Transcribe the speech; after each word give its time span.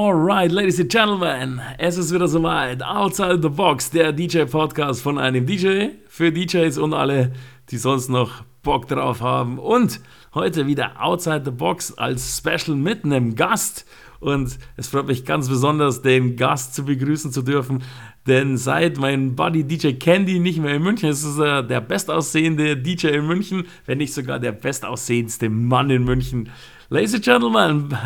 Alright, 0.00 0.52
ladies 0.52 0.78
and 0.78 0.88
gentlemen, 0.88 1.60
es 1.76 1.98
ist 1.98 2.14
wieder 2.14 2.28
soweit. 2.28 2.84
Outside 2.84 3.40
the 3.42 3.48
Box, 3.48 3.90
der 3.90 4.12
DJ-Podcast 4.12 5.02
von 5.02 5.18
einem 5.18 5.44
DJ 5.44 5.88
für 6.06 6.30
DJs 6.30 6.78
und 6.78 6.94
alle, 6.94 7.32
die 7.70 7.78
sonst 7.78 8.08
noch 8.08 8.44
Bock 8.62 8.86
drauf 8.86 9.22
haben. 9.22 9.58
Und 9.58 10.00
heute 10.34 10.68
wieder 10.68 11.02
Outside 11.02 11.42
the 11.46 11.50
Box 11.50 11.98
als 11.98 12.38
Special 12.38 12.76
mit 12.76 13.04
einem 13.04 13.34
Gast. 13.34 13.86
Und 14.20 14.56
es 14.76 14.86
freut 14.86 15.08
mich 15.08 15.24
ganz 15.24 15.48
besonders, 15.48 16.00
den 16.00 16.36
Gast 16.36 16.76
zu 16.76 16.84
begrüßen 16.84 17.32
zu 17.32 17.42
dürfen. 17.42 17.82
Denn 18.24 18.56
seit 18.56 18.98
mein 18.98 19.34
Buddy 19.34 19.64
DJ 19.64 19.94
Candy 19.94 20.38
nicht 20.38 20.60
mehr 20.60 20.76
in 20.76 20.82
München 20.84 21.08
ist, 21.08 21.24
ist 21.24 21.40
er 21.40 21.64
der 21.64 21.80
bestaussehende 21.80 22.76
DJ 22.76 23.08
in 23.08 23.26
München, 23.26 23.64
wenn 23.86 23.98
nicht 23.98 24.14
sogar 24.14 24.38
der 24.38 24.52
bestaussehendste 24.52 25.48
Mann 25.50 25.90
in 25.90 26.04
München. 26.04 26.50
Ladies 26.88 27.14
and 27.14 27.24
Gentlemen, 27.24 27.98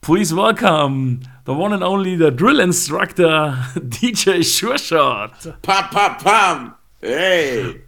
Please 0.00 0.34
welcome 0.34 1.20
the 1.44 1.52
one 1.52 1.72
and 1.72 1.82
only 1.82 2.16
the 2.16 2.30
drill 2.30 2.60
instructor, 2.60 3.58
DJ 3.74 4.42
Sureshot. 4.42 5.60
Pam, 5.62 5.88
pam, 5.90 6.16
pam. 6.16 6.74
Hey, 7.00 7.82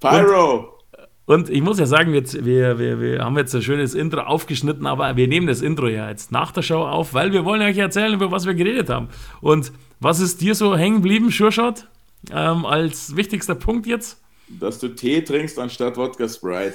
Pyro. 0.00 0.78
Und, 1.26 1.48
und 1.48 1.50
ich 1.50 1.62
muss 1.62 1.78
ja 1.78 1.86
sagen, 1.86 2.12
jetzt, 2.12 2.44
wir, 2.44 2.78
wir, 2.78 3.00
wir 3.00 3.24
haben 3.24 3.36
jetzt 3.36 3.54
ein 3.54 3.62
schönes 3.62 3.94
Intro 3.94 4.22
aufgeschnitten, 4.22 4.86
aber 4.86 5.16
wir 5.16 5.28
nehmen 5.28 5.46
das 5.46 5.60
Intro 5.60 5.86
ja 5.86 6.08
jetzt 6.08 6.32
nach 6.32 6.50
der 6.50 6.62
Show 6.62 6.82
auf, 6.82 7.14
weil 7.14 7.32
wir 7.32 7.44
wollen 7.44 7.62
euch 7.62 7.78
erzählen, 7.78 8.14
über 8.14 8.32
was 8.32 8.46
wir 8.46 8.54
geredet 8.54 8.88
haben. 8.88 9.08
Und 9.40 9.72
was 10.00 10.18
ist 10.18 10.40
dir 10.40 10.54
so 10.54 10.76
hängen 10.76 10.96
geblieben, 10.96 11.30
Sureshot, 11.30 11.86
ähm, 12.32 12.66
als 12.66 13.14
wichtigster 13.14 13.54
Punkt 13.54 13.86
jetzt? 13.86 14.20
Dass 14.48 14.80
du 14.80 14.88
Tee 14.88 15.20
trinkst 15.20 15.58
anstatt 15.58 15.96
Wodka 15.96 16.28
Sprite. 16.28 16.74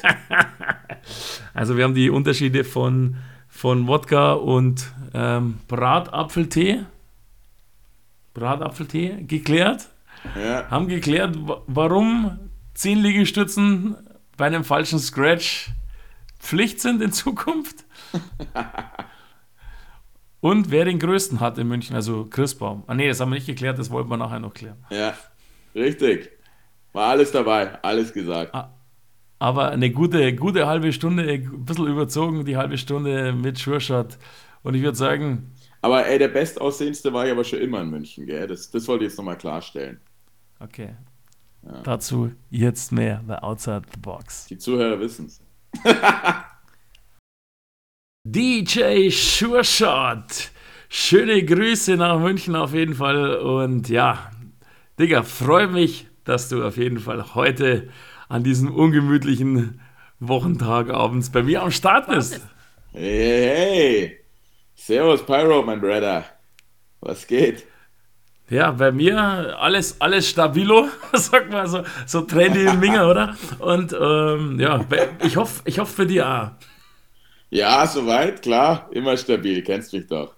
also 1.54 1.76
wir 1.76 1.84
haben 1.84 1.96
die 1.96 2.10
Unterschiede 2.10 2.64
von 2.64 3.18
von 3.56 3.88
Wodka 3.88 4.34
und 4.34 4.92
ähm, 5.14 5.60
Bratapfeltee. 5.70 6.84
Bratapfeltee 8.34 9.24
geklärt. 9.24 9.88
Ja. 10.36 10.70
Haben 10.70 10.90
geklärt, 10.90 11.38
warum 11.66 12.38
10 12.74 13.00
Liegestützen 13.00 13.96
bei 14.36 14.48
einem 14.48 14.66
falschen 14.66 15.00
Scratch 15.00 15.70
Pflicht 16.38 16.82
sind 16.82 17.02
in 17.02 17.14
Zukunft. 17.14 17.86
und 20.42 20.70
wer 20.70 20.84
den 20.84 21.00
größten 21.00 21.40
hat 21.40 21.58
in 21.58 21.70
München, 21.70 21.96
also 21.96 22.26
Christbaum. 22.26 22.84
Ah 22.88 22.94
nee, 22.94 23.08
das 23.08 23.22
haben 23.22 23.30
wir 23.30 23.36
nicht 23.36 23.48
geklärt, 23.48 23.80
das 23.80 23.90
wollten 23.90 24.10
wir 24.10 24.18
nachher 24.18 24.42
noch 24.42 24.54
klären. 24.54 24.86
Ja, 24.90 25.14
richtig. 25.74 26.30
War 26.92 27.08
alles 27.08 27.32
dabei, 27.32 27.82
alles 27.82 28.12
gesagt. 28.12 28.54
Ah, 28.54 28.75
aber 29.40 29.70
eine 29.72 29.92
gute, 29.92 30.36
gute 30.36 30.68
halbe 30.68 30.94
Stunde, 30.94 31.24
ein 31.24 31.66
bisschen 31.66 31.88
überzogen, 31.88 32.46
die 32.46 32.58
halbe 32.58 32.78
Stunde 32.78 33.34
mit 33.34 33.60
Schurschat. 33.60 34.18
Und 34.64 34.76
ich 34.76 34.82
würde 34.82 34.98
sagen. 34.98 35.52
Aber 35.82 36.06
ey, 36.06 36.18
der 36.18 36.30
Bestaussehendste 36.30 37.14
war 37.14 37.26
ich 37.26 37.32
aber 37.32 37.44
schon 37.44 37.60
immer 37.60 37.82
in 37.82 37.90
München, 37.90 38.26
gell? 38.26 38.48
Das, 38.48 38.72
das 38.72 38.88
wollte 38.88 39.06
ich 39.06 39.12
jetzt 39.12 39.18
nochmal 39.18 39.38
klarstellen. 39.38 40.00
Okay. 40.60 40.96
Ja. 41.64 41.82
Dazu 41.84 42.32
jetzt 42.50 42.92
mehr 42.92 43.22
bei 43.26 43.38
Outside 43.42 43.84
the 43.94 44.00
Box. 44.00 44.48
Die 44.48 44.58
Zuhörer 44.58 45.00
wissen 45.00 45.28
es. 45.28 45.42
DJ 48.28 49.10
Sureshot. 49.10 50.50
Schöne 50.90 51.44
Grüße 51.44 51.96
nach 51.96 52.20
München 52.20 52.56
auf 52.56 52.74
jeden 52.74 52.96
Fall. 52.96 53.38
Und 53.38 53.90
ja, 53.90 54.32
Digga, 55.00 55.22
freue 55.24 55.68
mich, 55.68 56.08
dass 56.24 56.50
du 56.50 56.64
auf 56.64 56.78
jeden 56.78 57.00
Fall 57.00 57.36
heute 57.36 57.90
an 58.30 58.44
diesem 58.44 58.74
ungemütlichen 58.74 59.82
Wochentag 60.20 60.90
abends 60.90 61.30
bei 61.30 61.44
mir 61.44 61.62
am 61.62 61.72
Start 61.72 62.08
bist. 62.08 62.42
Hey, 62.92 63.02
hey. 63.56 64.20
Servus, 64.76 65.26
Pyro, 65.26 65.64
mein 65.64 65.80
Brother. 65.80 66.26
Was 67.02 67.28
geht? 67.28 67.66
Ja, 68.50 68.72
bei 68.72 68.92
mir 68.92 69.18
alles, 69.60 70.00
alles 70.00 70.30
stabilo, 70.30 70.88
sag 71.14 71.52
mal 71.52 71.68
so, 71.68 71.84
so 72.06 72.22
trendy 72.22 72.66
im 72.66 72.80
Minger, 72.80 73.10
oder? 73.10 73.36
Und 73.60 73.96
ähm, 74.00 74.60
ja, 74.60 74.86
ich 75.24 75.36
hoffe 75.36 75.62
ich 75.66 75.80
hoff 75.80 75.90
für 75.90 76.06
dich 76.06 76.22
auch. 76.22 76.52
Ja, 77.50 77.88
soweit, 77.88 78.42
klar, 78.42 78.90
immer 78.92 79.18
stabil, 79.18 79.64
kennst 79.64 79.94
mich 79.94 80.08
doch. 80.08 80.36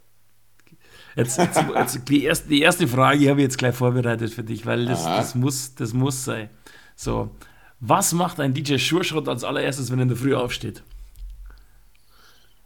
Jetzt, 1.16 1.38
jetzt, 1.40 1.60
jetzt 1.76 2.10
die, 2.10 2.24
erste, 2.24 2.48
die 2.48 2.62
erste 2.62 2.88
Frage 2.88 3.30
habe 3.30 3.40
ich 3.40 3.46
jetzt 3.46 3.58
gleich 3.58 3.76
vorbereitet 3.76 4.32
für 4.32 4.44
dich, 4.44 4.66
weil 4.66 4.86
das, 4.86 5.04
das, 5.04 5.34
muss, 5.36 5.74
das 5.74 5.94
muss 5.94 6.24
sein. 6.24 6.50
So, 6.96 7.36
was 7.80 8.14
macht 8.14 8.40
ein 8.40 8.54
DJ 8.54 8.78
Sure 8.78 9.04
als 9.28 9.44
allererstes, 9.44 9.92
wenn 9.92 10.00
er 10.00 10.04
in 10.04 10.10
der 10.10 10.18
Früh 10.18 10.36
aufsteht? 10.36 10.84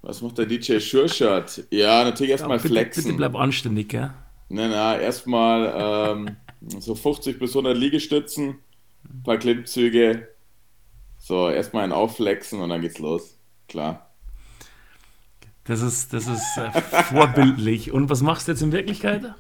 Was 0.01 0.22
macht 0.22 0.38
der 0.38 0.45
DJ 0.45 0.79
Sure 0.79 1.45
Ja, 1.69 2.03
natürlich 2.03 2.31
erstmal 2.31 2.57
ja, 2.57 2.63
flexen. 2.63 3.03
Bitte 3.03 3.17
bleib 3.17 3.35
anständig, 3.35 3.89
gell? 3.89 4.11
Nein, 4.49 4.72
nein, 4.72 5.01
erstmal 5.01 5.73
ähm, 5.77 6.35
so 6.79 6.95
50 6.95 7.39
bis 7.39 7.51
100 7.51 7.77
Liegestützen, 7.77 8.59
ein 9.09 9.23
paar 9.23 9.38
Klimmzüge. 9.38 10.27
So, 11.17 11.49
erstmal 11.49 11.83
ein 11.83 11.91
Aufflexen 11.91 12.59
und 12.61 12.69
dann 12.69 12.81
geht's 12.81 12.97
los. 12.97 13.38
Klar. 13.67 14.11
Das 15.66 15.81
ist, 15.81 16.11
das 16.13 16.28
ist 16.28 16.57
äh, 16.57 16.81
vorbildlich. 17.03 17.91
Und 17.91 18.09
was 18.09 18.22
machst 18.22 18.47
du 18.47 18.53
jetzt 18.53 18.61
in 18.61 18.72
Wirklichkeit? 18.72 19.35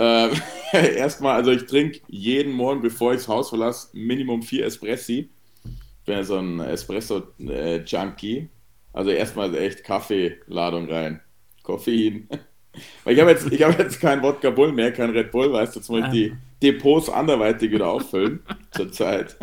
Äh, 0.00 0.30
erstmal, 0.96 1.34
also 1.36 1.50
ich 1.50 1.66
trinke 1.66 2.00
jeden 2.08 2.52
Morgen, 2.52 2.80
bevor 2.80 3.12
ich 3.12 3.18
das 3.18 3.28
Haus 3.28 3.50
verlasse, 3.50 3.88
Minimum 3.92 4.42
vier 4.42 4.64
Espressi. 4.64 5.28
Ich 5.64 6.06
bin 6.06 6.14
ja 6.14 6.24
so 6.24 6.38
ein 6.38 6.58
Espresso-Junkie. 6.60 8.38
Äh, 8.38 8.48
also 8.94 9.10
erstmal 9.10 9.54
echt 9.54 9.84
Kaffeeladung 9.84 10.88
rein. 10.90 11.20
Koffein. 11.62 12.28
Weil 13.04 13.14
ich 13.14 13.20
habe 13.20 13.30
jetzt, 13.32 13.46
hab 13.46 13.78
jetzt 13.78 14.00
keinen 14.00 14.22
Wodka 14.22 14.48
Bull 14.50 14.72
mehr, 14.72 14.92
kein 14.92 15.10
Red 15.10 15.32
Bull, 15.32 15.52
weißt 15.52 15.74
du, 15.74 15.80
jetzt 15.80 15.88
muss 15.90 16.04
ich 16.04 16.10
die 16.10 16.32
Depots 16.62 17.10
anderweitig 17.10 17.70
wieder 17.70 17.88
auffüllen 17.88 18.40
zurzeit. 18.70 19.36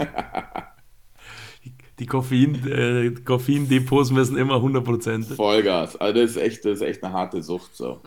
die 1.99 2.05
Koffein, 2.05 2.67
äh, 2.67 3.11
Koffein-Depots 3.11 4.11
müssen 4.11 4.37
immer 4.37 4.55
100%. 4.55 5.35
Vollgas. 5.35 5.97
Also 5.97 6.21
das 6.21 6.31
ist 6.31 6.37
echt, 6.37 6.65
das 6.65 6.75
ist 6.75 6.81
echt 6.81 7.03
eine 7.03 7.13
harte 7.13 7.43
Sucht 7.43 7.75
so. 7.75 8.01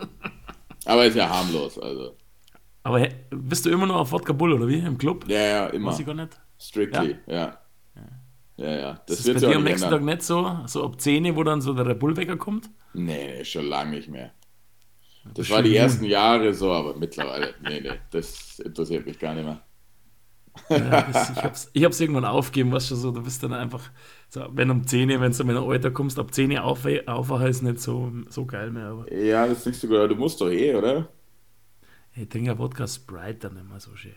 Aber 0.85 1.05
ist 1.05 1.15
ja 1.15 1.29
harmlos, 1.29 1.77
also. 1.77 2.15
Aber 2.83 3.07
bist 3.29 3.65
du 3.65 3.69
immer 3.69 3.85
noch 3.85 3.95
auf 3.95 4.11
Wodka 4.11 4.33
Bull 4.33 4.53
oder 4.53 4.67
wie? 4.67 4.79
Im 4.79 4.97
Club? 4.97 5.25
Ja, 5.27 5.39
ja, 5.39 5.67
immer. 5.67 5.91
Weiß 5.91 5.99
ich 5.99 6.05
gar 6.05 6.15
nicht. 6.15 6.39
Strictly, 6.57 7.17
ja. 7.27 7.57
Ja, 8.57 8.65
ja. 8.65 8.79
ja. 8.79 9.01
Das, 9.05 9.17
das 9.17 9.25
wird 9.25 9.41
bei 9.41 9.47
dir 9.47 9.55
am 9.55 9.63
nächsten 9.63 9.85
ändern. 9.85 9.99
Tag 10.05 10.15
nicht 10.15 10.23
so, 10.23 10.59
so 10.65 10.85
ab 10.85 10.99
10 10.99 11.35
wo 11.35 11.43
dann 11.43 11.61
so 11.61 11.73
der 11.73 11.93
Bull-Wecker 11.93 12.37
kommt? 12.37 12.69
Nee, 12.93 13.37
nee, 13.37 13.45
schon 13.45 13.65
lange 13.65 13.91
nicht 13.91 14.09
mehr. 14.09 14.31
Das, 15.23 15.33
das 15.35 15.49
war 15.51 15.61
die 15.61 15.75
ersten 15.75 16.05
Jahre 16.05 16.53
so, 16.53 16.71
aber 16.71 16.95
mittlerweile, 16.95 17.53
nee, 17.61 17.79
nee, 17.81 17.91
das 18.09 18.59
interessiert 18.59 19.05
mich 19.05 19.19
gar 19.19 19.35
nicht 19.35 19.45
mehr. 19.45 19.61
Ja, 20.69 21.01
das, 21.03 21.29
ich, 21.29 21.43
hab's, 21.43 21.69
ich 21.73 21.83
hab's 21.83 21.99
irgendwann 21.99 22.25
aufgegeben, 22.25 22.71
was 22.71 22.87
schon 22.87 22.97
so, 22.97 23.11
du 23.11 23.21
bist 23.21 23.41
dann 23.43 23.53
einfach, 23.53 23.89
so, 24.29 24.45
wenn 24.51 24.69
um 24.71 24.85
10 24.85 25.09
wenn 25.09 25.31
du 25.31 25.43
in 25.43 25.49
ein 25.49 25.57
Alter 25.57 25.91
kommst, 25.91 26.17
ab 26.19 26.33
10 26.33 26.51
Uhr 26.51 26.63
auf, 26.63 26.85
aufwachen 27.05 27.47
ist 27.47 27.61
nicht 27.61 27.79
so, 27.79 28.11
so 28.29 28.45
geil 28.45 28.71
mehr. 28.71 28.87
Aber. 28.87 29.13
Ja, 29.13 29.47
das 29.47 29.59
ist 29.59 29.67
nicht 29.67 29.79
so 29.79 29.87
gut, 29.87 30.09
du 30.09 30.15
musst 30.15 30.41
doch 30.41 30.49
eh, 30.49 30.75
oder? 30.75 31.07
Ich 32.15 32.27
trinke 32.27 32.57
Wodka 32.57 32.87
Sprite 32.87 33.49
dann 33.49 33.57
immer 33.57 33.79
so 33.79 33.95
schön. 33.95 34.11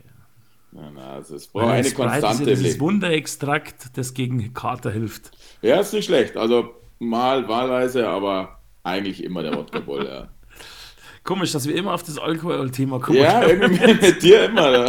Ja, 0.72 0.91
na, 0.93 1.12
also 1.12 1.37
es 1.37 1.47
braucht 1.47 1.69
eine 1.69 1.84
Sprite 1.84 2.09
konstante 2.09 2.43
ist 2.43 2.49
ja 2.49 2.55
dieses 2.56 2.81
Wunderextrakt, 2.81 3.97
das 3.97 4.15
gegen 4.15 4.53
Kater 4.53 4.91
hilft. 4.91 5.31
Ja, 5.62 5.78
ist 5.78 5.93
nicht 5.93 6.06
schlecht. 6.06 6.37
Also 6.37 6.75
mal 6.99 7.47
wahlweise, 7.47 8.09
aber 8.09 8.60
eigentlich 8.82 9.22
immer 9.22 9.43
der 9.43 9.56
Wodka 9.56 9.78
Bull, 9.78 10.06
ja. 10.06 10.28
Komisch, 11.22 11.53
dass 11.53 11.69
wir 11.69 11.77
immer 11.77 11.94
auf 11.94 12.03
das 12.03 12.19
Alkohol-Thema 12.19 12.99
kommen. 12.99 13.19
Ja, 13.19 13.43
irgendwie 13.47 13.94
mit 13.94 14.22
dir 14.22 14.47
immer. 14.47 14.88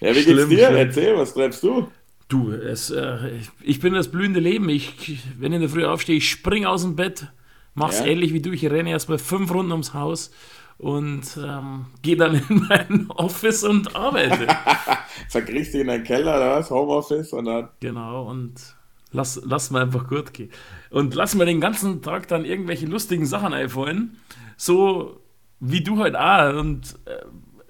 ja, 0.00 0.14
wie 0.14 0.22
schlimm, 0.22 0.36
geht's 0.36 0.48
dir? 0.48 0.66
Schlimm. 0.66 0.76
Erzähl, 0.76 1.16
was 1.16 1.34
treibst 1.34 1.62
du? 1.62 1.88
Du, 2.28 2.50
es, 2.52 2.90
äh, 2.90 3.18
ich 3.62 3.80
bin 3.80 3.92
das 3.92 4.10
blühende 4.10 4.40
Leben. 4.40 4.70
Ich, 4.70 5.20
wenn 5.38 5.52
ich 5.52 5.56
in 5.56 5.60
der 5.60 5.68
Früh 5.68 5.84
aufstehe, 5.84 6.16
ich 6.16 6.30
spring 6.30 6.64
aus 6.64 6.82
dem 6.82 6.96
Bett, 6.96 7.28
Mach's 7.74 8.00
ja. 8.00 8.06
ähnlich 8.06 8.32
wie 8.32 8.40
du. 8.40 8.52
Ich 8.52 8.64
renne 8.68 8.90
erstmal 8.90 9.18
fünf 9.18 9.52
Runden 9.52 9.72
ums 9.72 9.94
Haus 9.94 10.30
und 10.78 11.22
ähm, 11.42 11.86
gehe 12.02 12.16
dann 12.16 12.34
in 12.34 12.66
mein 12.68 13.06
Office 13.10 13.64
und 13.64 13.94
arbeite. 13.96 14.46
Verkriegst 15.28 15.74
dich 15.74 15.82
in 15.82 15.88
deinen 15.88 16.04
Keller 16.04 16.36
oder 16.36 16.56
was? 16.56 16.70
Homeoffice 16.70 17.32
und 17.32 17.46
dann. 17.46 17.68
Genau, 17.80 18.28
und 18.28 18.76
lass, 19.12 19.40
lass 19.44 19.70
mir 19.70 19.80
einfach 19.80 20.08
gut 20.08 20.32
gehen. 20.32 20.50
Und 20.90 21.14
lass 21.14 21.34
mir 21.34 21.46
den 21.46 21.60
ganzen 21.60 22.02
Tag 22.02 22.28
dann 22.28 22.44
irgendwelche 22.44 22.86
lustigen 22.86 23.26
Sachen 23.26 23.52
einfallen. 23.52 24.16
So 24.56 25.20
wie 25.60 25.82
du 25.82 25.98
halt 25.98 26.16
auch. 26.16 26.58
Und 26.58 26.96
äh, 27.06 27.24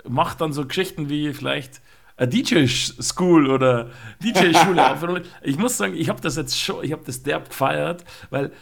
mach 0.09 0.35
dann 0.35 0.53
so 0.53 0.67
Geschichten 0.67 1.09
wie 1.09 1.33
vielleicht 1.33 1.81
DJ-School 2.21 3.51
oder 3.51 3.91
DJ-Schule. 4.23 5.23
ich 5.43 5.59
muss 5.59 5.77
sagen, 5.77 5.95
ich 5.97 6.09
habe 6.09 6.21
das 6.21 6.37
jetzt 6.37 6.61
schon, 6.61 6.85
ich 6.85 6.93
habe 6.93 7.03
das 7.05 7.23
derb 7.23 7.49
gefeiert, 7.49 8.05
weil 8.31 8.53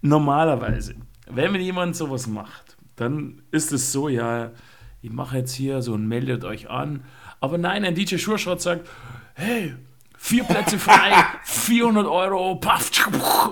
normalerweise, 0.00 0.94
wenn 1.28 1.54
jemand 1.56 1.96
sowas 1.96 2.26
macht, 2.26 2.76
dann 2.96 3.42
ist 3.50 3.72
es 3.72 3.92
so, 3.92 4.08
ja, 4.08 4.52
ich 5.00 5.10
mache 5.10 5.38
jetzt 5.38 5.54
hier 5.54 5.82
so 5.82 5.94
und 5.94 6.06
meldet 6.08 6.44
euch 6.44 6.68
an. 6.68 7.04
Aber 7.40 7.58
nein, 7.58 7.84
ein 7.84 7.94
DJ 7.94 8.16
Schurschrott 8.16 8.60
sagt, 8.60 8.88
hey, 9.34 9.74
vier 10.16 10.44
Plätze 10.44 10.78
frei, 10.78 11.12
400 11.44 12.06
Euro, 12.06 12.56
paff, 12.56 12.90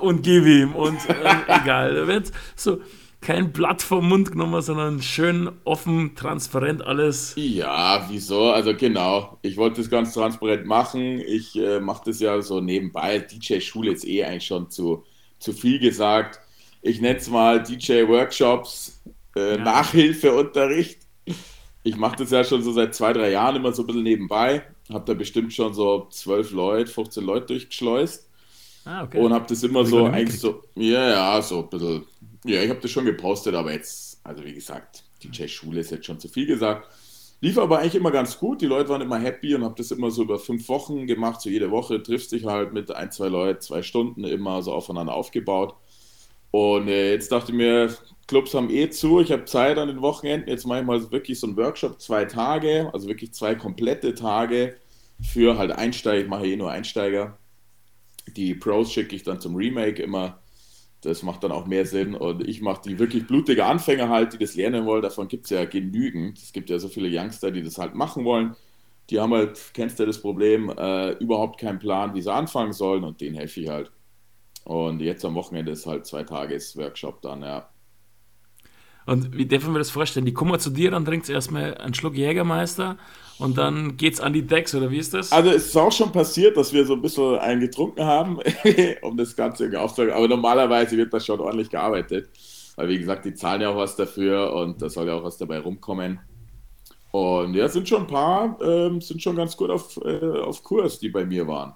und 0.01 0.23
gib 0.23 0.45
ihm. 0.45 0.75
Und 0.75 0.99
äh, 1.09 1.37
egal, 1.47 1.95
da 1.95 2.07
wird 2.09 2.33
so 2.57 2.81
kein 3.21 3.53
Blatt 3.53 3.83
vom 3.83 4.09
Mund 4.09 4.33
genommen, 4.33 4.61
sondern 4.63 5.03
schön 5.03 5.51
offen, 5.65 6.15
transparent 6.15 6.83
alles. 6.83 7.35
Ja, 7.37 8.07
wieso? 8.09 8.51
Also 8.51 8.75
genau, 8.77 9.39
ich 9.43 9.57
wollte 9.57 9.81
das 9.81 9.91
ganz 9.91 10.13
transparent 10.15 10.67
machen. 10.67 11.21
Ich 11.21 11.57
äh, 11.57 11.81
mache 11.81 12.03
das 12.07 12.21
ja 12.21 12.41
so 12.43 12.61
nebenbei. 12.61 13.19
DJ-Schule 13.19 13.93
ist 13.93 14.07
eh 14.07 14.25
eigentlich 14.25 14.47
schon 14.47 14.71
zu, 14.71 15.05
zu 15.38 15.53
viel 15.53 15.79
gesagt. 15.79 16.41
Ich 16.83 17.00
nenne 17.00 17.19
es 17.19 17.29
mal 17.29 17.62
DJ-Workshops, 17.62 19.03
äh, 19.37 19.56
ja. 19.56 19.65
Nachhilfeunterricht. 19.65 21.00
Ich 21.83 21.97
mache 21.97 22.17
das 22.17 22.31
ja 22.31 22.44
schon 22.44 22.62
so 22.62 22.73
seit 22.73 22.94
zwei, 22.94 23.12
drei 23.12 23.31
Jahren 23.31 23.56
immer 23.56 23.73
so 23.73 23.83
ein 23.83 23.87
bisschen 23.87 24.03
nebenbei. 24.03 24.62
Habe 24.93 25.05
da 25.05 25.15
bestimmt 25.15 25.53
schon 25.53 25.75
so 25.75 26.06
zwölf 26.11 26.53
Leute, 26.53 26.91
15 26.91 27.25
Leute 27.25 27.47
durchgeschleust. 27.47 28.29
Ah, 28.85 29.03
okay. 29.03 29.19
Und 29.19 29.33
habe 29.33 29.47
das 29.49 29.62
immer 29.65 29.85
so 29.85 30.06
eigentlich 30.06 30.38
so, 30.38 30.62
ja, 30.77 31.11
ja, 31.11 31.43
so 31.43 31.62
ein 31.62 31.69
bisschen, 31.69 32.05
ja, 32.44 32.62
ich 32.62 32.71
habe 32.71 32.81
das 32.81 32.91
schon 32.91 33.05
gepostet, 33.05 33.55
aber 33.55 33.73
jetzt, 33.73 34.21
also 34.23 34.44
wie 34.44 34.55
gesagt, 34.55 35.03
DJ-Schule 35.25 35.81
ist 35.81 35.91
jetzt 35.91 36.06
schon 36.06 36.21
zu 36.21 36.29
viel 36.29 36.47
gesagt. 36.47 36.88
Lief 37.47 37.59
aber 37.59 37.79
eigentlich 37.79 37.95
immer 37.95 38.11
ganz 38.11 38.41
gut, 38.41 38.61
die 38.61 38.67
Leute 38.67 38.89
waren 38.89 39.03
immer 39.03 39.21
happy 39.21 39.55
und 39.55 39.63
habe 39.63 39.77
das 39.77 39.93
immer 39.93 40.11
so 40.11 40.23
über 40.25 40.37
fünf 40.37 40.69
Wochen 40.69 41.07
gemacht, 41.07 41.41
so 41.41 41.49
jede 41.49 41.71
Woche 41.71 42.03
triffst 42.03 42.33
dich 42.33 42.45
halt 42.45 42.73
mit 42.73 42.91
ein, 42.91 43.13
zwei 43.13 43.29
Leuten, 43.29 43.61
zwei 43.61 43.83
Stunden 43.83 44.25
immer 44.25 44.63
so 44.63 44.73
aufeinander 44.73 45.15
aufgebaut. 45.15 45.77
Und 46.51 46.89
äh, 46.89 47.13
jetzt 47.13 47.31
dachte 47.31 47.53
ich 47.53 47.57
mir, 47.57 47.95
Clubs 48.27 48.53
haben 48.53 48.69
eh 48.69 48.91
zu, 48.91 49.21
ich 49.21 49.31
habe 49.31 49.45
Zeit 49.45 49.79
an 49.79 49.87
den 49.87 50.03
Wochenenden, 50.03 50.51
jetzt 50.51 50.67
mache 50.67 50.81
ich 50.81 50.87
mal 50.87 51.13
wirklich 51.13 51.39
so 51.39 51.47
einen 51.47 51.57
Workshop, 51.57 52.01
zwei 52.01 52.25
Tage, 52.25 52.91
also 52.93 53.07
wirklich 53.07 53.33
zwei 53.33 53.55
komplette 53.55 54.17
Tage 54.17 54.75
für 55.23 55.57
halt 55.57 55.71
Einsteiger, 55.71 56.23
ich 56.25 56.29
mache 56.29 56.49
eh 56.49 56.57
nur 56.57 56.73
Einsteiger. 56.73 57.39
Die 58.37 58.57
Pros 58.57 58.93
schicke 58.93 59.15
ich 59.15 59.23
dann 59.23 59.39
zum 59.41 59.55
Remake 59.55 60.03
immer, 60.03 60.41
das 61.03 61.23
macht 61.23 61.45
dann 61.45 61.53
auch 61.53 61.67
mehr 61.67 61.87
Sinn 61.87 62.15
und 62.15 62.47
ich 62.47 62.61
mache 62.63 62.83
die 62.85 62.99
wirklich 62.99 63.27
blutige 63.27 63.65
Anfänger 63.65 64.09
halt, 64.09 64.33
die 64.33 64.39
das 64.39 64.55
lernen 64.57 64.87
wollen, 64.87 65.03
davon 65.03 65.29
gibt 65.29 65.45
es 65.45 65.51
ja 65.51 65.65
genügend. 65.65 66.39
Es 66.39 66.53
gibt 66.53 66.71
ja 66.71 66.79
so 66.79 66.89
viele 66.89 67.09
Youngster, 67.09 67.51
die 67.51 67.63
das 67.63 67.79
halt 67.79 67.95
machen 67.95 68.25
wollen. 68.25 68.57
Die 69.11 69.21
haben 69.21 69.33
halt, 69.33 69.71
kennst 69.73 69.99
du 70.01 70.07
das 70.07 70.21
Problem, 70.21 70.71
äh, 70.77 71.13
überhaupt 71.13 71.61
keinen 71.61 71.79
Plan, 71.79 72.15
wie 72.15 72.23
sie 72.23 72.33
anfangen 72.33 72.73
sollen 72.73 73.05
und 73.05 73.21
denen 73.21 73.37
helfe 73.37 73.61
ich 73.61 73.69
halt. 73.69 73.93
Und 74.65 75.01
jetzt 75.01 75.25
am 75.25 75.37
Wochenende 75.37 75.71
ist 75.73 75.87
halt 75.87 76.07
zwei 76.07 76.25
Tages 76.25 76.77
Workshop 76.77 77.23
dann, 77.23 77.43
ja. 77.43 77.69
Und 79.07 79.37
wie 79.37 79.47
dürfen 79.47 79.73
wir 79.73 79.79
das 79.79 79.91
vorstellen? 79.91 80.27
Die 80.27 80.35
kommen 80.35 80.59
zu 80.59 80.71
dir, 80.71 80.91
dann 80.91 81.05
trinkt 81.05 81.29
erstmal 81.29 81.77
einen 81.77 81.95
Schluck 81.95 82.17
Jägermeister 82.17 82.99
und 83.38 83.59
dann 83.59 83.97
geht's 83.97 84.21
an 84.21 84.33
die 84.33 84.47
Decks, 84.47 84.75
oder 84.75 84.91
wie 84.91 84.99
ist 84.99 85.12
das? 85.12 85.31
Also 85.33 85.50
es 85.50 85.67
ist 85.67 85.77
auch 85.77 85.93
schon 85.93 86.11
passiert, 86.11 86.56
dass 86.56 86.73
wir 86.73 86.87
so 86.87 86.94
ein 86.94 87.03
bisschen 87.03 87.38
einen 87.38 87.61
getrunken 87.61 88.05
haben, 88.05 88.38
um 89.03 89.17
das 89.17 89.37
Ganze 89.37 89.65
irgendwie 89.65 89.79
aufzunehmen. 89.79 90.15
Aber 90.15 90.29
normalerweise 90.29 90.97
wird 90.97 91.12
das 91.12 91.27
schon 91.27 91.41
ordentlich 91.41 91.69
gearbeitet. 91.69 92.31
Weil 92.77 92.88
wie 92.88 92.99
gesagt, 92.99 93.25
die 93.25 93.35
zahlen 93.35 93.62
ja 93.62 93.71
auch 93.71 93.77
was 93.77 93.97
dafür 93.97 94.53
und 94.55 94.81
da 94.81 94.88
soll 94.88 95.06
ja 95.06 95.15
auch 95.15 95.25
was 95.25 95.38
dabei 95.38 95.59
rumkommen. 95.59 96.19
Und 97.11 97.55
ja, 97.55 97.69
sind 97.69 97.88
schon 97.88 98.03
ein 98.03 98.06
paar, 98.06 98.59
ähm, 98.61 99.00
sind 99.00 99.23
schon 99.23 99.37
ganz 99.37 99.56
gut 99.56 99.71
auf, 99.71 99.99
äh, 100.05 100.41
auf 100.41 100.62
Kurs, 100.62 100.99
die 100.99 101.09
bei 101.09 101.25
mir 101.25 101.47
waren. 101.47 101.75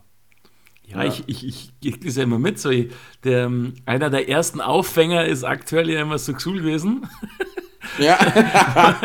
Ja, 0.86 1.04
ja. 1.04 1.08
ich, 1.08 1.24
ich, 1.26 1.44
ich 1.46 1.80
gehe 1.80 1.96
das 1.96 2.16
ja 2.16 2.24
immer 2.24 2.38
mit. 2.38 2.58
So, 2.58 2.70
der, 3.24 3.50
einer 3.86 4.10
der 4.10 4.28
ersten 4.28 4.60
Auffänger 4.60 5.24
ist 5.24 5.44
aktuell 5.44 5.88
ja 5.88 6.02
immer 6.02 6.18
Suxul 6.18 6.58
gewesen. 6.58 7.08
Ja. 7.98 8.18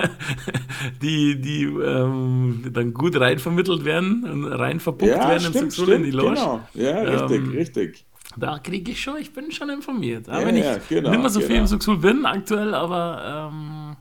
die 1.01 1.39
die 1.39 1.63
ähm, 1.63 2.71
dann 2.73 2.93
gut 2.93 3.19
reinvermittelt 3.19 3.85
werden 3.85 4.23
und 4.23 4.45
rein 4.45 4.79
verbucht 4.79 5.11
ja, 5.11 5.29
werden 5.29 5.53
stimmt, 5.53 5.71
Suxul 5.71 5.93
in 5.95 6.03
die 6.03 6.11
Loge. 6.11 6.35
Genau. 6.35 6.61
Ja, 6.73 6.99
richtig, 7.01 7.37
ähm, 7.37 7.51
richtig. 7.51 8.05
Da 8.37 8.59
kriege 8.59 8.91
ich 8.91 9.01
schon, 9.01 9.17
ich 9.17 9.33
bin 9.33 9.51
schon 9.51 9.69
informiert. 9.69 10.27
Aber 10.27 10.41
ja, 10.41 10.47
wenn 10.47 10.57
ich 10.57 10.65
ja, 10.65 10.77
genau, 10.89 11.09
nicht 11.11 11.21
mehr 11.21 11.29
so 11.29 11.39
genau. 11.39 11.47
viel 11.49 11.59
im 11.59 11.67
Suxul 11.67 11.97
bin 11.97 12.25
aktuell, 12.25 12.73
aber 12.73 13.51
ähm, 13.53 13.95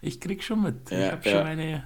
ich 0.00 0.20
kriege 0.20 0.42
schon 0.42 0.62
mit. 0.62 0.90
ich 0.90 1.12
habe 1.12 1.28
schon 1.28 1.44
meine 1.44 1.84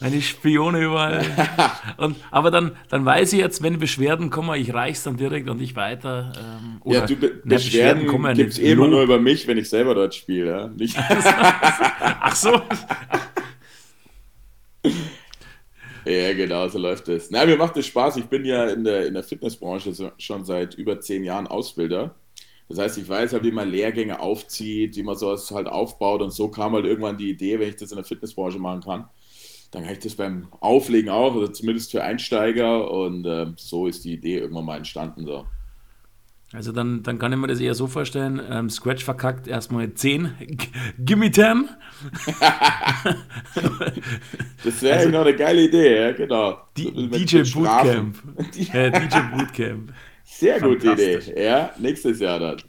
meine 0.00 0.20
Spione 0.20 0.80
überall. 0.80 1.24
und, 1.96 2.16
aber 2.30 2.50
dann, 2.50 2.76
dann 2.88 3.04
weiß 3.04 3.32
ich 3.32 3.38
jetzt, 3.38 3.62
wenn 3.62 3.78
Beschwerden 3.78 4.30
kommen, 4.30 4.60
ich 4.60 4.74
reich's 4.74 5.02
dann 5.04 5.16
direkt 5.16 5.48
und 5.48 5.58
nicht 5.58 5.76
weiter. 5.76 6.32
Ähm, 6.36 6.80
oder, 6.82 6.98
ja, 6.98 7.06
du, 7.06 7.16
Be 7.16 7.26
ne, 7.44 7.54
Beschwerden, 7.56 8.06
Beschwerden 8.06 8.36
gibt 8.36 8.52
es 8.52 8.58
eh 8.58 8.72
immer 8.72 8.88
nur 8.88 9.02
über 9.02 9.18
mich, 9.18 9.46
wenn 9.46 9.58
ich 9.58 9.68
selber 9.68 9.94
dort 9.94 10.14
spiele. 10.14 10.50
Ja? 10.50 10.68
Nicht 10.68 10.96
Ach 10.98 12.34
so. 12.34 12.60
ja, 16.04 16.32
genau, 16.34 16.68
so 16.68 16.78
läuft 16.78 17.08
es. 17.08 17.30
Na, 17.30 17.44
mir 17.46 17.56
macht 17.56 17.76
es 17.76 17.86
Spaß. 17.86 18.16
Ich 18.16 18.26
bin 18.26 18.44
ja 18.44 18.66
in 18.66 18.84
der, 18.84 19.06
in 19.06 19.14
der 19.14 19.22
Fitnessbranche 19.22 20.12
schon 20.18 20.44
seit 20.44 20.74
über 20.74 21.00
zehn 21.00 21.22
Jahren 21.24 21.46
Ausbilder. 21.46 22.14
Das 22.68 22.78
heißt, 22.78 22.98
ich 22.98 23.08
weiß 23.08 23.34
halt, 23.34 23.44
wie 23.44 23.52
man 23.52 23.70
Lehrgänge 23.70 24.18
aufzieht, 24.18 24.96
wie 24.96 25.02
man 25.02 25.16
sowas 25.16 25.50
halt 25.50 25.66
aufbaut 25.66 26.22
und 26.22 26.30
so 26.32 26.48
kam 26.48 26.72
halt 26.72 26.86
irgendwann 26.86 27.18
die 27.18 27.28
Idee, 27.28 27.60
wenn 27.60 27.68
ich 27.68 27.76
das 27.76 27.92
in 27.92 27.96
der 27.96 28.04
Fitnessbranche 28.04 28.58
machen 28.58 28.80
kann, 28.80 29.08
dann 29.72 29.84
kann 29.84 29.92
ich 29.94 30.00
das 30.00 30.14
beim 30.14 30.48
Auflegen 30.60 31.10
auch, 31.10 31.34
oder 31.34 31.52
zumindest 31.52 31.90
für 31.90 32.04
Einsteiger. 32.04 32.90
Und 32.90 33.24
äh, 33.24 33.46
so 33.56 33.86
ist 33.86 34.04
die 34.04 34.12
Idee 34.12 34.38
irgendwann 34.38 34.66
mal 34.66 34.76
entstanden. 34.76 35.24
So. 35.24 35.46
Also 36.52 36.72
dann, 36.72 37.02
dann 37.02 37.18
kann 37.18 37.32
ich 37.32 37.38
mir 37.38 37.46
das 37.46 37.60
eher 37.60 37.74
so 37.74 37.86
vorstellen, 37.86 38.38
ähm, 38.50 38.68
Scratch 38.68 39.02
verkackt 39.02 39.48
erstmal 39.48 39.94
10, 39.94 40.34
gimme 40.98 41.30
10. 41.30 41.70
das 44.62 44.82
wäre 44.82 44.98
also, 44.98 45.08
noch 45.08 45.22
eine 45.22 45.34
geile 45.34 45.62
Idee, 45.62 46.00
ja, 46.00 46.12
genau. 46.12 46.58
Die, 46.76 46.92
DJ 47.08 47.50
Bootcamp. 47.54 48.16
ja, 48.54 48.90
DJ 48.90 49.18
Bootcamp. 49.34 49.94
Sehr 50.24 50.60
gute 50.60 50.92
Idee, 50.92 51.20
ja, 51.42 51.70
nächstes 51.78 52.20
Jahr 52.20 52.38
dann. 52.38 52.62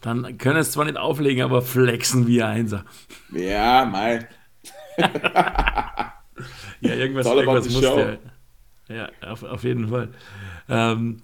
dann 0.00 0.38
können 0.38 0.56
es 0.56 0.72
zwar 0.72 0.86
nicht 0.86 0.96
auflegen, 0.96 1.42
aber 1.42 1.60
flexen 1.60 2.26
wie 2.26 2.42
Einser. 2.42 2.86
Ja, 3.32 3.84
mal. 3.84 4.26
ja, 6.80 6.94
irgendwas, 6.94 7.26
irgendwas 7.26 7.70
muss 7.70 7.80
der. 7.80 8.18
Ja, 8.88 9.08
auf, 9.22 9.42
auf 9.42 9.64
jeden 9.64 9.88
Fall. 9.88 10.08
Ähm, 10.68 11.18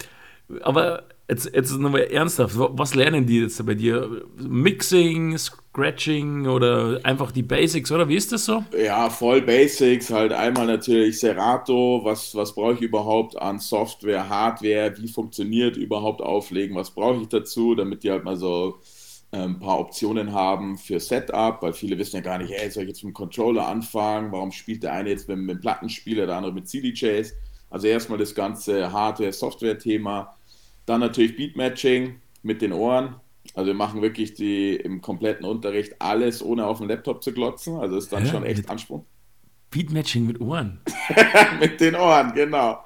aber 0.63 1.05
jetzt, 1.29 1.55
jetzt 1.55 1.77
nochmal 1.77 2.03
ernsthaft, 2.03 2.55
was 2.57 2.95
lernen 2.95 3.27
die 3.27 3.41
jetzt 3.41 3.65
bei 3.67 3.75
dir? 3.75 4.23
Mixing, 4.37 5.37
Scratching 5.37 6.47
oder 6.47 7.01
einfach 7.03 7.31
die 7.33 7.43
Basics, 7.43 7.93
oder 7.93 8.09
wie 8.09 8.17
ist 8.17 8.33
das 8.33 8.47
so? 8.47 8.65
Ja, 8.77 9.11
voll 9.11 9.43
Basics, 9.43 10.11
halt 10.11 10.33
einmal 10.33 10.67
natürlich 10.67 11.21
Serato, 11.21 12.01
was, 12.03 12.35
was 12.35 12.55
brauche 12.55 12.75
ich 12.75 12.81
überhaupt 12.81 13.37
an 13.37 13.59
Software, 13.59 14.29
Hardware, 14.29 14.95
wie 14.97 15.09
funktioniert 15.09 15.77
überhaupt 15.77 16.23
Auflegen, 16.23 16.77
was 16.77 16.91
brauche 16.91 17.21
ich 17.21 17.29
dazu, 17.29 17.75
damit 17.75 18.03
die 18.03 18.11
halt 18.11 18.25
mal 18.25 18.37
so 18.37 18.79
ein 19.31 19.59
paar 19.59 19.79
Optionen 19.79 20.33
haben 20.33 20.79
für 20.79 21.01
Setup, 21.01 21.61
weil 21.61 21.73
viele 21.73 21.99
wissen 21.99 22.17
ja 22.17 22.23
gar 22.23 22.39
nicht, 22.39 22.51
hey, 22.51 22.71
soll 22.71 22.85
ich 22.85 22.89
jetzt 22.89 23.05
mit 23.05 23.13
dem 23.13 23.15
Controller 23.15 23.67
anfangen? 23.67 24.33
Warum 24.33 24.53
spielt 24.53 24.83
der 24.83 24.93
eine 24.93 25.11
jetzt 25.11 25.29
mit, 25.29 25.39
mit 25.39 25.57
dem 25.57 25.61
Plattenspieler, 25.61 26.27
der 26.27 26.37
andere 26.37 26.53
mit 26.53 26.69
CDJs? 26.69 27.35
Also 27.71 27.87
erstmal 27.87 28.19
das 28.19 28.35
ganze 28.35 28.91
Hardware-Software-Thema. 28.91 30.35
Dann 30.87 31.01
natürlich 31.01 31.37
Beatmatching 31.37 32.21
mit 32.43 32.63
den 32.63 32.73
Ohren. 32.73 33.17
Also 33.55 33.67
wir 33.67 33.75
machen 33.75 34.01
wirklich 34.01 34.35
die 34.35 34.77
im 34.77 35.03
kompletten 35.03 35.45
Unterricht 35.45 35.97
alles, 35.99 36.43
ohne 36.43 36.67
auf 36.67 36.79
dem 36.79 36.89
Laptop 36.89 37.23
zu 37.23 37.33
glotzen. 37.33 37.77
Also 37.77 37.99
ist 37.99 38.13
dann 38.13 38.25
ja, 38.25 38.31
schon 38.31 38.45
echt 38.45 38.71
Anspruch. 38.71 39.05
Beatmatching 39.71 40.27
mit 40.27 40.41
Ohren. 40.41 40.81
mit 41.61 41.81
den 41.81 41.95
Ohren, 41.95 42.33
genau. 42.33 42.79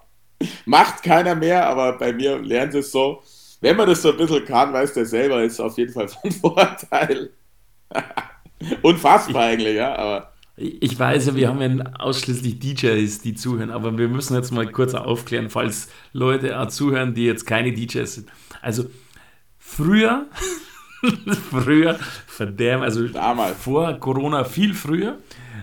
Macht 0.64 1.04
keiner 1.04 1.36
mehr, 1.36 1.68
aber 1.68 1.96
bei 1.98 2.12
mir 2.12 2.40
lernt 2.40 2.74
es 2.74 2.90
so 2.90 3.22
wenn 3.62 3.76
man 3.76 3.88
das 3.88 4.02
so 4.02 4.10
ein 4.10 4.16
bisschen 4.16 4.44
kann, 4.44 4.72
weiß 4.72 4.92
der 4.92 5.06
selber, 5.06 5.42
ist 5.42 5.60
auf 5.60 5.78
jeden 5.78 5.92
Fall 5.92 6.08
von 6.08 6.30
Vorteil. 6.32 7.30
Unfassbar 8.82 9.44
eigentlich, 9.44 9.76
ja, 9.76 9.96
aber. 9.96 10.32
Ich 10.56 10.98
weiß 10.98 11.26
ja, 11.26 11.34
wir 11.34 11.48
haben 11.48 11.78
ja 11.78 11.84
ausschließlich 11.98 12.58
DJs, 12.58 13.20
die 13.20 13.34
zuhören, 13.34 13.70
aber 13.70 13.96
wir 13.96 14.08
müssen 14.08 14.34
jetzt 14.34 14.50
mal 14.50 14.66
kurz 14.70 14.94
aufklären, 14.94 15.48
falls 15.48 15.88
Leute 16.12 16.60
auch 16.60 16.68
zuhören, 16.68 17.14
die 17.14 17.24
jetzt 17.24 17.46
keine 17.46 17.72
DJs 17.72 18.14
sind. 18.14 18.28
Also 18.60 18.84
früher, 19.58 20.26
früher, 21.50 21.98
verdammt, 22.26 22.82
also 22.82 23.06
Damals. 23.08 23.56
vor 23.56 23.94
Corona 23.94 24.44
viel 24.44 24.74
früher, 24.74 25.18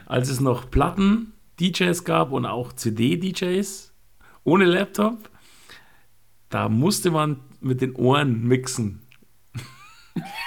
als 0.05 0.29
es 0.29 0.39
noch 0.39 0.71
Platten-DJs 0.71 2.03
gab 2.05 2.31
und 2.31 2.45
auch 2.45 2.73
CD-DJs 2.73 3.93
ohne 4.43 4.65
Laptop, 4.65 5.29
da 6.49 6.67
musste 6.67 7.11
man 7.11 7.39
mit 7.61 7.81
den 7.81 7.95
Ohren 7.95 8.43
mixen. 8.43 9.01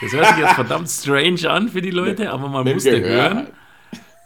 Das 0.01 0.13
hört 0.13 0.27
sich 0.27 0.39
jetzt 0.39 0.55
verdammt 0.55 0.89
strange 0.89 1.49
an 1.49 1.69
für 1.69 1.83
die 1.83 1.91
Leute, 1.91 2.31
aber 2.31 2.49
man 2.49 2.67
musste 2.67 3.01
hören. 3.01 3.49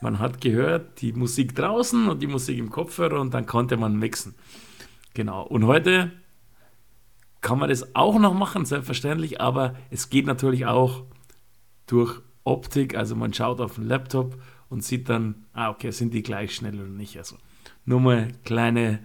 Man 0.00 0.18
hat 0.18 0.40
gehört 0.40 1.00
die 1.00 1.12
Musik 1.12 1.54
draußen 1.54 2.08
und 2.08 2.22
die 2.22 2.26
Musik 2.26 2.58
im 2.58 2.70
Kopfhörer 2.70 3.20
und 3.20 3.32
dann 3.32 3.46
konnte 3.46 3.76
man 3.76 3.96
mixen. 3.96 4.34
Genau. 5.14 5.42
Und 5.42 5.66
heute 5.66 6.12
kann 7.40 7.58
man 7.58 7.68
das 7.68 7.94
auch 7.94 8.18
noch 8.18 8.34
machen, 8.34 8.64
selbstverständlich, 8.64 9.40
aber 9.40 9.74
es 9.90 10.10
geht 10.10 10.26
natürlich 10.26 10.66
auch 10.66 11.04
durch 11.86 12.20
Optik. 12.44 12.96
Also 12.96 13.16
man 13.16 13.32
schaut 13.32 13.60
auf 13.60 13.76
den 13.76 13.86
Laptop 13.86 14.36
und 14.68 14.84
sieht 14.84 15.08
dann, 15.08 15.46
ah, 15.52 15.70
okay, 15.70 15.90
sind 15.90 16.12
die 16.12 16.22
gleich 16.22 16.54
schnell 16.54 16.74
oder 16.74 16.90
nicht. 16.90 17.16
Also 17.16 17.36
nur 17.84 18.00
mal 18.00 18.28
kleine 18.44 19.00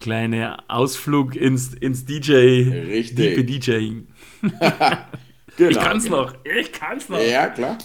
kleiner 0.00 0.64
Ausflug 0.68 1.36
ins, 1.36 1.74
ins 1.74 2.04
DJ, 2.04 2.32
Richtig. 2.32 3.46
DJing. 3.46 4.08
Genau, 5.56 5.70
Ich 5.70 5.78
kann's 5.78 6.08
noch, 6.08 6.34
ich 6.44 6.72
kann's 6.72 7.08
noch. 7.10 7.20
Ja, 7.20 7.48
klar. 7.48 7.76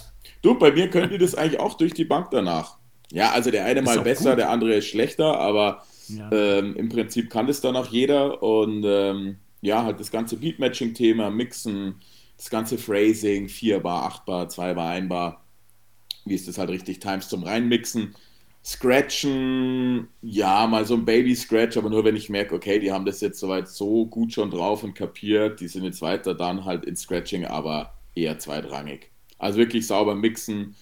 Du, 0.41 0.57
bei 0.57 0.71
mir 0.71 0.89
könnt 0.89 1.11
ihr 1.11 1.17
das 1.17 1.35
eigentlich 1.35 1.59
auch 1.59 1.73
durch 1.75 1.93
die 1.93 2.05
Bank 2.05 2.27
danach. 2.31 2.77
Ja, 3.11 3.31
also 3.31 3.51
der 3.51 3.65
eine 3.65 3.81
mal 3.81 3.99
auch 3.99 4.03
besser, 4.03 4.29
gut. 4.31 4.39
der 4.39 4.49
andere 4.49 4.75
ist 4.75 4.87
schlechter, 4.87 5.37
aber 5.39 5.83
Ja. 6.07 6.29
ähm, 6.31 6.75
im 6.77 6.87
Prinzip 6.87 7.29
kann 7.29 7.47
das 7.47 7.59
dann 7.59 7.75
auch 7.75 7.87
jeder. 7.87 8.41
Und 8.41 8.83
ähm, 8.85 9.37
ja, 9.61 9.83
halt 9.83 9.99
das 9.99 10.09
ganze 10.11 10.37
Beatmatching-Thema, 10.37 11.31
Mixen, 11.31 11.95
das 12.37 12.49
ganze 12.49 12.77
Phrasing, 12.77 13.49
4 13.49 13.79
Bar, 13.81 14.03
8 14.05 14.25
Bar, 14.25 14.47
2 14.47 14.73
Bar, 14.75 14.91
1 14.91 15.09
Bar. 15.09 15.43
Wie 16.23 16.35
ist 16.35 16.47
das 16.47 16.57
halt 16.57 16.69
richtig? 16.69 16.99
Times 16.99 17.27
zum 17.27 17.43
Reinmixen. 17.43 18.15
Scratchen, 18.65 20.07
ja, 20.23 20.65
mal 20.65 20.85
so 20.85 20.95
ein 20.95 21.05
Baby-Scratch, 21.05 21.77
aber 21.77 21.89
nur 21.91 22.03
wenn 22.03 22.15
ich 22.15 22.29
merke, 22.29 22.55
okay, 22.55 22.79
die 22.79 22.91
haben 22.91 23.05
das 23.05 23.21
jetzt 23.21 23.39
soweit 23.39 23.67
so 23.67 24.07
gut 24.07 24.33
schon 24.33 24.49
drauf 24.49 24.83
und 24.83 24.95
kapiert, 24.95 25.59
die 25.59 25.67
sind 25.67 25.83
jetzt 25.83 26.01
weiter 26.01 26.33
dann 26.33 26.65
halt 26.65 26.83
in 26.85 26.95
Scratching, 26.95 27.45
aber 27.45 27.93
eher 28.15 28.39
zweitrangig. 28.39 29.11
Also 29.37 29.59
wirklich 29.59 29.85
sauber 29.85 30.15
mixen 30.15 30.75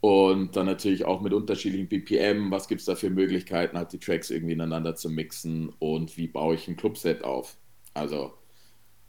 und 0.00 0.56
dann 0.56 0.66
natürlich 0.66 1.06
auch 1.06 1.22
mit 1.22 1.32
unterschiedlichen 1.32 1.88
BPM, 1.88 2.50
was 2.50 2.68
gibt 2.68 2.80
es 2.82 2.86
da 2.86 2.96
für 2.96 3.08
Möglichkeiten, 3.10 3.78
halt 3.78 3.92
die 3.94 3.98
Tracks 3.98 4.30
irgendwie 4.30 4.52
ineinander 4.54 4.94
zu 4.94 5.08
mixen 5.08 5.70
und 5.78 6.18
wie 6.18 6.28
baue 6.28 6.54
ich 6.56 6.68
ein 6.68 6.76
Clubset 6.76 7.24
auf. 7.24 7.56
Also, 7.94 8.34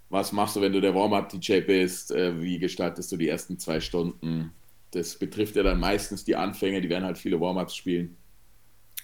was 0.09 0.31
machst 0.31 0.55
du, 0.55 0.61
wenn 0.61 0.73
du 0.73 0.81
der 0.81 0.95
Warm-Up-DJ 0.95 1.61
bist? 1.61 2.11
Äh, 2.11 2.41
Wie 2.41 2.59
gestaltest 2.59 3.11
du 3.11 3.17
die 3.17 3.29
ersten 3.29 3.59
zwei 3.59 3.79
Stunden? 3.81 4.53
Das 4.93 5.15
betrifft 5.15 5.55
ja 5.55 5.63
dann 5.63 5.79
meistens 5.79 6.23
die 6.23 6.35
Anfänger, 6.35 6.79
die 6.79 6.89
werden 6.89 7.03
halt 7.03 7.17
viele 7.17 7.39
Warm-Ups 7.39 7.75
spielen. 7.75 8.17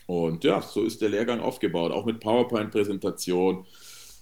Und 0.06 0.44
ja, 0.44 0.62
so 0.62 0.84
ist 0.84 1.02
der 1.02 1.10
Lehrgang 1.10 1.40
aufgebaut, 1.40 1.92
auch 1.92 2.06
mit 2.06 2.20
PowerPoint-Präsentation. 2.20 3.66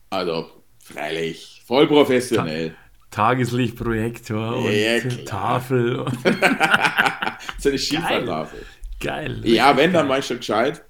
Also, 0.09 0.49
freilich, 0.79 1.61
voll 1.65 1.87
professionell. 1.87 2.75
Tageslichtprojektor 3.11 4.57
und 4.57 4.71
Ja, 4.71 4.99
klar. 4.99 5.25
Tafel. 5.25 6.05
so 7.57 7.69
eine 7.69 7.77
Schiefertafel. 7.77 8.65
Geil. 8.99 9.41
Ja, 9.45 9.75
wenn, 9.77 9.93
dann 9.93 10.07
mach 10.07 10.19
ich 10.19 10.25
schon 10.25 10.37
gescheit. 10.37 10.83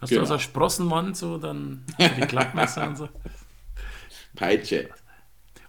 Hast 0.00 0.10
genau. 0.10 0.20
du 0.20 0.22
also 0.22 0.34
eine 0.34 0.42
Sprossenwand, 0.42 1.16
so 1.16 1.38
dann 1.38 1.84
die 1.98 2.22
Klappmesser 2.22 2.88
und 2.88 2.96
so? 2.96 3.08
Peitsche. 4.34 4.88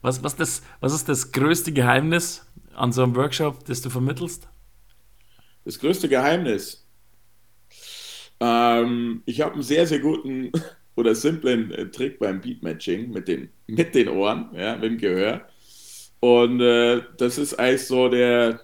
Was, 0.01 0.23
was, 0.23 0.35
das, 0.35 0.63
was 0.79 0.93
ist 0.93 1.09
das 1.09 1.31
größte 1.31 1.73
Geheimnis 1.73 2.45
an 2.75 2.91
so 2.91 3.03
einem 3.03 3.15
Workshop, 3.15 3.65
das 3.65 3.81
du 3.81 3.89
vermittelst? 3.89 4.47
Das 5.65 5.79
größte 5.79 6.09
Geheimnis. 6.09 6.87
Ähm, 8.39 9.21
ich 9.25 9.41
habe 9.41 9.53
einen 9.53 9.63
sehr, 9.63 9.85
sehr 9.85 9.99
guten 9.99 10.51
oder 10.95 11.13
simplen 11.15 11.71
äh, 11.71 11.89
Trick 11.89 12.19
beim 12.19 12.41
Beatmatching 12.41 13.11
mit 13.11 13.27
den, 13.27 13.49
mit 13.67 13.93
den 13.93 14.09
Ohren, 14.09 14.49
ja, 14.55 14.75
mit 14.75 14.83
dem 14.83 14.97
Gehör. 14.97 15.47
Und 16.19 16.61
äh, 16.61 17.01
das 17.17 17.37
ist 17.37 17.55
eigentlich 17.55 17.87
so 17.87 18.09
der, 18.09 18.61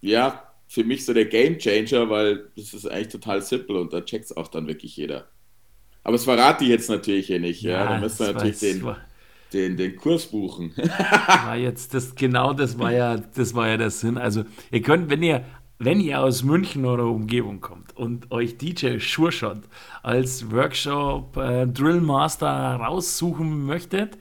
ja, 0.00 0.52
für 0.68 0.84
mich 0.84 1.04
so 1.04 1.12
der 1.12 1.26
Game 1.26 1.58
Changer, 1.58 2.08
weil 2.08 2.50
das 2.56 2.74
ist 2.74 2.86
eigentlich 2.86 3.08
total 3.08 3.42
simpel 3.42 3.76
und 3.76 3.92
da 3.92 4.00
checkt 4.00 4.24
es 4.26 4.36
auch 4.36 4.48
dann 4.48 4.66
wirklich 4.66 4.96
jeder. 4.96 5.28
Aber 6.02 6.12
das 6.12 6.24
verrate 6.24 6.64
ich 6.64 6.70
jetzt 6.70 6.88
natürlich 6.88 7.26
hier 7.26 7.40
nicht, 7.40 7.62
ja. 7.62 7.84
da 7.84 7.98
müssen 7.98 8.20
wir 8.20 8.32
das 8.32 8.34
natürlich 8.34 8.58
den, 8.58 8.94
den, 9.52 9.76
den 9.76 9.96
Kurs 9.96 10.26
buchen. 10.26 10.72
war 11.26 11.56
jetzt 11.56 11.94
das 11.94 12.14
genau 12.14 12.52
das 12.52 12.78
war 12.78 12.92
ja 12.92 13.16
das 13.16 13.54
war 13.54 13.68
ja 13.68 13.76
der 13.76 13.90
Sinn. 13.90 14.18
Also 14.18 14.44
ihr 14.70 14.82
könnt, 14.82 15.10
wenn 15.10 15.22
ihr 15.22 15.44
wenn 15.78 16.00
ihr 16.00 16.20
aus 16.20 16.44
München 16.44 16.84
oder 16.84 17.06
Umgebung 17.06 17.60
kommt 17.60 17.96
und 17.96 18.30
euch 18.30 18.56
DJ 18.56 18.98
Sureshot 18.98 19.62
als 20.02 20.50
Workshop 20.52 21.36
äh, 21.36 21.66
Drillmaster 21.66 22.46
raussuchen 22.46 23.66
möchtet, 23.66 24.16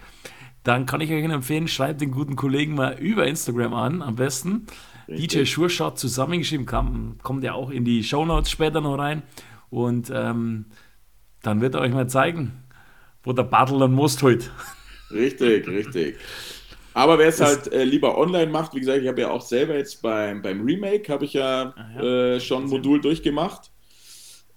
dann 0.63 0.87
kann 0.87 1.01
ich 1.01 1.11
euch 1.11 1.23
empfehlen, 1.23 1.67
schreibt 1.67 2.01
den 2.01 2.11
guten 2.11 2.35
Kollegen 2.35 2.73
mal 2.73 2.97
über 2.99 3.27
Instagram 3.27 3.73
an, 3.73 4.01
am 4.01 4.15
besten. 4.15 4.65
Richtig. 5.07 5.43
DJ 5.43 5.45
Sureshot 5.45 5.99
zusammengeschrieben, 5.99 6.65
kam, 6.65 7.17
kommt 7.21 7.43
ja 7.43 7.53
auch 7.53 7.69
in 7.69 7.85
die 7.85 8.03
Shownotes 8.03 8.49
später 8.49 8.81
noch 8.81 8.97
rein. 8.97 9.23
Und 9.69 10.11
ähm, 10.13 10.65
dann 11.41 11.61
wird 11.61 11.75
er 11.75 11.81
euch 11.81 11.93
mal 11.93 12.07
zeigen, 12.07 12.63
wo 13.23 13.33
der 13.33 13.43
Battle 13.43 13.79
dann 13.79 13.93
Most 13.93 14.23
holt. 14.23 14.51
Richtig, 15.13 15.67
richtig. 15.67 16.17
Aber 16.93 17.17
wer 17.17 17.27
es 17.29 17.39
halt 17.39 17.71
äh, 17.71 17.83
lieber 17.85 18.17
online 18.17 18.51
macht, 18.51 18.73
wie 18.75 18.79
gesagt, 18.81 19.01
ich 19.01 19.07
habe 19.07 19.21
ja 19.21 19.29
auch 19.31 19.41
selber 19.41 19.75
jetzt 19.77 20.01
beim, 20.01 20.41
beim 20.41 20.61
Remake, 20.61 21.11
habe 21.11 21.25
ich 21.25 21.33
ja, 21.33 21.73
Ah, 21.75 21.89
ja. 22.03 22.35
Äh, 22.35 22.39
schon 22.41 22.63
ein 22.63 22.69
Modul 22.69 22.99
durchgemacht. 23.01 23.71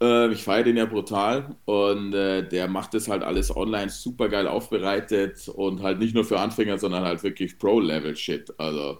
Äh, 0.02 0.32
ich 0.32 0.42
feiere 0.42 0.64
den 0.64 0.76
ja 0.76 0.86
brutal 0.86 1.56
und 1.66 2.12
äh, 2.14 2.46
der 2.48 2.68
macht 2.68 2.94
das 2.94 3.08
halt 3.08 3.22
alles 3.22 3.54
online 3.56 3.90
super 3.90 4.28
geil 4.28 4.48
aufbereitet 4.48 5.48
und 5.48 5.82
halt 5.82 5.98
nicht 6.00 6.14
nur 6.14 6.24
für 6.24 6.40
Anfänger, 6.40 6.78
sondern 6.78 7.04
halt 7.04 7.22
wirklich 7.22 7.58
Pro-Level-Shit. 7.58 8.58
Also 8.58 8.98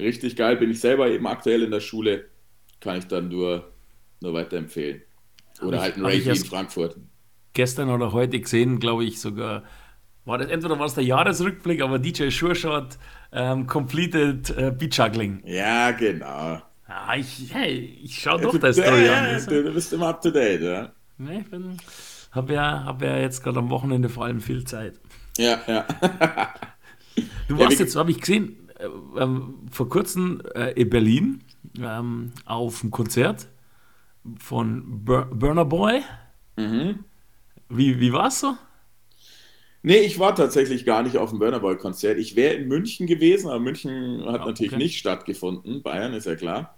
richtig 0.00 0.36
geil, 0.36 0.56
bin 0.56 0.70
ich 0.70 0.80
selber 0.80 1.08
eben 1.10 1.26
aktuell 1.26 1.62
in 1.64 1.72
der 1.72 1.80
Schule, 1.80 2.26
kann 2.80 2.98
ich 2.98 3.06
dann 3.06 3.28
nur, 3.28 3.72
nur 4.20 4.32
weiterempfehlen. 4.34 5.02
Oder 5.60 5.78
ich- 5.78 5.82
halt 5.82 5.96
ein 5.96 6.02
hab 6.02 6.10
Rave 6.12 6.30
in 6.30 6.44
Frankfurt. 6.44 6.96
gestern 7.52 7.90
oder 7.90 8.12
heute 8.12 8.40
gesehen, 8.40 8.78
glaube 8.78 9.04
ich 9.04 9.20
sogar. 9.20 9.64
War 10.28 10.36
das, 10.36 10.48
entweder 10.48 10.78
war 10.78 10.84
es 10.84 10.92
der 10.92 11.04
Jahresrückblick, 11.04 11.80
aber 11.80 11.98
DJ 11.98 12.28
Sureshot 12.28 12.98
ähm, 13.32 13.66
completed 13.66 14.50
äh, 14.50 14.70
Beat 14.70 14.94
Juggling. 14.94 15.42
Ja, 15.46 15.90
genau. 15.92 16.60
Ah, 16.86 17.16
ich, 17.16 17.48
hey, 17.50 17.98
ich 18.02 18.18
schaue 18.20 18.38
doch 18.42 18.58
das 18.58 18.76
Story 18.76 19.06
ja, 19.06 19.14
an. 19.20 19.24
Das, 19.32 19.46
du, 19.46 19.72
bist 19.72 19.90
immer 19.94 20.08
up 20.08 20.20
to 20.20 20.30
date, 20.30 20.60
ja. 20.60 20.92
ne, 21.16 21.40
ich 21.40 21.50
bin, 21.50 21.78
habe 22.32 22.52
ja, 22.52 22.84
hab 22.84 23.00
ja 23.00 23.16
jetzt 23.16 23.42
gerade 23.42 23.58
am 23.58 23.70
Wochenende 23.70 24.10
vor 24.10 24.26
allem 24.26 24.42
viel 24.42 24.64
Zeit. 24.64 25.00
Ja, 25.38 25.58
ja. 25.66 25.86
Du 27.48 27.54
Ja, 27.54 27.60
warst 27.60 27.78
wie- 27.78 27.82
jetzt, 27.84 27.96
habe 27.96 28.10
ich 28.10 28.20
gesehen, 28.20 28.68
äh, 28.78 29.22
ähm, 29.22 29.54
vor 29.70 29.88
kurzem 29.88 30.42
äh, 30.54 30.72
in 30.72 30.90
Berlin 30.90 31.40
ähm, 31.80 32.32
auf 32.44 32.82
einem 32.82 32.90
Konzert 32.90 33.48
von 34.38 35.04
Bur 35.06 35.24
Burner 35.32 35.64
Boy. 35.64 36.02
Mhm. 36.56 36.98
Wie, 37.70 37.98
wie 37.98 38.12
war 38.12 38.26
es 38.26 38.40
so? 38.40 38.58
Nee, 39.88 40.00
ich 40.00 40.18
war 40.18 40.34
tatsächlich 40.34 40.84
gar 40.84 41.02
nicht 41.02 41.16
auf 41.16 41.30
dem 41.30 41.38
Burner 41.38 41.60
Boy 41.60 41.76
Konzert. 41.78 42.18
Ich 42.18 42.36
wäre 42.36 42.52
in 42.54 42.68
München 42.68 43.06
gewesen, 43.06 43.48
aber 43.48 43.58
München 43.58 44.22
hat 44.26 44.42
Ah, 44.42 44.46
natürlich 44.46 44.72
okay. 44.74 44.82
nicht 44.82 44.98
stattgefunden. 44.98 45.82
Bayern 45.82 46.12
ist 46.12 46.26
ja 46.26 46.34
klar. 46.36 46.76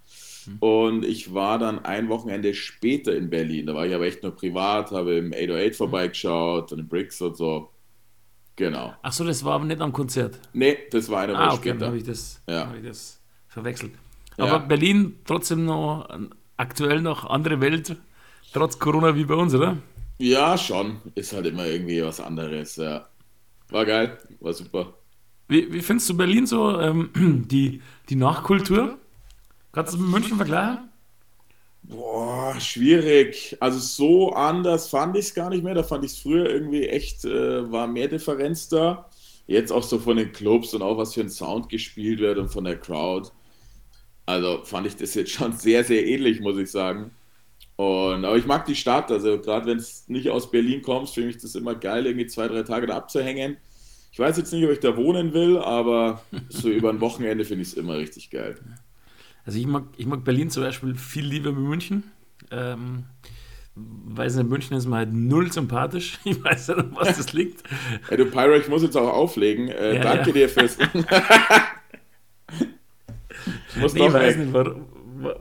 Und 0.61 1.05
ich 1.05 1.35
war 1.35 1.59
dann 1.59 1.85
ein 1.85 2.09
Wochenende 2.09 2.55
später 2.55 3.15
in 3.17 3.29
Berlin. 3.29 3.67
Da 3.67 3.75
war 3.75 3.85
ich 3.85 3.93
aber 3.95 4.07
echt 4.07 4.23
nur 4.23 4.31
privat, 4.37 4.93
habe 4.93 5.15
im 5.15 5.33
808 5.33 5.75
vorbeigeschaut 5.75 6.71
und 6.71 6.79
im 6.79 6.87
Bricks 6.89 7.21
und 7.21 7.37
so. 7.37 7.71
Genau. 8.55 8.95
Ach 9.03 9.13
so, 9.13 9.25
das 9.25 9.45
war 9.45 9.55
aber 9.55 9.65
nicht 9.65 9.81
am 9.81 9.93
Konzert. 9.93 10.39
Nee, 10.53 10.79
das 10.93 11.09
war 11.11 11.23
eine 11.23 11.33
Woche 11.33 11.41
Ah, 11.43 11.53
okay, 11.55 11.69
dann 11.71 11.77
später. 11.79 11.87
habe 11.87 11.97
ich, 11.97 12.05
das- 12.05 12.43
Ja. 12.49 12.69
hab 12.69 12.77
ich 12.77 12.85
das 12.87 13.21
verwechselt. 13.49 13.93
Ja. 14.39 14.45
Aber 14.45 14.61
Berlin 14.61 15.17
trotzdem 15.25 15.65
noch 15.65 16.09
aktuell 16.57 17.01
noch 17.03 17.29
andere 17.29 17.61
Welt, 17.61 17.97
trotz 18.53 18.79
Corona 18.79 19.17
wie 19.17 19.25
bei 19.25 19.35
uns, 19.35 19.53
oder? 19.55 19.79
Ja, 20.21 20.57
schon. 20.59 21.01
Ist 21.15 21.33
halt 21.33 21.47
immer 21.47 21.67
irgendwie 21.67 22.03
was 22.03 22.21
anderes. 22.21 22.77
Ja. 22.77 23.09
War 23.71 23.87
geil, 23.87 24.19
war 24.41 24.53
super. 24.55 24.95
Wie, 25.49 25.73
wie 25.73 25.83
findest 25.83 26.09
du 26.11 26.17
Berlin 26.17 26.47
so, 26.47 26.81
ähm, 26.81 27.11
die, 27.51 27.83
die 28.09 28.17
Nachkultur? 28.17 28.99
Kannst 29.73 29.95
du 29.95 29.99
es 29.99 30.03
mit 30.03 30.11
München 30.13 30.37
vergleichen? 30.37 30.91
Boah, 31.83 32.59
schwierig. 32.61 33.57
Also 33.61 33.79
so 33.79 34.33
anders 34.33 34.89
fand 34.89 35.17
ich 35.17 35.27
es 35.27 35.35
gar 35.35 35.51
nicht 35.51 35.65
mehr. 35.65 35.75
Da 35.75 35.83
fand 35.83 36.05
ich 36.05 36.13
es 36.13 36.19
früher 36.19 36.49
irgendwie 36.49 36.87
echt, 36.89 37.25
äh, 37.25 37.71
war 37.73 37.87
mehr 37.87 38.09
Differenz 38.09 38.69
da. 38.69 39.09
Jetzt 39.47 39.73
auch 39.73 39.83
so 39.83 39.99
von 39.99 40.17
den 40.17 40.33
Clubs 40.33 40.75
und 40.75 40.83
auch 40.83 40.99
was 40.99 41.15
für 41.15 41.23
ein 41.23 41.31
Sound 41.31 41.69
gespielt 41.69 42.21
wird 42.21 42.39
und 42.39 42.49
von 42.51 42.65
der 42.65 42.79
Crowd. 42.79 43.31
Also 44.27 44.65
fand 44.65 44.87
ich 44.87 44.97
das 44.97 45.15
jetzt 45.15 45.33
schon 45.33 45.53
sehr, 45.59 45.85
sehr 45.85 46.07
ähnlich, 46.07 46.41
muss 46.41 46.59
ich 46.59 46.71
sagen. 46.71 47.13
Und, 47.81 48.27
aber 48.27 48.37
ich 48.37 48.45
mag 48.45 48.67
die 48.67 48.75
Stadt, 48.75 49.11
also 49.11 49.39
gerade 49.41 49.65
wenn 49.65 49.79
es 49.79 50.07
nicht 50.07 50.29
aus 50.29 50.51
Berlin 50.51 50.83
kommst, 50.83 51.15
finde 51.15 51.31
ich 51.31 51.39
das 51.39 51.55
immer 51.55 51.75
geil, 51.75 52.05
irgendwie 52.05 52.27
zwei, 52.27 52.47
drei 52.47 52.63
Tage 52.63 52.87
da 52.87 52.97
abzuhängen. 52.97 53.57
Ich 54.13 54.19
weiß 54.19 54.37
jetzt 54.37 54.53
nicht, 54.53 54.63
ob 54.67 54.71
ich 54.71 54.81
da 54.81 54.99
wohnen 54.99 55.33
will, 55.33 55.57
aber 55.57 56.21
so 56.51 56.69
über 56.79 56.91
ein 56.91 57.01
Wochenende 57.01 57.45
finde 57.47 57.63
ich 57.63 57.69
es 57.69 57.75
immer 57.75 57.97
richtig 57.97 58.29
geil. 58.29 58.57
Also 59.47 59.59
ich 59.59 59.67
mag, 59.67 59.85
ich 59.97 60.05
mag 60.05 60.25
Berlin 60.25 60.51
zum 60.51 60.63
Beispiel 60.63 60.95
viel 60.95 61.25
lieber 61.25 61.57
wie 61.57 61.61
München. 61.61 62.03
Ähm, 62.51 63.05
weiß 63.77 64.37
nicht, 64.37 64.51
München 64.51 64.77
ist 64.77 64.87
mir 64.87 64.97
halt 64.97 65.15
null 65.15 65.51
sympathisch. 65.51 66.19
Ich 66.25 66.45
weiß 66.45 66.69
nicht, 66.69 66.79
an 66.81 66.91
was 66.95 67.17
das 67.17 67.33
liegt. 67.39 67.63
Ey, 68.11 68.19
du 68.19 68.27
Pyro, 68.27 68.57
ich 68.57 68.69
muss 68.69 68.83
jetzt 68.83 68.97
auch 68.97 69.09
auflegen. 69.11 69.69
Äh, 69.69 69.95
Ja, 69.95 70.03
danke 70.03 70.27
ja. 70.31 70.35
dir 70.35 70.49
fürs. 70.51 70.77
ich 73.75 73.77
muss 73.81 73.95
Nee, 73.95 74.07
ich 74.07 74.13
weiß 74.13 74.37
weg. 74.37 74.45
nicht, 74.45 74.53
warum, 74.53 74.87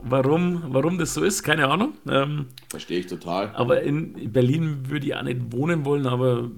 warum, 0.02 0.62
warum 0.68 0.98
das 0.98 1.14
so 1.14 1.22
ist, 1.22 1.42
keine 1.42 1.68
Ahnung. 1.68 1.92
Ähm, 2.08 2.46
Verstehe 2.68 3.00
ich 3.00 3.06
total. 3.06 3.50
aber 3.54 3.82
in 3.82 4.32
Berlin 4.32 4.88
würde 4.88 5.06
ich 5.06 5.14
auch 5.14 5.22
nicht 5.22 5.52
wohnen 5.52 5.84
wollen, 5.84 6.06
aber, 6.06 6.50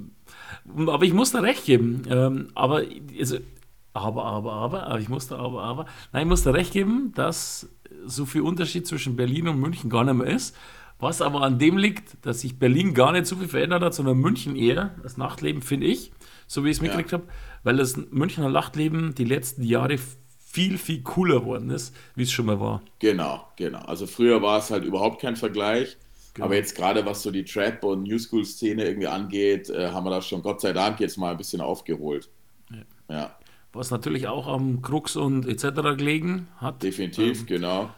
aber 0.86 1.04
ich 1.04 1.12
muss 1.12 1.32
da 1.32 1.40
recht 1.40 1.64
geben. 1.64 2.02
Ähm, 2.08 2.48
aber, 2.54 2.82
also, 3.18 3.38
aber, 3.94 4.24
aber, 4.24 4.52
aber, 4.52 4.82
aber, 4.86 5.00
ich 5.00 5.08
muss 5.08 5.28
da 5.28 5.36
aber, 5.38 5.62
aber, 5.62 5.86
nein, 6.12 6.22
ich 6.22 6.28
muss 6.28 6.42
da 6.42 6.50
recht 6.50 6.72
geben, 6.72 7.12
dass 7.14 7.68
so 8.06 8.26
viel 8.26 8.40
Unterschied 8.42 8.86
zwischen 8.86 9.16
Berlin 9.16 9.48
und 9.48 9.60
München 9.60 9.90
gar 9.90 10.04
nicht 10.04 10.14
mehr 10.14 10.26
ist, 10.28 10.56
Was 10.98 11.20
aber 11.20 11.42
an 11.42 11.58
dem 11.58 11.78
liegt, 11.78 12.24
dass 12.24 12.40
sich 12.42 12.58
Berlin 12.60 12.94
gar 12.94 13.10
nicht 13.12 13.26
so 13.26 13.34
viel 13.36 13.48
verändert 13.48 13.82
hat, 13.82 13.92
sondern 13.94 14.18
München 14.18 14.54
eher, 14.56 14.94
das 15.02 15.16
Nachtleben, 15.16 15.60
finde 15.60 15.86
ich, 15.88 16.12
so 16.46 16.64
wie 16.64 16.70
ich 16.70 16.76
es 16.76 16.80
mitgekriegt 16.80 17.10
Ja. 17.12 17.18
habe, 17.18 17.28
weil 17.64 17.76
das 17.76 17.96
Münchner 18.12 18.48
Nachtleben 18.50 19.12
die 19.14 19.24
letzten 19.24 19.64
Jahre 19.64 19.98
viel, 20.52 20.76
viel 20.76 21.02
cooler 21.02 21.40
geworden 21.40 21.70
ist, 21.70 21.94
wie 22.14 22.24
es 22.24 22.30
schon 22.32 22.46
mal 22.46 22.60
war. 22.60 22.82
Genau, 22.98 23.46
genau. 23.56 23.80
Also 23.80 24.06
früher 24.06 24.42
war 24.42 24.58
es 24.58 24.70
halt 24.70 24.84
überhaupt 24.84 25.20
kein 25.20 25.34
Vergleich. 25.36 25.96
Genau. 26.34 26.46
Aber 26.46 26.56
jetzt 26.56 26.76
gerade 26.76 27.04
was 27.06 27.22
so 27.22 27.30
die 27.30 27.44
Trap- 27.44 27.84
und 27.84 28.04
New 28.04 28.18
School-Szene 28.18 28.84
irgendwie 28.84 29.06
angeht, 29.06 29.68
äh, 29.70 29.90
haben 29.90 30.04
wir 30.06 30.10
da 30.10 30.22
schon 30.22 30.42
Gott 30.42 30.60
sei 30.60 30.72
Dank 30.72 31.00
jetzt 31.00 31.16
mal 31.18 31.30
ein 31.32 31.36
bisschen 31.36 31.60
aufgeholt. 31.60 32.28
Ja, 33.08 33.36
Was 33.72 33.90
natürlich 33.90 34.28
auch 34.28 34.46
am 34.46 34.80
Krux 34.80 35.16
und 35.16 35.46
etc. 35.46 35.96
gelegen 35.96 36.48
hat. 36.56 36.82
definitiv, 36.82 37.44
genau. 37.46 37.90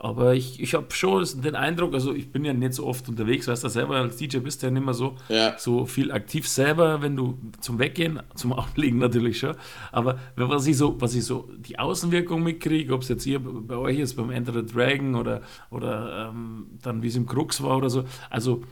Aber 0.00 0.34
ich, 0.34 0.60
ich 0.62 0.74
habe 0.74 0.86
schon 0.94 1.24
den 1.42 1.56
Eindruck, 1.56 1.92
also 1.92 2.14
ich 2.14 2.30
bin 2.30 2.44
ja 2.44 2.52
nicht 2.52 2.72
so 2.74 2.86
oft 2.86 3.08
unterwegs, 3.08 3.48
weißt 3.48 3.64
du 3.64 3.68
selber, 3.68 3.96
als 3.96 4.16
DJ 4.16 4.38
bist 4.38 4.62
du 4.62 4.66
ja 4.68 4.70
nicht 4.70 4.84
mehr 4.84 4.94
so, 4.94 5.16
Ja. 5.28 5.58
so 5.58 5.86
viel 5.86 6.12
aktiv 6.12 6.46
selber, 6.46 7.02
wenn 7.02 7.16
du 7.16 7.36
zum 7.60 7.80
Weggehen, 7.80 8.20
zum 8.36 8.52
Ablegen 8.52 8.98
natürlich 8.98 9.40
schon. 9.40 9.56
Aber 9.90 10.20
was 10.36 10.68
ich 10.68 10.76
so, 10.76 11.00
was 11.00 11.16
ich 11.16 11.24
so 11.24 11.48
die 11.58 11.80
Außenwirkung 11.80 12.44
mitkriege, 12.44 12.94
ob 12.94 13.02
es 13.02 13.08
jetzt 13.08 13.24
hier 13.24 13.40
bei 13.40 13.74
euch 13.76 13.98
ist, 13.98 14.14
beim 14.14 14.30
Enter 14.30 14.52
the 14.52 14.64
Dragon 14.64 15.16
oder, 15.16 15.42
oder 15.70 16.30
ähm, 16.32 16.66
dann 16.80 17.02
wie 17.02 17.08
es 17.08 17.16
im 17.16 17.26
Krux 17.26 17.60
war 17.64 17.76
oder 17.78 17.90
so, 17.90 18.04
also 18.30 18.62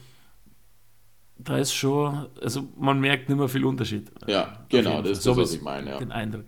da 1.38 1.58
ist 1.58 1.72
schon, 1.74 2.26
also 2.40 2.68
man 2.78 3.00
merkt 3.00 3.28
nicht 3.28 3.38
mehr 3.38 3.48
viel 3.48 3.64
Unterschied. 3.64 4.10
Ja, 4.26 4.64
genau, 4.68 5.02
das 5.02 5.18
ist 5.18 5.26
das, 5.26 5.36
was 5.36 5.54
ich 5.54 5.60
meine, 5.60 5.90
ja. 5.90 5.98
Den 5.98 6.12
Eindruck. 6.12 6.44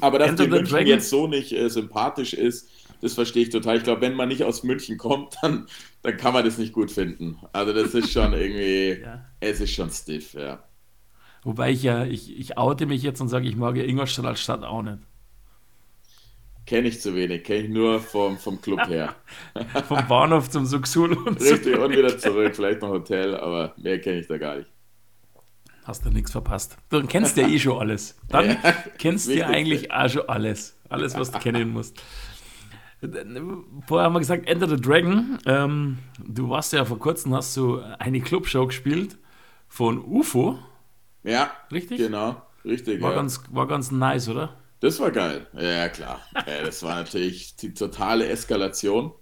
Aber 0.00 0.18
dass 0.18 0.28
Enter 0.30 0.44
die 0.44 0.50
the 0.50 0.56
München 0.56 0.72
Dragon- 0.74 0.86
jetzt 0.88 1.10
so 1.10 1.26
nicht 1.26 1.52
äh, 1.52 1.68
sympathisch 1.68 2.32
ist, 2.32 2.68
das 3.04 3.14
verstehe 3.14 3.42
ich 3.44 3.50
total. 3.50 3.76
Ich 3.76 3.84
glaube, 3.84 4.00
wenn 4.00 4.14
man 4.14 4.28
nicht 4.28 4.42
aus 4.44 4.62
München 4.64 4.98
kommt, 4.98 5.36
dann, 5.42 5.66
dann 6.02 6.16
kann 6.16 6.32
man 6.32 6.44
das 6.44 6.58
nicht 6.58 6.72
gut 6.72 6.90
finden. 6.90 7.38
Also 7.52 7.72
das 7.72 7.94
ist 7.94 8.10
schon 8.12 8.32
irgendwie, 8.34 9.02
Ja. 9.02 9.26
es 9.40 9.60
ist 9.60 9.72
schon 9.74 9.90
stiff, 9.90 10.34
ja. 10.34 10.64
Wobei 11.42 11.70
ich 11.72 11.82
ja, 11.82 12.04
ich, 12.06 12.36
ich 12.38 12.56
oute 12.58 12.86
mich 12.86 13.02
jetzt 13.02 13.20
und 13.20 13.28
sage, 13.28 13.46
ich 13.48 13.56
mag 13.56 13.76
ja 13.76 13.84
Ingolstadt 13.84 14.24
als 14.24 14.40
Stadt 14.40 14.64
auch 14.64 14.82
nicht. 14.82 14.98
Kenne 16.66 16.88
ich 16.88 17.00
zu 17.02 17.14
wenig, 17.14 17.44
kenne 17.44 17.64
ich 17.64 17.68
nur 17.68 18.00
vom, 18.00 18.38
vom 18.38 18.58
Club 18.62 18.86
her. 18.88 19.14
Vom 19.86 20.08
Bahnhof 20.08 20.48
zum 20.48 20.64
Suxul 20.64 21.12
und. 21.12 21.38
Richtig, 21.40 21.78
und 21.78 21.90
wieder 21.92 22.16
zurück, 22.16 22.56
vielleicht 22.56 22.80
noch 22.80 22.88
Hotel, 22.88 23.36
aber 23.36 23.74
mehr 23.76 24.00
kenne 24.00 24.20
ich 24.20 24.26
da 24.28 24.38
gar 24.38 24.56
nicht. 24.56 24.70
Hast 25.84 26.06
du 26.06 26.08
nichts 26.10 26.30
verpasst. 26.32 26.78
Du 26.88 27.06
kennst 27.06 27.36
ja 27.36 27.46
eh 27.46 27.58
schon 27.58 27.78
alles. 27.78 28.16
Dann 28.30 28.46
Ja, 28.48 28.72
kennst 28.96 29.28
du 29.28 29.36
ja 29.36 29.48
eigentlich 29.48 29.92
auch 29.92 30.08
schon 30.08 30.26
alles. 30.26 30.78
Alles, 30.88 31.14
was 31.18 31.30
du 31.30 31.38
kennen 31.38 31.68
musst. 31.70 32.00
Vorher 33.86 34.06
haben 34.06 34.12
wir 34.14 34.20
gesagt, 34.20 34.48
Enter 34.48 34.68
the 34.68 34.80
Dragon. 34.80 35.38
Ähm, 35.46 35.98
du 36.18 36.48
warst 36.48 36.72
ja 36.72 36.84
vor 36.84 36.98
kurzem, 36.98 37.34
hast 37.34 37.56
du 37.56 37.80
eine 37.98 38.20
Clubshow 38.20 38.66
gespielt 38.66 39.18
von 39.68 39.98
UFO, 40.04 40.58
Ja, 41.22 41.50
richtig? 41.72 41.98
genau, 41.98 42.40
richtig. 42.64 43.00
War, 43.02 43.10
ja. 43.10 43.16
ganz, 43.16 43.42
war 43.50 43.66
ganz 43.66 43.90
nice, 43.90 44.28
oder? 44.28 44.56
Das 44.80 45.00
war 45.00 45.10
geil. 45.10 45.46
Ja, 45.54 45.88
klar. 45.88 46.20
Ja, 46.46 46.64
das 46.64 46.82
war 46.82 46.96
natürlich 46.96 47.56
die 47.56 47.72
totale 47.74 48.28
Eskalation. 48.28 49.12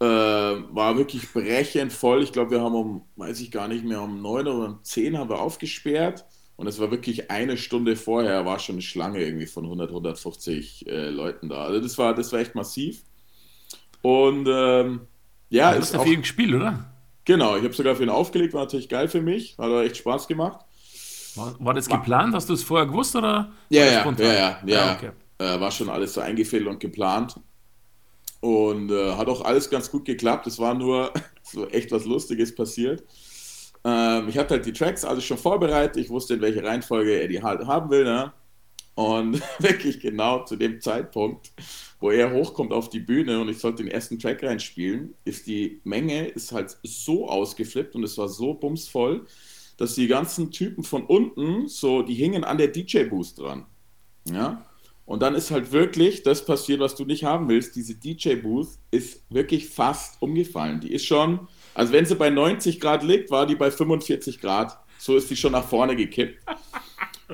Äh, 0.00 0.04
war 0.04 0.96
wirklich 0.96 1.32
brechend 1.32 1.92
voll. 1.92 2.22
Ich 2.22 2.32
glaube, 2.32 2.50
wir 2.52 2.60
haben 2.60 2.74
um, 2.74 3.02
weiß 3.16 3.40
ich 3.40 3.50
gar 3.50 3.68
nicht 3.68 3.84
mehr, 3.84 4.02
um 4.02 4.20
9 4.20 4.46
oder 4.48 4.66
um 4.66 4.80
10 4.82 5.16
haben 5.16 5.30
wir 5.30 5.38
aufgesperrt. 5.40 6.24
Und 6.62 6.68
es 6.68 6.78
war 6.78 6.92
wirklich 6.92 7.28
eine 7.28 7.56
Stunde 7.56 7.96
vorher, 7.96 8.46
war 8.46 8.60
schon 8.60 8.76
eine 8.76 8.82
Schlange 8.82 9.20
irgendwie 9.20 9.46
von 9.46 9.64
100, 9.64 9.88
150 9.88 10.86
äh, 10.86 11.08
Leuten 11.08 11.48
da. 11.48 11.64
Also 11.64 11.80
das 11.80 11.98
war, 11.98 12.14
das 12.14 12.30
war 12.30 12.38
echt 12.38 12.54
massiv. 12.54 13.02
Und 14.00 14.46
ähm, 14.48 15.00
ja, 15.48 15.72
du 15.72 15.78
ist 15.78 15.86
hast 15.86 15.94
ja 15.94 15.98
auch, 15.98 16.04
viel 16.04 16.18
gespielt, 16.18 16.54
oder? 16.54 16.88
genau, 17.24 17.56
ich 17.56 17.64
habe 17.64 17.74
sogar 17.74 17.96
für 17.96 18.04
ihn 18.04 18.10
aufgelegt, 18.10 18.54
war 18.54 18.60
natürlich 18.60 18.88
geil 18.88 19.08
für 19.08 19.20
mich, 19.20 19.58
hat 19.58 19.72
auch 19.72 19.80
echt 19.80 19.96
Spaß 19.96 20.28
gemacht. 20.28 20.64
War, 21.34 21.56
war 21.58 21.74
das 21.74 21.88
geplant? 21.88 22.32
Hast 22.32 22.48
du 22.48 22.52
es 22.52 22.62
vorher 22.62 22.86
gewusst 22.86 23.16
oder? 23.16 23.50
Ja, 23.68 23.84
ja, 23.84 24.12
ja, 24.12 24.32
ja, 24.32 24.58
ja. 24.64 24.84
Ah, 24.84 24.94
okay. 24.94 25.10
Äh, 25.38 25.58
war 25.60 25.72
schon 25.72 25.88
alles 25.88 26.14
so 26.14 26.20
eingefädelt 26.20 26.68
und 26.68 26.78
geplant. 26.78 27.40
Und 28.38 28.92
äh, 28.92 29.16
hat 29.16 29.26
auch 29.26 29.44
alles 29.44 29.68
ganz 29.68 29.90
gut 29.90 30.04
geklappt. 30.04 30.46
Es 30.46 30.60
war 30.60 30.74
nur 30.74 31.12
so 31.42 31.66
echt 31.70 31.90
was 31.90 32.04
Lustiges 32.04 32.54
passiert. 32.54 33.02
Ähm, 33.84 34.28
ich 34.28 34.38
hatte 34.38 34.54
halt 34.54 34.66
die 34.66 34.72
Tracks 34.72 35.04
alles 35.04 35.24
schon 35.24 35.38
vorbereitet. 35.38 35.96
Ich 35.96 36.10
wusste, 36.10 36.34
in 36.34 36.40
welche 36.40 36.62
Reihenfolge 36.62 37.20
er 37.20 37.28
die 37.28 37.42
halt 37.42 37.66
haben 37.66 37.90
will. 37.90 38.04
Ne? 38.04 38.32
Und 38.94 39.42
wirklich 39.58 40.00
genau 40.00 40.44
zu 40.44 40.56
dem 40.56 40.80
Zeitpunkt, 40.80 41.52
wo 42.00 42.10
er 42.10 42.32
hochkommt 42.32 42.72
auf 42.72 42.88
die 42.88 43.00
Bühne 43.00 43.40
und 43.40 43.48
ich 43.48 43.58
sollte 43.58 43.82
den 43.82 43.92
ersten 43.92 44.18
Track 44.18 44.42
reinspielen, 44.42 45.14
ist 45.24 45.46
die 45.46 45.80
Menge 45.84 46.26
ist 46.26 46.52
halt 46.52 46.76
so 46.82 47.28
ausgeflippt 47.28 47.94
und 47.94 48.04
es 48.04 48.18
war 48.18 48.28
so 48.28 48.54
bumsvoll, 48.54 49.26
dass 49.76 49.94
die 49.94 50.08
ganzen 50.08 50.50
Typen 50.50 50.84
von 50.84 51.04
unten 51.04 51.68
so, 51.68 52.02
die 52.02 52.14
hingen 52.14 52.44
an 52.44 52.58
der 52.58 52.68
DJ-Boost 52.68 53.38
dran. 53.38 53.66
Ja. 54.24 54.64
Und 55.04 55.20
dann 55.22 55.34
ist 55.34 55.50
halt 55.50 55.72
wirklich 55.72 56.22
das 56.22 56.44
passiert, 56.44 56.80
was 56.80 56.94
du 56.94 57.04
nicht 57.04 57.24
haben 57.24 57.48
willst. 57.48 57.74
Diese 57.74 57.94
DJ-Booth 57.94 58.78
ist 58.90 59.22
wirklich 59.30 59.68
fast 59.68 60.20
umgefallen. 60.22 60.80
Die 60.80 60.92
ist 60.92 61.04
schon, 61.04 61.48
also 61.74 61.92
wenn 61.92 62.04
sie 62.04 62.16
bei 62.16 62.30
90 62.30 62.80
Grad 62.80 63.02
liegt, 63.02 63.30
war 63.30 63.46
die 63.46 63.56
bei 63.56 63.70
45 63.70 64.40
Grad. 64.40 64.78
So 64.98 65.16
ist 65.16 65.30
die 65.30 65.36
schon 65.36 65.52
nach 65.52 65.64
vorne 65.64 65.96
gekippt. 65.96 66.38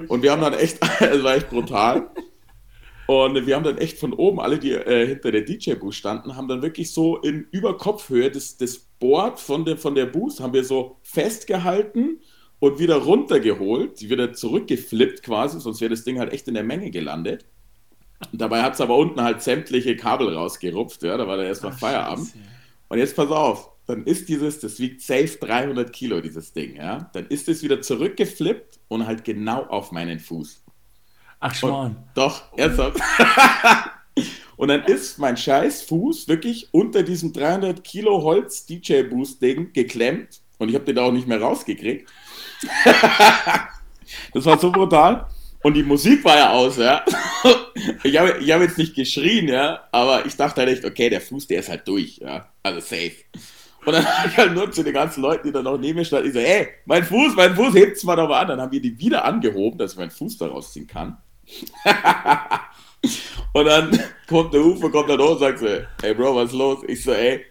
Und 0.08 0.22
wir 0.22 0.32
haben 0.32 0.42
dann 0.42 0.54
echt, 0.54 0.78
es 1.00 1.22
war 1.22 1.36
echt 1.36 1.50
brutal. 1.50 2.10
Und 3.06 3.46
wir 3.46 3.56
haben 3.56 3.64
dann 3.64 3.78
echt 3.78 3.98
von 3.98 4.12
oben, 4.12 4.38
alle, 4.38 4.58
die 4.58 4.72
äh, 4.72 5.06
hinter 5.06 5.32
der 5.32 5.40
DJ-Booth 5.40 5.94
standen, 5.94 6.36
haben 6.36 6.46
dann 6.46 6.60
wirklich 6.60 6.92
so 6.92 7.16
in 7.16 7.46
Überkopfhöhe 7.50 8.30
das, 8.30 8.58
das 8.58 8.78
Board 8.78 9.40
von 9.40 9.64
der, 9.64 9.78
von 9.78 9.94
der 9.94 10.06
Booth 10.06 10.40
haben 10.40 10.52
wir 10.52 10.62
so 10.62 10.98
festgehalten 11.02 12.20
und 12.58 12.78
wieder 12.78 12.96
runtergeholt, 12.96 14.00
die 14.00 14.10
wieder 14.10 14.34
zurückgeflippt 14.34 15.22
quasi, 15.22 15.58
sonst 15.58 15.80
wäre 15.80 15.90
das 15.90 16.04
Ding 16.04 16.18
halt 16.18 16.34
echt 16.34 16.48
in 16.48 16.54
der 16.54 16.64
Menge 16.64 16.90
gelandet. 16.90 17.46
Und 18.30 18.40
dabei 18.40 18.62
hat 18.62 18.74
es 18.74 18.80
aber 18.80 18.96
unten 18.96 19.22
halt 19.22 19.40
sämtliche 19.40 19.96
Kabel 19.96 20.34
rausgerupft, 20.34 21.02
ja, 21.02 21.16
da 21.16 21.26
war 21.26 21.38
da 21.38 21.44
erstmal 21.44 21.72
Feierabend. 21.72 22.26
Scheiße. 22.26 22.57
Und 22.88 22.98
jetzt 22.98 23.16
pass 23.16 23.30
auf, 23.30 23.70
dann 23.86 24.04
ist 24.04 24.28
dieses, 24.28 24.60
das 24.60 24.78
wiegt 24.78 25.02
safe 25.02 25.38
300 25.40 25.92
Kilo, 25.92 26.20
dieses 26.20 26.52
Ding, 26.52 26.76
ja. 26.76 27.10
Dann 27.12 27.26
ist 27.26 27.48
es 27.48 27.62
wieder 27.62 27.80
zurückgeflippt 27.80 28.80
und 28.88 29.06
halt 29.06 29.24
genau 29.24 29.64
auf 29.64 29.92
meinen 29.92 30.18
Fuß. 30.18 30.62
Ach, 31.40 31.54
Schwan. 31.54 31.96
Doch, 32.14 32.42
ernsthaft. 32.56 33.00
Und 34.56 34.68
dann 34.68 34.82
ist 34.82 35.18
mein 35.20 35.36
scheiß 35.36 35.82
Fuß 35.82 36.26
wirklich 36.26 36.68
unter 36.72 37.04
diesem 37.04 37.32
300 37.32 37.84
Kilo 37.84 38.22
Holz 38.24 38.66
DJ 38.66 39.04
Boost 39.04 39.40
Ding 39.40 39.72
geklemmt 39.72 40.40
und 40.58 40.68
ich 40.68 40.74
habe 40.74 40.84
den 40.84 40.96
da 40.96 41.04
auch 41.04 41.12
nicht 41.12 41.28
mehr 41.28 41.40
rausgekriegt. 41.40 42.10
das 44.34 44.44
war 44.44 44.58
so 44.58 44.72
brutal. 44.72 45.28
Und 45.68 45.74
die 45.74 45.82
Musik 45.82 46.24
war 46.24 46.38
ja 46.38 46.50
aus, 46.52 46.78
ja. 46.78 47.04
Ich 48.02 48.18
habe 48.18 48.38
ich 48.40 48.50
hab 48.50 48.62
jetzt 48.62 48.78
nicht 48.78 48.94
geschrien, 48.94 49.48
ja, 49.48 49.86
aber 49.92 50.24
ich 50.24 50.34
dachte 50.34 50.62
halt 50.62 50.70
echt, 50.70 50.84
okay, 50.86 51.10
der 51.10 51.20
Fuß, 51.20 51.46
der 51.46 51.60
ist 51.60 51.68
halt 51.68 51.86
durch, 51.86 52.16
ja. 52.18 52.48
Also 52.62 52.80
safe. 52.80 53.12
Und 53.84 53.92
dann 53.92 54.04
habe 54.18 54.28
ich 54.28 54.36
halt 54.38 54.54
nur 54.54 54.72
zu 54.72 54.82
den 54.82 54.94
ganzen 54.94 55.20
Leuten, 55.20 55.46
die 55.46 55.52
da 55.52 55.62
noch 55.62 55.76
neben 55.76 55.98
mir 55.98 56.06
standen, 56.06 56.28
ich 56.28 56.32
so, 56.32 56.38
ey, 56.38 56.68
mein 56.86 57.04
Fuß, 57.04 57.36
mein 57.36 57.54
Fuß, 57.54 57.74
hebt's 57.74 58.02
mal 58.04 58.16
doch 58.16 58.30
mal 58.30 58.40
an. 58.40 58.48
Dann 58.48 58.60
haben 58.62 58.72
wir 58.72 58.80
die 58.80 58.98
wieder 58.98 59.26
angehoben, 59.26 59.78
dass 59.78 59.92
ich 59.92 59.98
meinen 59.98 60.10
Fuß 60.10 60.38
da 60.38 60.46
rausziehen 60.46 60.86
kann. 60.86 61.18
und 63.52 63.64
dann 63.66 64.02
kommt 64.26 64.54
der 64.54 64.64
Ufer, 64.64 64.88
kommt 64.88 65.10
dann 65.10 65.20
hoch 65.20 65.32
und 65.32 65.40
sagt 65.40 65.58
so, 65.58 65.66
ey 65.66 66.14
Bro, 66.14 66.34
was 66.34 66.48
ist 66.50 66.56
los? 66.56 66.78
Ich 66.88 67.02
so, 67.02 67.12
ey, 67.12 67.44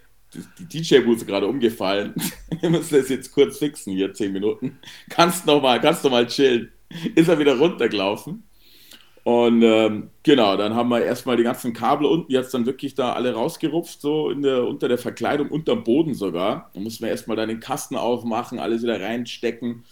die 0.58 0.66
DJ-Booth 0.66 1.18
ist 1.18 1.28
gerade 1.28 1.46
umgefallen. 1.46 2.16
Wir 2.62 2.72
müssen 2.72 2.96
das 2.96 3.10
jetzt 3.10 3.32
kurz 3.32 3.60
fixen 3.60 3.94
hier, 3.94 4.12
10 4.12 4.34
Minuten. 4.34 4.80
Kannst 5.08 5.46
noch 5.46 5.62
mal, 5.62 5.80
kannst 5.80 6.04
noch 6.04 6.12
mal 6.12 6.26
chillen. 6.26 6.72
Ist 7.16 7.28
er 7.28 7.40
wieder 7.40 7.58
runtergelaufen. 7.58 8.44
Und 9.28 9.62
ähm, 9.62 10.10
genau, 10.24 10.56
dann 10.56 10.74
haben 10.74 10.88
wir 10.88 11.04
erstmal 11.04 11.36
die 11.36 11.44
ganzen 11.44 11.74
Kabel 11.74 12.08
unten, 12.08 12.32
jetzt 12.32 12.54
dann 12.54 12.66
wirklich 12.66 12.96
da 12.96 13.12
alle 13.12 13.34
rausgerupft, 13.34 14.00
so 14.00 14.30
in 14.30 14.42
der, 14.42 14.66
unter 14.66 14.88
der 14.88 14.98
Verkleidung, 14.98 15.50
unterm 15.50 15.84
Boden 15.84 16.14
sogar. 16.14 16.72
Da 16.74 16.80
mussten 16.80 17.04
wir 17.04 17.12
erstmal 17.12 17.36
dann 17.36 17.50
den 17.50 17.60
Kasten 17.60 17.98
aufmachen, 17.98 18.58
alles 18.58 18.84
wieder 18.84 19.02
reinstecken. 19.02 19.84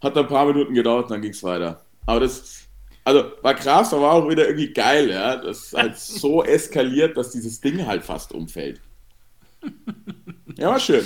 Hat 0.00 0.16
dann 0.16 0.24
ein 0.24 0.28
paar 0.28 0.46
Minuten 0.46 0.74
gedauert 0.74 1.04
und 1.04 1.12
dann 1.12 1.22
ging 1.22 1.30
es 1.30 1.44
weiter. 1.44 1.84
Aber 2.06 2.18
das, 2.18 2.66
also 3.04 3.30
war 3.42 3.54
krass, 3.54 3.94
aber 3.94 4.10
auch 4.10 4.28
wieder 4.28 4.48
irgendwie 4.48 4.72
geil, 4.72 5.08
ja. 5.08 5.36
Das 5.36 5.66
ist 5.66 5.72
halt 5.74 5.96
so 5.96 6.42
eskaliert, 6.42 7.16
dass 7.16 7.30
dieses 7.30 7.60
Ding 7.60 7.86
halt 7.86 8.02
fast 8.02 8.32
umfällt. 8.32 8.80
Ja, 10.56 10.70
war 10.70 10.80
schön. 10.80 11.04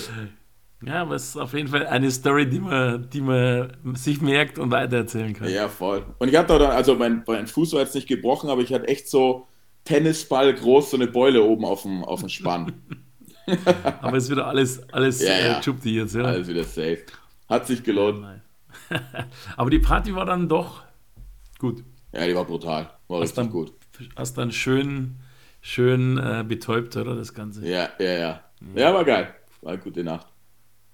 Ja, 0.86 1.02
aber 1.02 1.14
es 1.14 1.28
ist 1.30 1.36
auf 1.36 1.52
jeden 1.54 1.68
Fall 1.68 1.86
eine 1.86 2.10
Story, 2.10 2.48
die 2.48 2.60
man, 2.60 3.08
die 3.10 3.20
man 3.20 3.72
sich 3.94 4.20
merkt 4.20 4.58
und 4.58 4.70
weitererzählen 4.70 5.32
kann. 5.34 5.48
Ja, 5.48 5.68
voll. 5.68 6.04
Und 6.18 6.28
ich 6.28 6.36
hatte 6.36 6.58
dann, 6.58 6.70
also 6.70 6.94
mein, 6.94 7.22
mein 7.26 7.46
Fuß 7.46 7.72
war 7.74 7.80
jetzt 7.80 7.94
nicht 7.94 8.08
gebrochen, 8.08 8.50
aber 8.50 8.62
ich 8.62 8.72
hatte 8.72 8.88
echt 8.88 9.08
so 9.08 9.46
Tennisball 9.84 10.54
groß, 10.54 10.90
so 10.90 10.96
eine 10.96 11.06
Beule 11.06 11.42
oben 11.42 11.64
auf 11.64 11.82
dem, 11.82 12.04
auf 12.04 12.20
dem 12.20 12.28
Spann. 12.28 12.72
Aber 14.00 14.16
es 14.16 14.24
ist 14.24 14.30
wieder 14.30 14.46
alles, 14.46 14.88
alles 14.90 15.22
Ja, 15.22 15.28
äh, 15.28 15.46
ja. 15.48 15.62
Schubti 15.62 15.96
jetzt, 15.96 16.14
ja. 16.14 16.22
Alles 16.22 16.48
wieder 16.48 16.64
safe. 16.64 17.04
Hat 17.48 17.66
sich 17.66 17.82
gelohnt. 17.82 18.22
Nein. 18.22 18.40
Aber 19.56 19.68
die 19.68 19.78
Party 19.78 20.14
war 20.14 20.24
dann 20.24 20.48
doch 20.48 20.82
gut. 21.58 21.84
Ja, 22.12 22.26
die 22.26 22.34
war 22.34 22.46
brutal. 22.46 22.90
War 23.08 23.20
Hast 23.20 23.22
richtig 23.22 23.36
dann, 23.36 23.50
gut. 23.50 23.72
hast 24.16 24.38
dann 24.38 24.50
schön, 24.50 25.16
schön 25.60 26.16
äh, 26.16 26.42
betäubt, 26.46 26.96
oder 26.96 27.16
das 27.16 27.34
Ganze? 27.34 27.66
Ja, 27.68 27.90
ja, 27.98 28.12
ja. 28.12 28.40
Ja, 28.74 28.94
war 28.94 29.04
geil. 29.04 29.34
War 29.60 29.72
eine 29.72 29.82
gute 29.82 30.02
Nacht. 30.02 30.26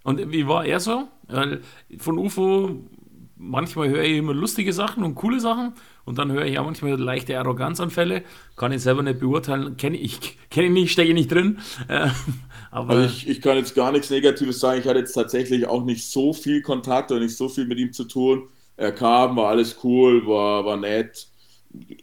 Und 0.02 0.32
wie 0.32 0.46
war 0.48 0.64
er 0.64 0.80
so? 0.80 1.08
Weil 1.28 1.60
von 1.98 2.18
UFO 2.18 2.76
manchmal 3.36 3.88
höre 3.88 4.02
ich 4.04 4.18
immer 4.18 4.34
lustige 4.34 4.72
Sachen 4.72 5.02
und 5.04 5.14
coole 5.14 5.40
Sachen 5.40 5.74
und 6.04 6.18
dann 6.18 6.30
höre 6.32 6.44
ich 6.44 6.58
auch 6.58 6.64
manchmal 6.64 6.98
leichte 7.00 7.38
Arroganzanfälle. 7.38 8.22
Kann 8.56 8.72
ich 8.72 8.82
selber 8.82 9.02
nicht 9.02 9.20
beurteilen, 9.20 9.76
kenne 9.76 9.96
ich, 9.98 10.38
kenn 10.50 10.64
ich 10.66 10.70
nicht, 10.70 10.92
stecke 10.92 11.08
ich 11.10 11.14
nicht 11.14 11.32
drin. 11.32 11.58
Äh, 11.88 12.08
aber 12.70 12.96
Also 12.96 13.04
ich, 13.04 13.28
ich 13.28 13.40
kann 13.40 13.56
jetzt 13.56 13.74
gar 13.74 13.92
nichts 13.92 14.10
Negatives 14.10 14.60
sagen. 14.60 14.80
Ich 14.80 14.86
hatte 14.86 14.98
jetzt 14.98 15.12
tatsächlich 15.12 15.66
auch 15.66 15.84
nicht 15.84 16.10
so 16.10 16.32
viel 16.32 16.62
Kontakt 16.62 17.10
oder 17.10 17.20
nicht 17.20 17.36
so 17.36 17.48
viel 17.48 17.66
mit 17.66 17.78
ihm 17.78 17.92
zu 17.92 18.04
tun. 18.04 18.48
Er 18.76 18.92
kam, 18.92 19.36
war 19.36 19.48
alles 19.48 19.78
cool, 19.84 20.26
war, 20.26 20.64
war 20.64 20.76
nett, 20.76 21.28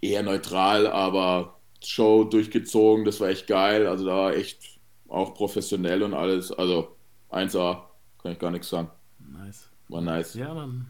eher 0.01 0.23
neutral, 0.23 0.87
aber 0.87 1.59
Show 1.83 2.23
durchgezogen, 2.23 3.05
das 3.05 3.19
war 3.19 3.29
echt 3.29 3.47
geil. 3.47 3.87
Also 3.87 4.05
da 4.05 4.15
war 4.15 4.35
echt 4.35 4.79
auch 5.07 5.33
professionell 5.33 6.03
und 6.03 6.13
alles. 6.13 6.51
Also 6.51 6.95
1A, 7.29 7.86
kann 8.21 8.31
ich 8.31 8.39
gar 8.39 8.51
nichts 8.51 8.69
sagen. 8.69 8.89
nice. 9.19 9.69
War 9.89 10.01
nice. 10.01 10.33
Ja, 10.33 10.53
dann. 10.53 10.87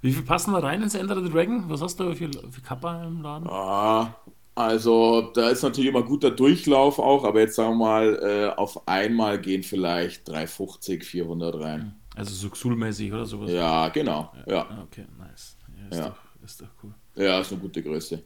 Wie 0.00 0.12
viel 0.12 0.22
passen 0.22 0.52
da 0.52 0.60
rein 0.60 0.82
ins 0.82 0.94
Enter 0.94 1.20
the 1.22 1.30
Dragon? 1.30 1.64
Was 1.68 1.80
hast 1.82 1.98
du 2.00 2.14
für, 2.14 2.30
für 2.50 2.60
Kappa 2.60 3.04
im 3.04 3.20
Laden? 3.22 3.48
Ah, 3.48 4.14
also 4.54 5.30
da 5.34 5.50
ist 5.50 5.62
natürlich 5.62 5.90
immer 5.90 6.02
guter 6.02 6.30
Durchlauf 6.30 6.98
auch, 6.98 7.24
aber 7.24 7.40
jetzt 7.40 7.56
sagen 7.56 7.74
wir 7.78 7.84
mal, 7.86 8.18
äh, 8.22 8.56
auf 8.56 8.86
einmal 8.88 9.40
gehen 9.40 9.62
vielleicht 9.62 10.28
350, 10.28 11.04
400 11.04 11.60
rein. 11.60 11.94
Also 12.16 12.34
so 12.34 12.48
Xul-mäßig 12.48 13.12
oder 13.12 13.24
sowas? 13.26 13.50
Ja, 13.50 13.88
genau. 13.88 14.32
Ja, 14.48 14.62
Ah, 14.68 14.82
Okay, 14.84 15.06
nice. 15.18 15.56
Ja, 15.76 15.88
ist, 15.88 15.98
Ja. 15.98 16.08
Doch, 16.08 16.44
ist 16.44 16.60
doch 16.60 16.68
cool. 16.82 16.94
ja, 17.16 17.40
ist 17.40 17.52
eine 17.52 17.60
gute 17.60 17.82
Größe. 17.82 18.22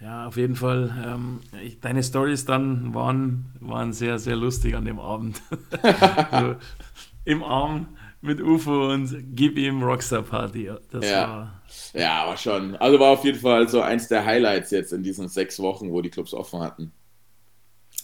Ja, 0.00 0.26
auf 0.26 0.36
jeden 0.36 0.56
Fall. 0.56 0.94
Ähm, 1.06 1.40
ich, 1.62 1.80
deine 1.80 2.02
Stories 2.02 2.44
dann 2.46 2.94
waren, 2.94 3.52
waren 3.60 3.92
sehr, 3.92 4.18
sehr 4.18 4.36
lustig 4.36 4.74
an 4.74 4.84
dem 4.86 4.98
Abend. 4.98 5.42
so, 6.32 6.56
Im 7.24 7.42
Arm 7.44 7.88
mit 8.22 8.40
UFO 8.40 8.92
und 8.92 9.14
gib 9.36 9.58
ihm 9.58 9.82
Rockstar 9.82 10.22
Party. 10.22 10.70
Das 10.90 11.04
Ja. 11.08 11.28
war. 11.28 11.62
Ja, 11.92 12.22
aber 12.24 12.36
schon. 12.36 12.76
Also 12.76 12.98
war 12.98 13.10
auf 13.10 13.24
jeden 13.24 13.38
Fall 13.38 13.68
so 13.68 13.80
eins 13.82 14.08
der 14.08 14.24
Highlights 14.24 14.70
jetzt 14.70 14.92
in 14.92 15.02
diesen 15.02 15.28
sechs 15.28 15.58
Wochen, 15.60 15.90
wo 15.90 16.00
die 16.00 16.10
Clubs 16.10 16.32
offen 16.34 16.60
hatten. 16.60 16.92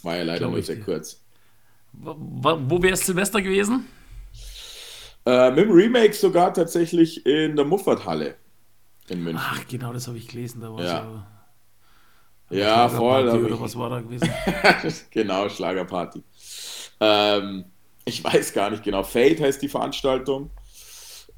War 0.02 0.16
ja 0.16 0.22
leider 0.22 0.48
nur 0.48 0.62
sehr 0.62 0.80
kurz. 0.80 1.22
Wo, 1.92 2.14
wo 2.18 2.82
wär's 2.82 3.06
Silvester 3.06 3.40
gewesen? 3.40 3.86
Äh, 5.24 5.50
mit 5.50 5.64
dem 5.64 5.72
Remake 5.72 6.12
sogar 6.12 6.52
tatsächlich 6.52 7.24
in 7.26 7.56
der 7.56 7.64
Muffathalle 7.64 8.36
in 9.08 9.24
München. 9.24 9.42
Ach, 9.42 9.66
genau, 9.66 9.92
das 9.92 10.06
habe 10.06 10.18
ich 10.18 10.28
gelesen. 10.28 10.60
Da 10.60 10.72
war 10.72 10.84
Ja. 10.84 11.26
Ja, 12.50 12.88
voll. 12.88 13.28
Oder 13.28 13.54
ich- 13.54 13.60
was 13.60 13.76
war 13.76 13.90
da 13.90 14.00
gewesen? 14.00 14.30
genau, 15.10 15.48
Schlagerparty. 15.48 16.22
Ähm, 17.00 17.64
ich 18.04 18.22
weiß 18.22 18.52
gar 18.52 18.70
nicht 18.70 18.82
genau. 18.84 19.02
Fate 19.02 19.40
heißt 19.40 19.62
die 19.62 19.68
Veranstaltung. 19.68 20.50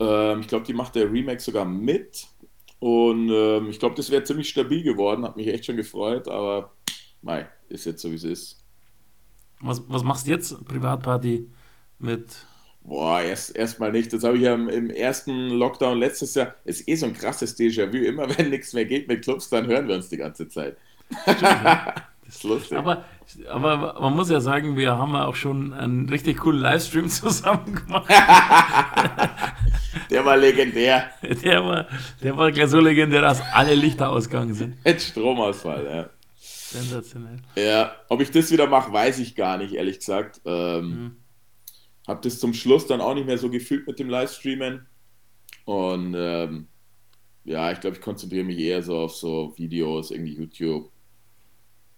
Ähm, 0.00 0.40
ich 0.40 0.48
glaube, 0.48 0.66
die 0.66 0.74
macht 0.74 0.94
der 0.94 1.10
Remake 1.12 1.40
sogar 1.40 1.64
mit. 1.64 2.26
Und 2.80 3.30
ähm, 3.30 3.70
ich 3.70 3.78
glaube, 3.80 3.96
das 3.96 4.10
wäre 4.10 4.24
ziemlich 4.24 4.48
stabil 4.50 4.82
geworden. 4.82 5.24
Hat 5.24 5.36
mich 5.36 5.48
echt 5.48 5.66
schon 5.66 5.76
gefreut, 5.76 6.28
aber 6.28 6.72
mei, 7.22 7.48
ist 7.68 7.86
jetzt 7.86 8.02
so, 8.02 8.10
wie 8.10 8.16
es 8.16 8.24
ist. 8.24 8.64
Was, 9.60 9.82
was 9.88 10.02
machst 10.04 10.26
du 10.26 10.30
jetzt? 10.30 10.64
Privatparty 10.64 11.48
mit. 11.98 12.46
Boah, 12.82 13.20
erst 13.20 13.54
erstmal 13.56 13.92
nicht. 13.92 14.12
Das 14.12 14.24
habe 14.24 14.36
ich 14.36 14.42
ja 14.44 14.54
im, 14.54 14.68
im 14.68 14.90
ersten 14.90 15.50
Lockdown 15.50 15.98
letztes 15.98 16.34
Jahr. 16.34 16.54
Ist 16.64 16.88
eh 16.88 16.94
so 16.94 17.06
ein 17.06 17.12
krasses 17.12 17.56
Déjà-vu. 17.58 17.96
Immer 17.98 18.28
wenn 18.38 18.50
nichts 18.50 18.72
mehr 18.72 18.84
geht 18.86 19.08
mit 19.08 19.22
Clubs, 19.24 19.48
dann 19.50 19.66
hören 19.66 19.88
wir 19.88 19.96
uns 19.96 20.08
die 20.08 20.16
ganze 20.16 20.48
Zeit. 20.48 20.76
das 21.26 21.38
ist 22.28 22.44
lustig. 22.44 22.78
Aber, 22.78 23.04
aber 23.48 24.00
man 24.00 24.14
muss 24.14 24.30
ja 24.30 24.40
sagen, 24.40 24.76
wir 24.76 24.96
haben 24.96 25.12
ja 25.12 25.26
auch 25.26 25.34
schon 25.34 25.72
einen 25.72 26.08
richtig 26.08 26.38
coolen 26.38 26.60
Livestream 26.60 27.08
zusammen 27.08 27.74
gemacht. 27.74 28.08
Der 30.10 30.24
war 30.24 30.36
legendär. 30.36 31.10
Der 31.42 31.64
war, 31.64 31.86
der 32.22 32.36
war 32.36 32.52
gleich 32.52 32.68
so 32.68 32.80
legendär, 32.80 33.22
dass 33.22 33.40
alle 33.52 33.74
Lichter 33.74 34.10
ausgegangen 34.10 34.54
sind. 34.54 34.82
Mit 34.84 35.02
Stromausfall, 35.02 35.86
ja. 35.86 36.10
Sensationell. 36.36 37.38
Ja, 37.56 37.92
ob 38.08 38.20
ich 38.20 38.30
das 38.30 38.50
wieder 38.50 38.66
mache, 38.66 38.92
weiß 38.92 39.18
ich 39.18 39.34
gar 39.34 39.58
nicht, 39.58 39.74
ehrlich 39.74 39.98
gesagt. 39.98 40.40
Ähm, 40.44 40.88
Mhm. 40.90 41.16
Hab 42.06 42.22
das 42.22 42.40
zum 42.40 42.54
Schluss 42.54 42.86
dann 42.86 43.02
auch 43.02 43.14
nicht 43.14 43.26
mehr 43.26 43.36
so 43.36 43.50
gefühlt 43.50 43.86
mit 43.86 43.98
dem 43.98 44.08
Livestreamen. 44.08 44.86
Und 45.66 46.14
ähm, 46.16 46.68
ja, 47.44 47.70
ich 47.70 47.80
glaube, 47.80 47.96
ich 47.96 48.02
konzentriere 48.02 48.44
mich 48.44 48.58
eher 48.58 48.82
so 48.82 48.96
auf 48.96 49.14
so 49.14 49.52
Videos, 49.58 50.10
irgendwie 50.10 50.34
YouTube, 50.34 50.90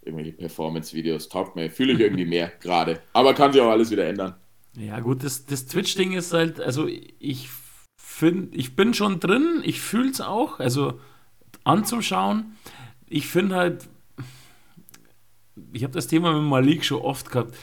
irgendwelche 0.02 0.32
Performance-Videos. 0.32 1.28
Taugt 1.28 1.56
mir, 1.56 1.70
fühle 1.70 1.92
ich 1.92 2.00
irgendwie 2.00 2.26
mehr 2.26 2.52
gerade. 2.60 3.00
Aber 3.12 3.34
kann 3.34 3.52
sich 3.52 3.60
auch 3.60 3.70
alles 3.70 3.90
wieder 3.90 4.06
ändern. 4.06 4.34
Ja, 4.76 5.00
gut, 5.00 5.24
das, 5.24 5.46
das 5.46 5.66
Twitch-Ding 5.66 6.12
ist 6.12 6.32
halt, 6.32 6.60
also 6.60 6.86
ich 6.86 7.48
finde, 7.96 8.56
ich 8.56 8.76
bin 8.76 8.94
schon 8.94 9.18
drin, 9.20 9.62
ich 9.64 9.80
fühle 9.80 10.10
es 10.10 10.20
auch, 10.20 10.60
also 10.60 11.00
anzuschauen. 11.64 12.56
Ich 13.08 13.26
finde 13.26 13.56
halt, 13.56 13.88
ich 15.72 15.82
habe 15.82 15.92
das 15.92 16.06
Thema 16.06 16.32
mit 16.32 16.48
Malik 16.48 16.84
schon 16.84 17.02
oft 17.02 17.30
gehabt. 17.30 17.56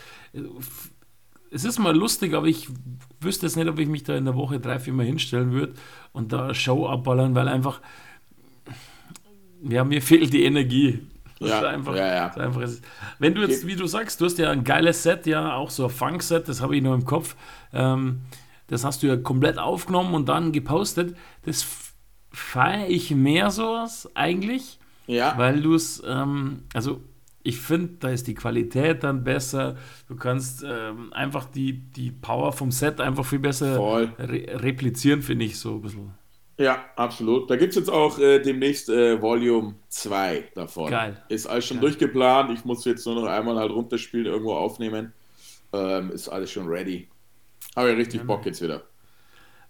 Es 1.51 1.63
ist 1.63 1.79
mal 1.79 1.95
lustig, 1.95 2.33
aber 2.33 2.47
ich 2.47 2.67
wüsste 3.21 3.45
jetzt 3.45 3.55
nicht, 3.55 3.67
ob 3.67 3.79
ich 3.79 3.87
mich 3.87 4.03
da 4.03 4.17
in 4.17 4.25
der 4.25 4.35
Woche 4.35 4.59
drei, 4.59 4.79
vier 4.79 4.93
Mal 4.93 5.05
hinstellen 5.05 5.51
würde 5.51 5.73
und 6.11 6.33
da 6.33 6.53
Show 6.53 6.87
abballern, 6.87 7.35
weil 7.35 7.47
einfach, 7.47 7.81
ja, 9.63 9.83
mir 9.83 10.01
fehlt 10.01 10.33
die 10.33 10.43
Energie. 10.43 10.99
Das 11.39 11.49
Ja, 11.49 11.57
ist 11.59 11.63
einfach, 11.65 11.95
ja, 11.95 12.07
ja. 12.07 12.27
ist 12.27 12.37
einfach. 12.39 12.61
Wenn 13.19 13.35
du 13.35 13.41
jetzt, 13.41 13.67
wie 13.67 13.75
du 13.75 13.85
sagst, 13.87 14.19
du 14.21 14.25
hast 14.25 14.37
ja 14.39 14.49
ein 14.51 14.63
geiles 14.63 15.03
Set, 15.03 15.25
ja, 15.27 15.53
auch 15.55 15.69
so 15.69 15.85
ein 15.85 15.89
Funk-Set, 15.89 16.47
das 16.47 16.61
habe 16.61 16.75
ich 16.75 16.81
noch 16.81 16.93
im 16.93 17.05
Kopf. 17.05 17.35
Ähm, 17.73 18.21
das 18.67 18.83
hast 18.83 19.03
du 19.03 19.07
ja 19.07 19.17
komplett 19.17 19.57
aufgenommen 19.59 20.13
und 20.13 20.27
dann 20.29 20.51
gepostet. 20.51 21.15
Das 21.43 21.65
feiere 22.31 22.89
ich 22.89 23.11
mehr 23.11 23.51
sowas 23.51 24.09
eigentlich, 24.15 24.79
Ja, 25.07 25.37
weil 25.37 25.61
du 25.61 25.73
es, 25.75 26.01
ähm, 26.05 26.63
also 26.73 27.01
ich 27.43 27.59
finde, 27.61 27.93
da 27.99 28.09
ist 28.09 28.27
die 28.27 28.33
Qualität 28.33 29.03
dann 29.03 29.23
besser. 29.23 29.77
Du 30.07 30.15
kannst 30.17 30.65
ähm, 30.67 31.13
einfach 31.13 31.45
die, 31.45 31.73
die 31.91 32.11
Power 32.11 32.51
vom 32.51 32.71
Set 32.71 32.99
einfach 32.99 33.25
viel 33.25 33.39
besser 33.39 33.89
re 34.19 34.45
replizieren, 34.61 35.21
finde 35.21 35.45
ich 35.45 35.57
so 35.57 35.75
ein 35.75 35.81
bisschen. 35.81 36.11
Ja, 36.57 36.85
absolut. 36.95 37.49
Da 37.49 37.55
gibt 37.55 37.71
es 37.71 37.75
jetzt 37.75 37.89
auch 37.89 38.17
äh, 38.19 38.39
demnächst 38.39 38.89
äh, 38.89 39.21
Volume 39.21 39.75
2 39.89 40.51
davon. 40.55 40.89
Geil. 40.89 41.21
Ist 41.29 41.45
alles 41.45 41.65
schon 41.65 41.77
Geil. 41.77 41.89
durchgeplant. 41.89 42.51
Ich 42.51 42.65
muss 42.65 42.83
jetzt 42.85 43.05
nur 43.05 43.15
noch 43.15 43.25
einmal 43.25 43.57
halt 43.57 43.71
runterspielen, 43.71 44.25
irgendwo 44.25 44.53
aufnehmen. 44.53 45.13
Ähm, 45.73 46.11
ist 46.11 46.29
alles 46.29 46.51
schon 46.51 46.67
ready. 46.67 47.07
Habe 47.75 47.89
ja 47.89 47.95
richtig 47.95 48.23
Bock 48.23 48.45
jetzt 48.45 48.61
wieder. 48.61 48.83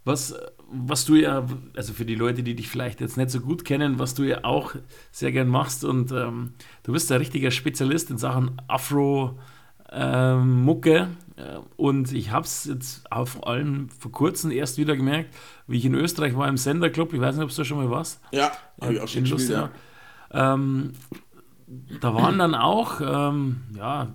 Was, 0.05 0.33
was 0.69 1.03
du 1.03 1.15
ja, 1.15 1.45
also 1.75 1.91
für 1.91 2.05
die 2.05 2.15
Leute, 2.15 2.41
die 2.41 2.55
dich 2.55 2.69
vielleicht 2.69 3.01
jetzt 3.01 3.17
nicht 3.17 3.29
so 3.29 3.41
gut 3.41 3.65
kennen, 3.65 3.99
was 3.99 4.15
du 4.15 4.23
ja 4.23 4.45
auch 4.45 4.75
sehr 5.11 5.33
gern 5.33 5.49
machst 5.49 5.83
und 5.83 6.13
ähm, 6.13 6.53
du 6.83 6.93
bist 6.93 7.11
ein 7.11 7.17
richtiger 7.17 7.51
Spezialist 7.51 8.09
in 8.09 8.17
Sachen 8.17 8.61
Afro-Mucke 9.89 11.07
äh, 11.37 11.59
und 11.75 12.11
ich 12.11 12.31
habe 12.31 12.45
es 12.45 12.65
jetzt 12.65 13.11
auch 13.11 13.27
vor 13.27 13.47
allem 13.47 13.89
vor 13.89 14.11
kurzem 14.11 14.51
erst 14.51 14.77
wieder 14.77 14.95
gemerkt, 14.95 15.33
wie 15.67 15.77
ich 15.77 15.85
in 15.85 15.95
Österreich 15.95 16.35
war 16.35 16.47
im 16.47 16.57
Senderclub, 16.57 17.13
ich 17.13 17.21
weiß 17.21 17.35
nicht, 17.35 17.45
ob 17.45 17.53
du 17.53 17.63
schon 17.63 17.77
mal 17.77 17.89
warst, 17.89 18.21
Ja, 18.31 18.51
habe 18.81 18.93
ich 18.93 19.01
auch 19.01 19.07
schon 19.07 19.23
gespielt. 19.23 19.49
Ja. 19.49 19.69
Ähm, 20.33 20.93
da 22.01 22.13
waren 22.13 22.39
dann 22.39 22.55
auch, 22.55 23.01
ähm, 23.01 23.61
ja, 23.75 24.13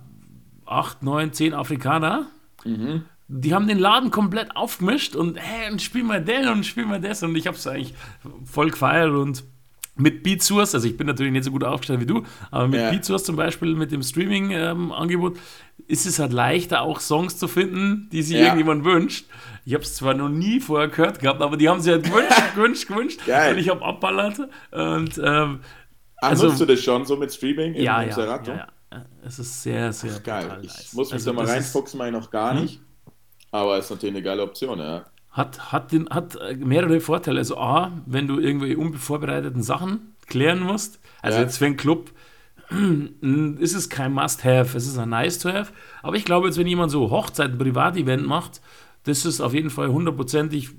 acht, 0.65 1.03
neun, 1.03 1.33
zehn 1.33 1.53
Afrikaner. 1.53 2.27
Mhm. 2.65 3.05
Die 3.27 3.53
haben 3.53 3.67
den 3.67 3.79
Laden 3.79 4.11
komplett 4.11 4.55
aufgemischt 4.55 5.15
und 5.15 5.39
hey, 5.39 5.71
und 5.71 5.81
spiel 5.81 6.03
mal 6.03 6.23
den 6.23 6.47
und 6.49 6.65
spiel 6.65 6.85
mal 6.85 6.99
das. 6.99 7.23
Und 7.23 7.35
ich 7.35 7.47
habe 7.47 7.57
es 7.57 7.65
eigentlich 7.65 7.93
voll 8.45 8.69
gefeiert 8.69 9.11
und 9.11 9.43
mit 9.95 10.23
Beat 10.23 10.41
Source, 10.41 10.73
also 10.73 10.87
ich 10.87 10.97
bin 10.97 11.05
natürlich 11.07 11.31
nicht 11.31 11.43
so 11.43 11.51
gut 11.51 11.63
aufgestellt 11.63 11.99
wie 12.01 12.05
du, 12.07 12.23
aber 12.49 12.67
mit 12.67 12.79
Ja. 12.79 12.89
Beat 12.89 13.05
Source 13.05 13.23
zum 13.23 13.35
Beispiel, 13.35 13.75
mit 13.75 13.91
dem 13.91 14.01
Streaming-Angebot, 14.01 15.37
ist 15.87 16.05
es 16.05 16.19
halt 16.19 16.33
leichter, 16.33 16.81
auch 16.81 16.99
Songs 16.99 17.37
zu 17.37 17.47
finden, 17.47 18.09
die 18.11 18.21
sich 18.23 18.37
Ja. 18.37 18.43
irgendjemand 18.45 18.85
wünscht. 18.85 19.25
Ich 19.65 19.73
habe 19.73 19.83
es 19.83 19.95
zwar 19.95 20.13
noch 20.13 20.29
nie 20.29 20.59
vorher 20.59 20.87
gehört 20.89 21.19
gehabt, 21.19 21.41
aber 21.41 21.57
die 21.57 21.69
haben 21.69 21.79
sie 21.81 21.91
halt 21.91 22.03
gewünscht, 22.05 22.31
gewünscht, 22.55 22.87
gewünscht. 22.87 23.19
Geil. 23.25 23.53
Und 23.53 23.59
ich 23.59 23.69
habe 23.69 23.81
abballert. 23.83 24.39
Und 24.71 25.17
ähm, 25.23 25.59
Ach, 26.21 26.29
Also- 26.29 26.47
nutzt 26.47 26.61
du 26.61 26.65
das 26.65 26.79
schon 26.81 27.05
so 27.05 27.17
mit 27.17 27.33
Streaming 27.33 27.73
im, 27.73 27.83
ja, 27.83 28.01
im 28.01 28.09
ja, 28.09 28.15
Serato? 28.15 28.51
ja, 28.51 28.67
ja. 28.91 29.05
Es 29.25 29.39
ist 29.39 29.61
sehr, 29.63 29.91
sehr 29.91 30.19
Geil. 30.21 30.43
brutal 30.45 30.59
Ich 30.63 30.67
nice. 30.69 30.93
muss 30.93 31.07
mich 31.09 31.13
Also 31.15 31.31
da 31.31 31.35
mal 31.35 31.45
reinfuchsen, 31.45 31.97
mache 31.97 32.07
ich 32.09 32.13
noch 32.13 32.29
gar 32.31 32.53
nicht. 32.53 32.79
Aber 33.51 33.77
ist 33.77 33.89
natürlich 33.91 34.15
eine 34.15 34.23
geile 34.23 34.41
Option, 34.43 34.79
ja. 34.79 35.03
Hat, 35.33 35.71
hat, 35.71 35.91
den, 35.91 36.07
hat 36.09 36.35
äh, 36.35 36.55
mehrere 36.55 36.99
Vorteile. 36.99 37.39
Also 37.39 37.57
A, 37.57 37.91
wenn 38.05 38.27
du 38.27 38.39
irgendwelche 38.39 38.77
unbevorbereiteten 38.77 39.61
Sachen 39.63 40.15
klären 40.27 40.59
musst, 40.61 40.99
also 41.21 41.37
Ja. 41.37 41.43
jetzt 41.43 41.57
für 41.57 41.65
einen 41.65 41.77
Club 41.77 42.11
ist 43.59 43.73
es 43.75 43.89
kein 43.89 44.13
Must-Have, 44.13 44.77
es 44.77 44.87
ist 44.87 44.97
ein 44.97 45.09
Nice-to-Have. 45.09 45.73
Aber 46.01 46.15
ich 46.15 46.25
glaube 46.25 46.47
jetzt, 46.47 46.57
wenn 46.57 46.67
jemand 46.67 46.91
so 46.91 47.09
Hochzeit, 47.11 47.51
ein 47.51 47.57
Privat-Event 47.57 48.25
macht, 48.25 48.61
das 49.03 49.25
ist 49.25 49.41
auf 49.41 49.53
jeden 49.53 49.69
Fall 49.69 49.89
hundertprozentig, 49.89 50.69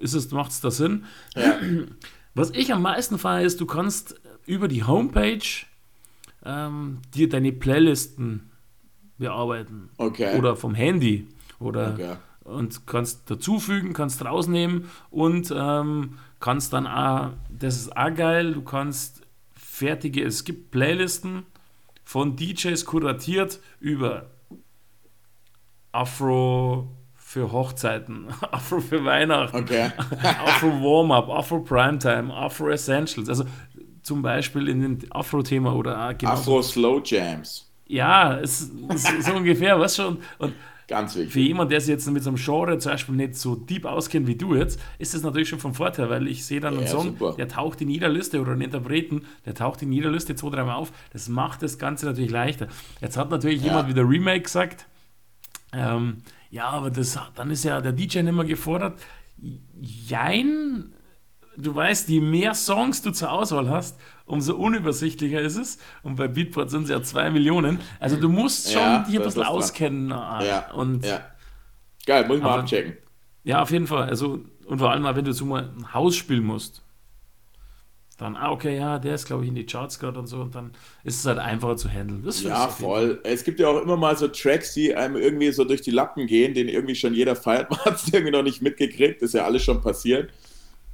ist 0.00 0.14
es, 0.14 0.30
macht 0.30 0.52
es 0.52 0.60
da 0.60 0.70
Sinn. 0.70 1.04
Ja, 1.36 1.56
Was 2.34 2.50
ich 2.50 2.72
am 2.72 2.82
meisten 2.82 3.18
feiere, 3.18 3.44
ist, 3.44 3.60
du 3.60 3.66
kannst 3.66 4.20
über 4.46 4.68
die 4.68 4.84
Homepage 4.84 5.40
ähm, 6.44 6.98
dir 7.14 7.28
deine 7.28 7.52
Playlisten 7.52 8.50
bearbeiten 9.18 9.90
okay. 9.98 10.38
oder 10.38 10.54
vom 10.56 10.74
Handy. 10.74 11.26
Oder 11.58 11.94
Okay. 11.94 12.16
Und 12.48 12.86
kannst 12.86 13.30
dazufügen, 13.30 13.92
kannst 13.92 14.24
rausnehmen 14.24 14.88
und 15.10 15.52
ähm, 15.56 16.18
kannst 16.40 16.72
dann 16.72 16.86
auch, 16.86 17.30
das 17.50 17.76
ist 17.76 17.96
auch 17.96 18.14
geil, 18.14 18.54
du 18.54 18.62
kannst 18.62 19.22
fertige, 19.54 20.24
es 20.24 20.44
gibt 20.44 20.70
Playlisten 20.70 21.44
von 22.04 22.36
DJs 22.36 22.84
kuratiert 22.84 23.60
über 23.80 24.26
Afro 25.92 26.90
für 27.14 27.52
Hochzeiten, 27.52 28.28
Afro 28.50 28.80
für 28.80 29.04
Weihnachten, 29.04 29.56
Okay. 29.56 29.90
Afro 30.22 30.68
Warm-Up, 30.68 31.28
Afro 31.28 31.60
Primetime, 31.60 32.32
Afro 32.32 32.70
Essentials. 32.70 33.28
Also 33.28 33.44
zum 34.02 34.22
Beispiel 34.22 34.68
in 34.68 34.80
dem 34.80 34.98
Afro-Thema 35.10 35.74
oder 35.74 36.08
auch 36.08 36.16
genau. 36.16 36.32
Afro 36.32 36.62
Slow 36.62 37.02
Jams. 37.04 37.70
Ja, 37.86 38.38
es 38.38 38.62
ist 38.62 39.24
so 39.24 39.34
ungefähr, 39.34 39.78
was 39.78 39.96
schon. 39.96 40.18
Und 40.38 40.54
Ganz 40.88 41.12
für 41.12 41.20
wichtig. 41.20 41.46
jemanden, 41.48 41.70
der 41.70 41.80
sich 41.82 41.90
jetzt 41.90 42.10
mit 42.10 42.22
so 42.22 42.30
einem 42.30 42.38
Genre 42.38 42.78
zum 42.78 42.92
Beispiel 42.92 43.14
nicht 43.14 43.34
so 43.36 43.54
deep 43.54 43.84
auskennt 43.84 44.26
wie 44.26 44.36
du 44.36 44.54
jetzt, 44.54 44.80
ist 44.98 45.12
das 45.14 45.22
natürlich 45.22 45.48
schon 45.50 45.58
vom 45.58 45.74
Vorteil, 45.74 46.08
weil 46.08 46.26
ich 46.26 46.44
sehe 46.46 46.60
dann 46.60 46.74
einen 46.74 46.84
Ja, 46.84 46.88
Song, 46.90 47.04
super. 47.08 47.34
der 47.36 47.46
taucht 47.46 47.80
in 47.82 47.90
jeder 47.90 48.08
Liste 48.08 48.40
oder 48.40 48.52
einen 48.52 48.62
Interpreten, 48.62 49.22
der 49.44 49.54
taucht 49.54 49.82
in 49.82 49.92
jeder 49.92 50.10
Liste 50.10 50.34
zwei, 50.34 50.48
dreimal 50.50 50.76
auf. 50.76 50.90
Das 51.12 51.28
macht 51.28 51.62
das 51.62 51.78
Ganze 51.78 52.06
natürlich 52.06 52.30
leichter. 52.30 52.68
Jetzt 53.02 53.16
hat 53.18 53.30
natürlich 53.30 53.58
Ja. 53.60 53.66
jemand 53.66 53.88
wieder 53.90 54.08
Remake 54.08 54.40
gesagt, 54.42 54.86
ähm, 55.74 56.18
ja, 56.50 56.64
aber 56.70 56.90
das, 56.90 57.18
dann 57.34 57.50
ist 57.50 57.64
ja 57.64 57.82
der 57.82 57.92
DJ 57.92 58.22
nicht 58.22 58.32
mehr 58.34 58.46
gefordert. 58.46 58.98
Jein, 59.80 60.92
du 61.60 61.74
weißt, 61.74 62.08
je 62.08 62.20
mehr 62.20 62.54
Songs 62.54 63.02
du 63.02 63.10
zur 63.10 63.32
Auswahl 63.32 63.68
hast, 63.68 63.98
umso 64.26 64.54
unübersichtlicher 64.56 65.40
ist 65.40 65.56
es. 65.56 65.78
Und 66.02 66.16
bei 66.16 66.28
Beatport 66.28 66.70
sind 66.70 66.84
es 66.84 66.90
ja 66.90 67.02
zwei 67.02 67.30
Millionen. 67.30 67.80
Also 68.00 68.16
du 68.16 68.28
musst 68.28 68.72
schon 68.72 68.80
Ja, 68.82 69.02
dich 69.04 69.16
ein 69.16 69.22
bisschen 69.24 69.42
auskennen. 69.42 70.10
äh, 70.10 70.46
Ja. 70.46 70.70
Und 70.72 71.04
Ja. 71.04 71.20
Geil, 72.06 72.26
muss 72.26 72.38
ich 72.38 72.42
mal 72.42 72.50
Aber- 72.52 72.62
abchecken. 72.62 72.96
ja, 73.44 73.60
auf 73.62 73.70
jeden 73.70 73.86
Fall. 73.86 74.04
Also, 74.08 74.40
und 74.66 74.78
vor 74.78 74.90
allem, 74.90 75.04
wenn 75.04 75.24
du 75.24 75.32
so 75.32 75.44
mal 75.44 75.70
ein 75.76 75.92
Haus 75.92 76.16
spielen 76.16 76.44
musst, 76.44 76.82
dann, 78.18 78.34
ah, 78.34 78.50
okay, 78.50 78.76
ja, 78.76 78.98
der 78.98 79.14
ist, 79.14 79.26
glaube 79.26 79.44
ich, 79.44 79.48
in 79.48 79.54
die 79.54 79.64
Charts 79.66 80.00
gerade 80.00 80.18
und 80.18 80.26
so, 80.26 80.40
und 80.40 80.52
dann 80.54 80.72
ist 81.04 81.20
es 81.20 81.26
halt 81.26 81.38
einfacher 81.38 81.76
zu 81.76 81.88
handeln. 81.88 82.22
Das 82.24 82.42
Ja, 82.42 82.66
voll. 82.68 83.20
Es 83.22 83.44
gibt 83.44 83.60
ja 83.60 83.68
auch 83.68 83.80
immer 83.80 83.96
mal 83.96 84.16
so 84.16 84.26
Tracks, 84.26 84.74
die 84.74 84.92
einem 84.94 85.14
irgendwie 85.16 85.52
so 85.52 85.64
durch 85.64 85.82
die 85.82 85.92
Lappen 85.92 86.26
gehen, 86.26 86.52
den 86.52 86.68
irgendwie 86.68 86.96
schon 86.96 87.14
jeder 87.14 87.36
feiert. 87.36 87.70
Man 87.70 87.78
hat 87.80 87.94
es 87.94 88.12
irgendwie 88.12 88.32
noch 88.32 88.42
nicht 88.42 88.60
mitgekriegt, 88.60 89.22
ist 89.22 89.34
ja 89.34 89.44
alles 89.44 89.62
schon 89.62 89.80
passiert. 89.80 90.30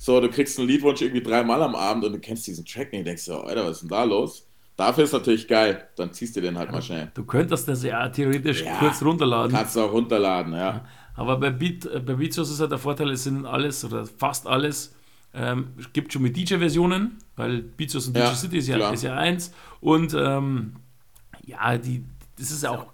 So, 0.04 0.20
du 0.20 0.28
kriegst 0.28 0.58
einen 0.58 0.68
Liedwunsch 0.68 1.00
irgendwie 1.00 1.22
dreimal 1.22 1.62
am 1.62 1.74
Abend 1.74 2.04
und 2.04 2.12
du 2.12 2.18
kennst 2.18 2.46
diesen 2.46 2.66
Track 2.66 2.92
nicht 2.92 3.06
denkst 3.06 3.22
so, 3.22 3.40
Alter, 3.40 3.64
was 3.64 3.76
ist 3.76 3.80
denn 3.84 3.88
da 3.88 4.04
los? 4.04 4.46
Dafür 4.76 5.04
ist 5.04 5.14
natürlich 5.14 5.48
geil. 5.48 5.88
Dann 5.96 6.12
ziehst 6.12 6.36
du 6.36 6.42
den 6.42 6.58
halt 6.58 6.70
mal 6.70 6.82
schnell. 6.82 7.10
Du 7.14 7.24
könntest 7.24 7.66
das 7.68 7.82
ja 7.84 8.06
theoretisch 8.10 8.64
Ja. 8.64 8.76
kurz 8.80 9.02
runterladen. 9.02 9.56
Kannst 9.56 9.76
du 9.76 9.80
auch 9.80 9.92
runterladen, 9.92 10.52
ja. 10.52 10.84
Aber 11.14 11.38
bei, 11.38 11.48
Beat, 11.48 11.86
äh, 11.86 12.00
bei 12.00 12.12
Beatsource 12.16 12.50
ist 12.50 12.60
halt 12.60 12.70
der 12.72 12.78
Vorteil, 12.78 13.08
es 13.12 13.24
sind 13.24 13.46
alles 13.46 13.82
oder 13.82 14.04
fast 14.04 14.46
alles, 14.46 14.94
ähm, 15.32 15.68
es 15.78 15.90
gibt 15.94 16.12
schon 16.12 16.20
mit 16.20 16.36
DJ-Versionen, 16.36 17.16
weil 17.36 17.62
Beatsource 17.62 18.08
und 18.08 18.16
Ja, 18.18 18.28
DJ 18.28 18.36
City 18.36 18.58
ist 18.58 18.68
ja, 18.68 18.90
ist 18.90 19.04
ja 19.04 19.16
eins. 19.16 19.54
Und 19.80 20.12
ähm, 20.12 20.74
ja, 21.46 21.78
die, 21.78 22.04
das 22.38 22.50
ist 22.50 22.66
auch, 22.66 22.88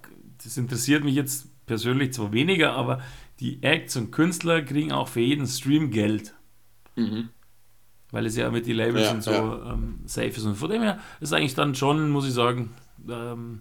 das 0.45 0.57
interessiert 0.57 1.03
mich 1.03 1.17
jetzt 1.17 1.49
persönlich 1.67 2.13
zwar 2.13 2.33
weniger, 2.33 2.75
aber 2.75 3.01
die 3.41 3.65
Acts 3.65 3.97
und 3.97 4.13
Künstler 4.13 4.63
kriegen 4.63 4.93
auch 4.93 5.09
für 5.09 5.21
jeden 5.21 5.49
Stream 5.49 5.91
Geld. 5.91 6.35
Mhm. 7.01 7.29
Weil 8.13 8.27
es 8.27 8.37
ja 8.37 8.51
mit 8.51 8.67
den 8.67 8.77
Labels 8.77 9.05
Ja, 9.05 9.13
und 9.13 9.23
so 9.23 9.31
ja. 9.31 9.73
ähm, 9.73 10.01
safe 10.07 10.29
ist. 10.29 10.45
Und 10.45 10.57
von 10.57 10.71
dem 10.71 10.83
her 10.83 10.99
ist 11.21 11.33
eigentlich 11.33 11.55
dann 11.55 11.75
schon, 11.77 12.11
muss 12.11 12.27
ich 12.27 12.35
sagen, 12.35 12.71
ähm, 13.09 13.61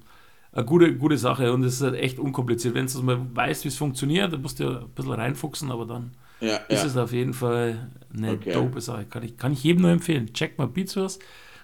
eine 0.51 0.65
gute, 0.65 0.95
gute 0.97 1.17
Sache 1.17 1.53
und 1.53 1.63
es 1.63 1.75
ist 1.75 1.81
halt 1.83 1.95
echt 1.95 2.17
unkompliziert. 2.17 2.73
Wenn 2.73 2.87
du 2.87 3.01
mal 3.03 3.19
weißt, 3.35 3.63
wie 3.63 3.67
es 3.69 3.77
funktioniert, 3.77 4.33
dann 4.33 4.41
musst 4.41 4.59
du 4.59 4.63
ja 4.63 4.79
ein 4.79 4.89
bisschen 4.89 5.13
reinfuchsen, 5.13 5.71
aber 5.71 5.85
dann 5.85 6.11
Ja, 6.39 6.57
ist 6.67 6.83
es 6.83 6.97
auf 6.97 7.11
jeden 7.13 7.33
Fall 7.33 7.89
eine 8.15 8.31
Okay. 8.33 8.53
dope 8.53 8.81
Sache. 8.81 9.05
Kann 9.05 9.23
ich, 9.23 9.37
kann 9.37 9.53
ich 9.53 9.63
jedem 9.63 9.83
nur 9.83 9.91
empfehlen. 9.91 10.33
Checkt 10.33 10.57
mal 10.57 10.67
Beatsource. 10.67 11.19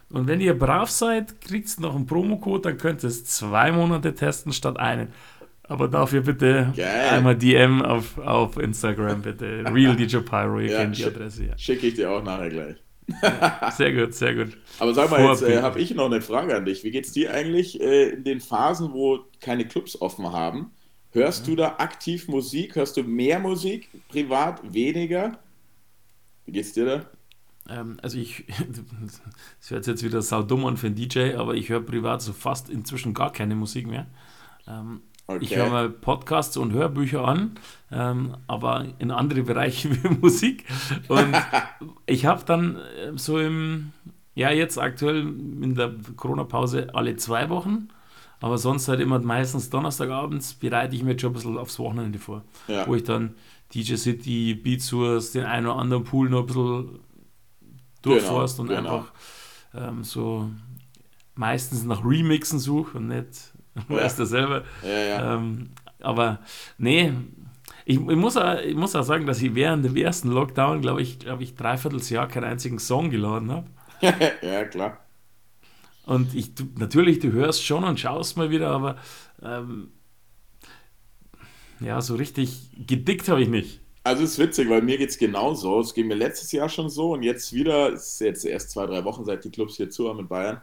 Und 0.10 0.28
wenn 0.28 0.40
ihr 0.40 0.58
brav 0.58 0.90
seid, 0.92 1.42
kriegt 1.42 1.68
ihr 1.78 1.82
noch 1.82 1.96
einen 1.96 2.06
Promocode, 2.06 2.62
dann 2.70 2.78
könnt 2.78 3.04
ihr 3.04 3.08
es 3.10 3.26
zwei 3.26 3.72
Monate 3.72 4.14
testen 4.14 4.54
statt 4.54 4.78
einen. 4.80 5.10
Aber 5.68 5.88
dafür 5.88 6.22
bitte 6.22 6.74
Geil. 6.76 7.10
einmal 7.10 7.36
DM 7.36 7.82
auf, 7.82 8.18
auf 8.20 8.58
Instagram, 8.58 9.22
bitte. 9.24 9.64
Real 9.74 9.96
DJ 9.96 10.18
Pyro, 10.18 10.60
ihr 10.60 10.72
Ja, 10.72 10.82
kennt 10.82 10.98
die. 10.98 11.06
Adresse. 11.06 11.46
Ja. 11.46 11.58
Schicke 11.58 11.88
ich 11.88 11.96
dir 11.96 12.12
auch 12.12 12.24
nachher 12.24 12.50
gleich. 12.50 12.76
Sehr 13.78 13.94
gut, 13.94 14.16
sehr 14.16 14.34
gut. 14.34 14.58
Aber 14.80 14.94
sag 14.96 15.12
mal, 15.12 15.22
jetzt 15.24 15.44
äh, 15.44 15.60
Vorbild. 15.60 15.62
habe 15.62 15.80
ich 15.80 15.94
noch 15.94 16.08
eine 16.08 16.22
Frage 16.22 16.56
an 16.56 16.66
dich. 16.66 16.84
Wie 16.84 16.90
geht's 16.90 17.12
dir 17.12 17.32
eigentlich 17.34 17.80
äh, 17.80 18.10
in 18.10 18.24
den 18.24 18.40
Phasen, 18.42 18.94
wo 18.94 19.20
keine 19.42 19.68
Clubs 19.68 20.02
offen 20.02 20.32
haben? 20.32 20.72
Hörst 21.12 21.48
du 21.48 21.56
da 21.56 21.76
aktiv 21.78 22.28
Musik? 22.28 22.76
Hörst 22.76 22.98
du 22.98 23.04
mehr 23.04 23.40
Musik? 23.40 23.90
Privat 24.10 24.74
weniger? 24.74 25.38
Wie 26.46 26.52
geht's 26.54 26.74
dir 26.74 26.86
da? 26.86 27.06
Ähm, 27.70 27.98
also 28.02 28.18
ich, 28.18 28.46
das 29.60 29.70
hört 29.70 29.86
jetzt 29.88 30.04
wieder 30.04 30.22
saudumm 30.24 30.66
an 30.66 30.78
für 30.78 30.88
einen 30.88 30.96
DJ, 30.96 31.36
aber 31.36 31.54
ich 31.54 31.70
höre 31.70 31.82
privat 31.82 32.24
so 32.24 32.34
fast 32.34 32.70
inzwischen 32.72 33.14
gar 33.14 33.32
keine 33.32 33.56
Musik 33.56 33.86
mehr. 33.88 34.08
Ähm, 35.28 35.38
Ich 35.42 35.52
Okay. 35.52 35.56
höre 35.56 35.70
mal 35.70 35.90
Podcasts 35.90 36.58
und 36.58 36.72
Hörbücher 36.74 37.26
an, 37.28 37.56
ähm, 37.92 38.38
aber 38.48 38.86
in 39.00 39.12
andere 39.12 39.44
Bereiche 39.44 39.90
wie 40.04 40.10
Musik. 40.22 40.66
Und 41.08 41.36
ich 42.06 42.26
habe 42.26 42.44
dann 42.46 42.78
äh, 42.78 43.18
so 43.18 43.40
im, 43.40 43.92
ja 44.36 44.52
jetzt 44.52 44.78
aktuell 44.78 45.22
in 45.22 45.76
der 45.76 45.94
Corona-Pause 46.16 46.90
alle 46.94 47.16
zwei 47.18 47.50
Wochen, 47.50 47.88
aber 48.42 48.58
sonst 48.58 48.88
halt 48.88 49.00
immer 49.00 49.20
meistens 49.20 49.70
Donnerstagabends 49.70 50.54
bereite 50.56 50.96
ich 50.96 51.04
mir 51.04 51.18
schon 51.20 51.32
ein 51.32 51.34
bisschen 51.34 51.58
aufs 51.58 51.80
Wochenende 51.80 52.20
vor, 52.20 52.44
Ja. 52.68 52.86
wo 52.88 52.96
ich 52.96 53.04
dann 53.04 53.36
DJ 53.74 53.96
City, 53.96 54.54
Beat 54.54 54.82
Source, 54.82 55.32
den 55.32 55.46
einen 55.46 55.66
oder 55.68 55.78
anderen 55.78 56.04
Pool 56.04 56.30
noch 56.30 56.42
ein 56.42 56.46
bisschen 56.46 57.00
durchforst 58.02 58.60
und 58.60 58.68
genau. 58.68 59.00
einfach 59.00 59.12
ähm, 59.74 60.04
so 60.04 60.50
meistens 61.36 61.84
nach 61.84 62.04
Remixen 62.06 62.60
suche 62.60 62.98
und 62.98 63.08
nicht, 63.08 63.54
Selber, 64.26 64.64
Ja, 64.84 64.90
ja. 64.90 65.36
ähm, 65.36 65.70
aber 66.00 66.40
nee, 66.78 67.12
ich, 67.86 67.98
ich, 67.98 68.00
muss 68.00 68.38
auch, 68.38 68.60
ich 68.60 68.76
muss 68.76 68.96
auch 68.96 69.04
sagen, 69.04 69.26
dass 69.26 69.42
ich 69.42 69.54
während 69.54 69.86
dem 69.86 69.96
ersten 69.96 70.30
Lockdown, 70.30 70.82
glaube 70.82 71.02
ich, 71.02 71.20
glaube 71.20 71.44
ich, 71.44 71.56
dreiviertel 71.56 72.02
Jahr 72.02 72.28
keinen 72.28 72.46
einzigen 72.46 72.80
Song 72.80 73.10
geladen 73.10 73.52
habe. 73.52 73.68
ja, 74.42 74.66
klar. 74.66 75.00
Und 76.06 76.34
ich, 76.36 76.56
du, 76.56 76.66
natürlich, 76.78 77.20
du 77.20 77.32
hörst 77.32 77.64
schon 77.64 77.84
und 77.84 78.00
schaust 78.00 78.38
mal 78.38 78.50
wieder, 78.50 78.70
aber 78.70 78.98
ähm, 79.42 79.92
ja, 81.80 82.02
so 82.02 82.16
richtig 82.16 82.70
gedickt 82.88 83.28
habe 83.28 83.42
ich 83.42 83.50
nicht. 83.50 83.82
Also 84.04 84.24
es 84.24 84.34
ist 84.34 84.40
witzig, 84.40 84.70
weil 84.70 84.84
mir 84.84 84.98
geht's 84.98 85.18
genauso. 85.18 85.80
Es 85.80 85.94
ging 85.94 86.08
mir 86.08 86.16
letztes 86.16 86.52
Jahr 86.52 86.70
schon 86.70 86.90
so 86.90 87.14
und 87.14 87.24
jetzt 87.24 87.54
wieder, 87.54 87.92
es 87.94 88.14
ist 88.14 88.22
jetzt 88.22 88.46
erst 88.46 88.70
zwei, 88.72 88.86
drei 88.86 89.04
Wochen, 89.04 89.26
seit 89.26 89.44
die 89.44 89.50
Clubs 89.50 89.78
hier 89.78 89.90
zu 89.90 90.08
haben 90.08 90.20
in 90.20 90.28
Bayern. 90.28 90.62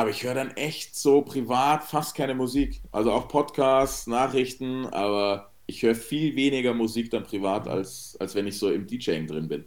Aber 0.00 0.08
ich 0.08 0.24
höre 0.24 0.32
dann 0.32 0.52
echt 0.52 0.96
so 0.96 1.20
privat 1.20 1.84
fast 1.84 2.14
keine 2.14 2.34
Musik. 2.34 2.80
Also 2.90 3.12
auch 3.12 3.28
Podcasts, 3.28 4.06
Nachrichten, 4.06 4.86
aber 4.86 5.50
ich 5.66 5.82
höre 5.82 5.94
viel 5.94 6.34
weniger 6.36 6.72
Musik 6.72 7.10
dann 7.10 7.22
privat, 7.22 7.68
als, 7.68 8.16
als 8.18 8.34
wenn 8.34 8.46
ich 8.46 8.58
so 8.58 8.70
im 8.70 8.86
DJing 8.86 9.26
drin 9.26 9.46
bin. 9.46 9.66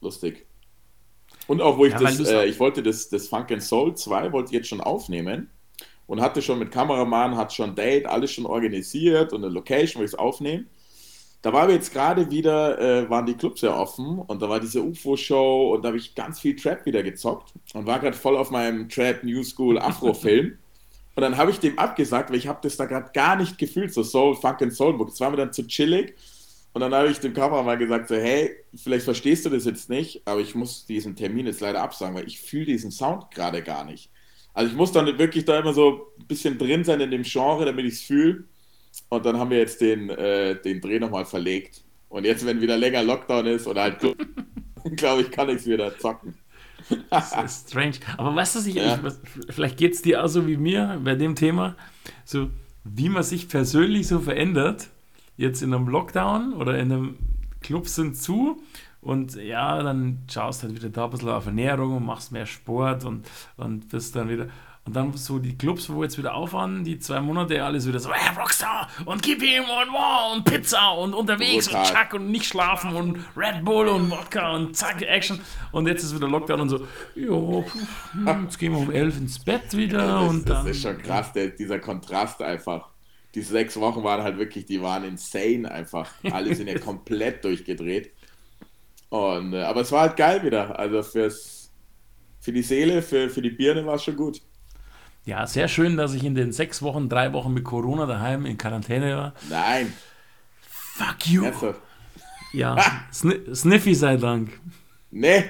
Lustig. 0.00 0.44
Und 1.46 1.62
auch 1.62 1.78
wo 1.78 1.84
ich 1.84 1.92
Ja, 1.92 2.00
das, 2.00 2.18
äh, 2.18 2.46
ich 2.46 2.58
wollte 2.58 2.82
das, 2.82 3.08
das 3.10 3.28
Funk 3.28 3.52
and 3.52 3.62
Soul 3.62 3.94
2, 3.94 4.32
wollte 4.32 4.48
ich 4.48 4.54
jetzt 4.54 4.66
schon 4.66 4.80
aufnehmen 4.80 5.48
und 6.08 6.20
hatte 6.20 6.42
schon 6.42 6.58
mit 6.58 6.72
Kameramann, 6.72 7.36
hat 7.36 7.52
schon 7.52 7.76
Date, 7.76 8.06
alles 8.06 8.32
schon 8.32 8.46
organisiert 8.46 9.32
und 9.32 9.44
eine 9.44 9.54
Location, 9.54 10.00
wo 10.00 10.04
ich 10.04 10.10
es 10.10 10.18
aufnehme. 10.18 10.64
Da 11.44 11.52
war 11.52 11.64
aber 11.64 11.74
jetzt 11.74 11.92
gerade 11.92 12.30
wieder, 12.30 12.80
äh, 12.80 13.10
waren 13.10 13.26
die 13.26 13.34
Clubs 13.34 13.60
ja 13.60 13.76
offen 13.78 14.18
und 14.18 14.40
da 14.40 14.48
war 14.48 14.60
diese 14.60 14.82
UFO-Show 14.82 15.74
und 15.74 15.82
da 15.82 15.88
habe 15.88 15.98
ich 15.98 16.14
ganz 16.14 16.40
viel 16.40 16.56
Trap 16.56 16.86
wieder 16.86 17.02
gezockt 17.02 17.52
und 17.74 17.84
war 17.84 17.98
gerade 17.98 18.16
voll 18.16 18.38
auf 18.38 18.50
meinem 18.50 18.88
Trap 18.88 19.22
New 19.24 19.42
School 19.42 19.78
Afro-Film. 19.78 20.56
und 21.14 21.20
dann 21.20 21.36
habe 21.36 21.50
ich 21.50 21.60
dem 21.60 21.78
abgesagt, 21.78 22.30
weil 22.30 22.38
ich 22.38 22.48
habe 22.48 22.60
das 22.62 22.78
da 22.78 22.86
gerade 22.86 23.10
gar 23.12 23.36
nicht 23.36 23.58
gefühlt, 23.58 23.92
so 23.92 24.02
Soul, 24.02 24.36
Funk 24.36 24.62
and 24.62 24.72
Soulbook. 24.72 25.10
Das 25.10 25.20
war 25.20 25.28
mir 25.28 25.36
dann 25.36 25.52
zu 25.52 25.66
chillig. 25.66 26.14
Und 26.72 26.80
dann 26.80 26.94
habe 26.94 27.10
ich 27.10 27.20
dem 27.20 27.34
Kameramann 27.34 27.78
gesagt, 27.78 28.08
so, 28.08 28.14
hey, 28.14 28.50
vielleicht 28.74 29.04
verstehst 29.04 29.44
du 29.44 29.50
das 29.50 29.66
jetzt 29.66 29.90
nicht, 29.90 30.22
aber 30.24 30.40
ich 30.40 30.54
muss 30.54 30.86
diesen 30.86 31.14
Termin 31.14 31.44
jetzt 31.44 31.60
leider 31.60 31.82
absagen, 31.82 32.14
weil 32.14 32.26
ich 32.26 32.40
fühle 32.40 32.64
diesen 32.64 32.90
Sound 32.90 33.30
gerade 33.30 33.62
gar 33.62 33.84
nicht. 33.84 34.08
Also 34.54 34.70
ich 34.70 34.76
muss 34.78 34.92
dann 34.92 35.18
wirklich 35.18 35.44
da 35.44 35.58
immer 35.58 35.74
so 35.74 36.06
ein 36.18 36.26
bisschen 36.26 36.56
drin 36.56 36.84
sein 36.84 37.02
in 37.02 37.10
dem 37.10 37.22
Genre, 37.22 37.66
damit 37.66 37.84
ich 37.84 37.94
es 37.94 38.00
fühle. 38.00 38.44
Und 39.14 39.26
dann 39.26 39.38
haben 39.38 39.50
wir 39.50 39.58
jetzt 39.58 39.80
den, 39.80 40.10
äh, 40.10 40.60
den 40.60 40.80
Dreh 40.80 40.98
nochmal 40.98 41.24
verlegt. 41.24 41.82
Und 42.08 42.24
jetzt, 42.24 42.46
wenn 42.46 42.60
wieder 42.60 42.76
länger 42.76 43.02
Lockdown 43.02 43.46
ist 43.46 43.66
oder 43.66 43.82
halt, 43.82 43.98
glaube 44.96 45.22
ich, 45.22 45.30
kann 45.30 45.48
ich 45.48 45.56
es 45.56 45.66
wieder 45.66 45.96
zocken. 45.98 46.34
Das 47.10 47.32
ist 47.44 47.70
strange. 47.70 47.94
Aber 48.18 48.34
weißt 48.36 48.56
du, 48.56 48.68
ich, 48.68 48.74
Ja. 48.76 48.98
ich, 49.06 49.54
vielleicht 49.54 49.78
geht 49.78 49.94
es 49.94 50.02
dir 50.02 50.22
auch 50.22 50.28
so 50.28 50.46
wie 50.46 50.56
mir 50.56 51.00
bei 51.02 51.14
dem 51.14 51.34
Thema, 51.34 51.76
so 52.24 52.50
wie 52.84 53.08
man 53.08 53.22
sich 53.22 53.48
persönlich 53.48 54.06
so 54.06 54.20
verändert, 54.20 54.88
jetzt 55.36 55.62
in 55.62 55.72
einem 55.72 55.88
Lockdown 55.88 56.52
oder 56.52 56.78
in 56.78 56.92
einem 56.92 57.18
Club 57.62 57.88
sind 57.88 58.16
zu 58.16 58.62
und 59.00 59.36
ja, 59.36 59.82
dann 59.82 60.18
schaust 60.30 60.62
halt 60.62 60.74
wieder 60.74 60.90
da 60.90 61.04
ein 61.06 61.10
bisschen 61.10 61.30
auf 61.30 61.46
Ernährung 61.46 61.96
und 61.96 62.04
machst 62.04 62.32
mehr 62.32 62.46
Sport 62.46 63.04
und, 63.04 63.26
und 63.56 63.88
bist 63.88 64.14
dann 64.16 64.28
wieder. 64.28 64.48
Und 64.86 64.94
dann 64.94 65.16
so 65.16 65.38
die 65.38 65.56
Clubs, 65.56 65.88
wo 65.88 66.02
jetzt 66.02 66.18
wieder 66.18 66.34
auffahren, 66.34 66.84
die 66.84 66.98
zwei 66.98 67.18
Monate, 67.22 67.64
alles 67.64 67.88
wieder 67.88 67.98
so, 68.00 68.12
hey, 68.12 68.36
Rockstar 68.36 68.86
und 69.06 69.22
gib 69.22 69.42
ihm 69.42 69.62
und 69.62 69.92
wow 69.92 70.34
und 70.36 70.44
Pizza 70.44 70.90
und 70.90 71.14
unterwegs 71.14 71.68
Brutal. 71.68 71.86
und 71.86 71.94
Chuck 71.94 72.12
und 72.14 72.30
nicht 72.30 72.44
schlafen 72.44 72.94
und 72.94 73.18
Red 73.34 73.64
Bull 73.64 73.88
und 73.88 74.10
Wodka 74.10 74.52
und 74.54 74.76
zack, 74.76 75.00
Action. 75.00 75.40
Und 75.72 75.86
jetzt 75.88 76.02
ist 76.02 76.14
wieder 76.14 76.28
Lockdown 76.28 76.60
und 76.60 76.68
so, 76.68 76.86
jo, 77.14 77.64
hm, 78.12 78.44
jetzt 78.44 78.58
gehen 78.58 78.72
wir 78.72 78.78
um 78.78 78.90
elf 78.90 79.16
ins 79.16 79.38
Bett 79.38 79.74
wieder 79.74 80.06
Das, 80.06 80.28
und 80.30 80.48
das 80.50 80.58
dann. 80.58 80.66
ist 80.66 80.82
schon 80.82 80.98
krass, 80.98 81.32
der, 81.32 81.48
dieser 81.48 81.78
Kontrast 81.78 82.42
einfach. 82.42 82.90
Die 83.34 83.40
sechs 83.42 83.80
Wochen 83.80 84.04
waren 84.04 84.22
halt 84.22 84.36
wirklich, 84.36 84.66
die 84.66 84.82
waren 84.82 85.04
insane 85.04 85.68
einfach. 85.70 86.10
Alle 86.30 86.54
sind 86.54 86.68
ja 86.68 86.78
komplett 86.78 87.42
durchgedreht. 87.42 88.12
Und, 89.08 89.54
äh, 89.54 89.62
aber 89.62 89.80
es 89.80 89.90
war 89.92 90.02
halt 90.02 90.16
geil 90.18 90.42
wieder. 90.44 90.78
Also 90.78 91.02
fürs, 91.02 91.72
für 92.38 92.52
die 92.52 92.62
Seele, 92.62 93.00
für, 93.00 93.30
für 93.30 93.40
die 93.42 93.50
Birne 93.50 93.86
war 93.86 93.94
es 93.94 94.04
schon 94.04 94.16
gut. 94.16 94.40
Ja, 95.26 95.46
sehr 95.46 95.68
schön, 95.68 95.96
dass 95.96 96.12
ich 96.14 96.22
in 96.24 96.34
den 96.34 96.52
sechs 96.52 96.82
Wochen, 96.82 97.08
drei 97.08 97.32
Wochen 97.32 97.52
mit 97.54 97.64
Corona 97.64 98.04
daheim 98.06 98.44
in 98.46 98.58
Quarantäne 98.58 99.16
war. 99.16 99.32
Nein, 99.48 99.92
Fuck 100.68 101.26
you. 101.26 101.44
ernsthaft. 101.44 101.80
Ja, 102.52 102.76
Sni 103.12 103.54
Sniffy 103.54 103.94
sei 103.94 104.16
Dank. 104.16 104.50
Nee. 105.10 105.44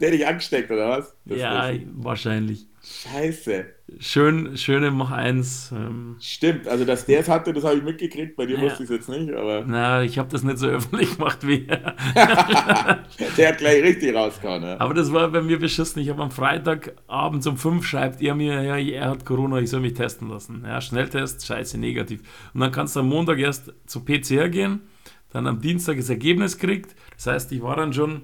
Der 0.00 0.10
dich 0.10 0.26
angesteckt, 0.26 0.70
oder 0.70 0.88
was? 0.90 1.14
Das 1.24 1.38
ja, 1.38 1.70
wahrscheinlich. 1.94 2.66
Scheiße. 2.82 3.66
Schön, 3.98 4.56
schöne 4.56 4.92
Mach 4.92 5.10
eins. 5.10 5.72
Ähm, 5.72 6.16
Stimmt, 6.20 6.68
also 6.68 6.84
dass 6.84 7.04
der 7.04 7.20
es 7.20 7.28
hatte, 7.28 7.52
das 7.52 7.64
habe 7.64 7.76
ich 7.78 7.82
mitgekriegt. 7.82 8.36
Bei 8.36 8.46
dir 8.46 8.56
Ja. 8.56 8.62
wusste 8.62 8.84
ich 8.84 8.90
es 8.90 8.96
jetzt 8.96 9.08
nicht, 9.08 9.32
aber 9.32 9.64
na, 9.66 10.02
ich 10.02 10.18
habe 10.18 10.28
das 10.30 10.44
nicht 10.44 10.58
so 10.58 10.66
öffentlich 10.68 11.16
gemacht 11.16 11.44
wie 11.46 11.66
er. 11.66 11.96
der 13.36 13.48
hat 13.48 13.58
gleich 13.58 13.82
richtig 13.82 14.14
rausgehauen. 14.14 14.62
Ja. 14.62 14.80
Aber 14.80 14.94
das 14.94 15.12
war 15.12 15.28
bei 15.30 15.42
mir 15.42 15.58
beschissen. 15.58 16.00
Ich 16.00 16.10
habe 16.10 16.22
am 16.22 16.30
Freitagabend 16.30 17.44
um 17.46 17.56
5 17.56 17.84
schreibt 17.84 18.22
er 18.22 18.34
mir, 18.36 18.62
ja, 18.62 18.76
er 18.76 19.10
hat 19.10 19.24
Corona, 19.24 19.58
ich 19.58 19.70
soll 19.70 19.80
mich 19.80 19.94
testen 19.94 20.28
lassen. 20.28 20.62
Ja, 20.64 20.80
Schnelltest, 20.80 21.44
scheiße, 21.46 21.78
negativ. 21.78 22.20
Und 22.54 22.60
dann 22.60 22.70
kannst 22.72 22.94
du 22.94 23.00
am 23.00 23.08
Montag 23.08 23.38
erst 23.38 23.72
zur 23.86 24.04
PCR 24.04 24.48
gehen, 24.48 24.82
dann 25.30 25.46
am 25.48 25.60
Dienstag 25.60 25.96
das 25.96 26.08
Ergebnis 26.10 26.58
kriegt. 26.58 26.94
Das 27.16 27.26
heißt, 27.26 27.52
ich 27.52 27.62
war 27.62 27.74
dann 27.76 27.92
schon 27.92 28.22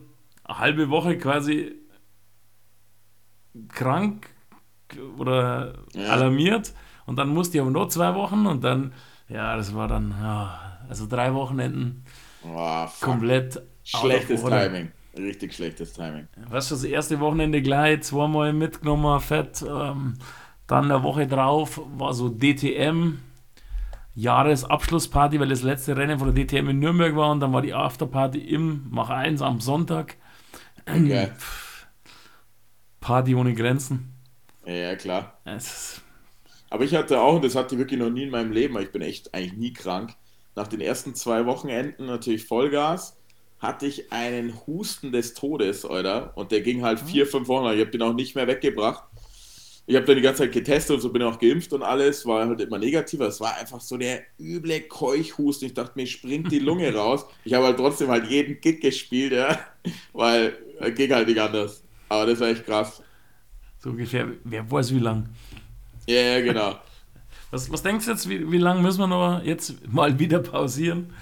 halbe 0.58 0.90
Woche 0.90 1.18
quasi 1.18 1.74
krank 3.68 4.28
oder 5.18 5.74
alarmiert. 6.08 6.74
Und 7.06 7.16
dann 7.16 7.28
musste 7.28 7.56
ich 7.56 7.62
aber 7.62 7.70
noch 7.70 7.88
zwei 7.88 8.14
Wochen 8.14 8.46
und 8.46 8.62
dann, 8.64 8.92
ja, 9.28 9.56
das 9.56 9.74
war 9.74 9.88
dann, 9.88 10.10
ja, 10.20 10.78
also 10.88 11.06
drei 11.06 11.34
Wochenenden 11.34 12.04
Oh, 12.44 12.86
komplett. 13.00 13.62
Schlechtes. 13.84 14.42
Timing. 14.44 14.90
Richtig 15.16 15.54
schlechtes 15.54 15.92
Timing. 15.92 16.26
Weißt 16.48 16.70
du, 16.70 16.74
das 16.74 16.84
erste 16.84 17.20
Wochenende 17.20 17.62
gleich 17.62 18.02
zweimal 18.02 18.52
mitgenommen, 18.52 19.20
fett. 19.20 19.62
Ähm, 19.62 20.14
dann 20.66 20.90
eine 20.90 21.02
Woche 21.02 21.26
drauf 21.26 21.80
war 21.96 22.14
so 22.14 22.28
DTM, 22.30 23.18
Jahresabschlussparty, 24.14 25.38
weil 25.40 25.48
das 25.48 25.62
letzte 25.62 25.96
Rennen 25.96 26.18
von 26.18 26.34
der 26.34 26.44
DTM 26.44 26.68
in 26.68 26.78
Nürnberg 26.78 27.14
war 27.16 27.30
und 27.30 27.40
dann 27.40 27.52
war 27.52 27.62
die 27.62 27.74
Afterparty 27.74 28.38
im 28.38 28.86
Mach 28.90 29.10
1 29.10 29.42
am 29.42 29.60
Sonntag. 29.60 30.16
Okay. 30.86 31.32
Party 33.00 33.34
ohne 33.34 33.54
Grenzen. 33.54 34.14
Ja, 34.66 34.94
klar. 34.96 35.40
Aber 36.70 36.84
ich 36.84 36.94
hatte 36.94 37.20
auch, 37.20 37.36
und 37.36 37.44
das 37.44 37.54
hatte 37.56 37.74
ich 37.74 37.78
wirklich 37.78 38.00
noch 38.00 38.10
nie 38.10 38.24
in 38.24 38.30
meinem 38.30 38.52
Leben, 38.52 38.74
aber 38.76 38.84
ich 38.84 38.92
bin 38.92 39.02
echt 39.02 39.34
eigentlich 39.34 39.54
nie 39.54 39.72
krank. 39.72 40.14
Nach 40.54 40.68
den 40.68 40.80
ersten 40.80 41.14
zwei 41.14 41.46
Wochenenden 41.46 42.06
natürlich 42.06 42.46
Vollgas, 42.46 43.18
hatte 43.58 43.86
ich 43.86 44.12
einen 44.12 44.54
Husten 44.66 45.12
des 45.12 45.34
Todes, 45.34 45.84
oder? 45.84 46.36
Und 46.36 46.50
der 46.50 46.62
ging 46.62 46.82
halt 46.82 46.98
vier, 47.00 47.26
fünf 47.26 47.48
Wochen 47.48 47.64
lang. 47.64 47.74
Ich 47.74 47.80
habe 47.80 47.90
den 47.92 48.02
auch 48.02 48.12
nicht 48.12 48.34
mehr 48.34 48.48
weggebracht. 48.48 49.04
Ich 49.86 49.96
habe 49.96 50.06
dann 50.06 50.16
die 50.16 50.22
ganze 50.22 50.42
Zeit 50.44 50.52
getestet 50.52 50.94
und 50.96 51.00
so 51.02 51.10
bin 51.12 51.22
auch 51.22 51.38
geimpft 51.38 51.72
und 51.72 51.82
alles, 51.82 52.24
war 52.26 52.46
halt 52.46 52.60
immer 52.60 52.78
negativ. 52.78 53.20
aber 53.20 53.28
Es 53.28 53.40
war 53.40 53.56
einfach 53.56 53.80
so 53.80 53.96
der 53.98 54.22
üble 54.38 54.80
Keuchhusten. 54.82 55.66
Ich 55.68 55.74
dachte, 55.74 55.92
mir 55.96 56.06
springt 56.06 56.52
die 56.52 56.60
Lunge 56.60 56.94
raus. 56.94 57.26
Ich 57.44 57.52
habe 57.54 57.66
halt 57.66 57.76
trotzdem 57.78 58.08
halt 58.08 58.28
jeden 58.30 58.60
Gig 58.60 58.80
gespielt, 58.80 59.32
ja, 59.32 59.58
weil 60.12 60.56
äh, 60.80 60.92
ging 60.92 61.12
halt 61.12 61.28
nicht 61.28 61.40
anders. 61.40 61.82
Aber 62.08 62.26
das 62.26 62.40
war 62.40 62.48
echt 62.48 62.64
krass. 62.66 63.02
so 63.78 63.90
ungefähr, 63.90 64.28
wer 64.44 64.70
weiß 64.70 64.94
wie 64.94 64.98
lang. 65.00 65.28
Ja, 66.06 66.20
ja, 66.20 66.40
genau. 66.40 66.78
Was, 67.50 67.70
was 67.70 67.82
denkst 67.82 68.06
du 68.06 68.12
jetzt, 68.12 68.28
wie, 68.30 68.50
wie 68.50 68.58
lange 68.58 68.80
müssen 68.80 69.00
wir 69.00 69.06
noch 69.08 69.42
jetzt 69.44 69.86
mal 69.86 70.18
wieder 70.18 70.40
pausieren? 70.40 71.12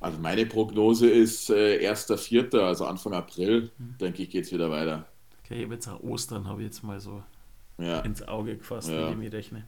Also 0.00 0.18
meine 0.18 0.46
Prognose 0.46 1.08
ist 1.10 1.50
äh, 1.50 1.78
1.4., 1.88 2.58
also 2.58 2.86
Anfang 2.86 3.14
April, 3.14 3.72
denke 3.78 4.22
ich, 4.22 4.30
geht 4.30 4.44
es 4.44 4.52
wieder 4.52 4.70
weiter. 4.70 5.06
Okay, 5.44 5.56
ich 5.58 5.64
habe 5.64 5.74
jetzt 5.74 5.88
auch 5.88 6.00
Ostern, 6.00 6.46
habe 6.48 6.62
ich 6.62 6.66
jetzt 6.66 6.82
mal 6.82 7.00
so 7.00 7.22
Ja, 7.78 8.00
ins 8.00 8.22
Auge 8.22 8.56
gefasst, 8.56 8.88
Ja. 8.88 9.08
wie 9.08 9.12
ich 9.12 9.16
mich 9.16 9.32
rechne. 9.32 9.64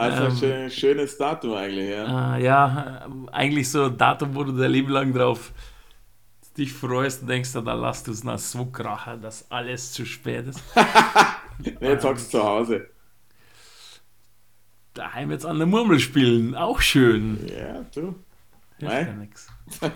Also 0.00 0.24
ein 0.24 0.30
ähm, 0.30 0.36
schön, 0.36 0.70
schönes 0.70 1.18
Datum 1.18 1.54
eigentlich, 1.54 1.90
ja. 1.90 2.36
Äh, 2.36 2.42
ja, 2.42 3.08
eigentlich 3.32 3.70
so 3.70 3.84
ein 3.84 3.96
Datum, 3.96 4.34
wo 4.34 4.44
du 4.44 4.52
dein 4.52 4.70
Leben 4.70 4.90
lang 4.90 5.12
drauf 5.12 5.52
dich 6.56 6.72
freust 6.72 7.22
und 7.22 7.28
denkst, 7.28 7.52
da 7.52 7.60
lass 7.60 8.02
du 8.02 8.10
es 8.10 8.24
noch 8.24 8.38
so 8.38 8.66
krachen, 8.66 9.22
dass 9.22 9.50
alles 9.50 9.92
zu 9.92 10.04
spät 10.04 10.46
ist. 10.46 10.62
Jetzt 11.80 12.04
hockst 12.04 12.32
du 12.32 12.38
zu 12.38 12.44
Hause. 12.44 12.88
Daheim 14.94 15.30
jetzt 15.30 15.46
an 15.46 15.58
der 15.58 15.68
Murmel 15.68 16.00
spielen, 16.00 16.56
auch 16.56 16.80
schön. 16.80 17.46
Ja, 17.46 17.84
du. 17.94 18.16
Hilft 18.78 18.94
Nein. 18.94 19.06
ja 19.06 19.12
nix. 19.14 19.48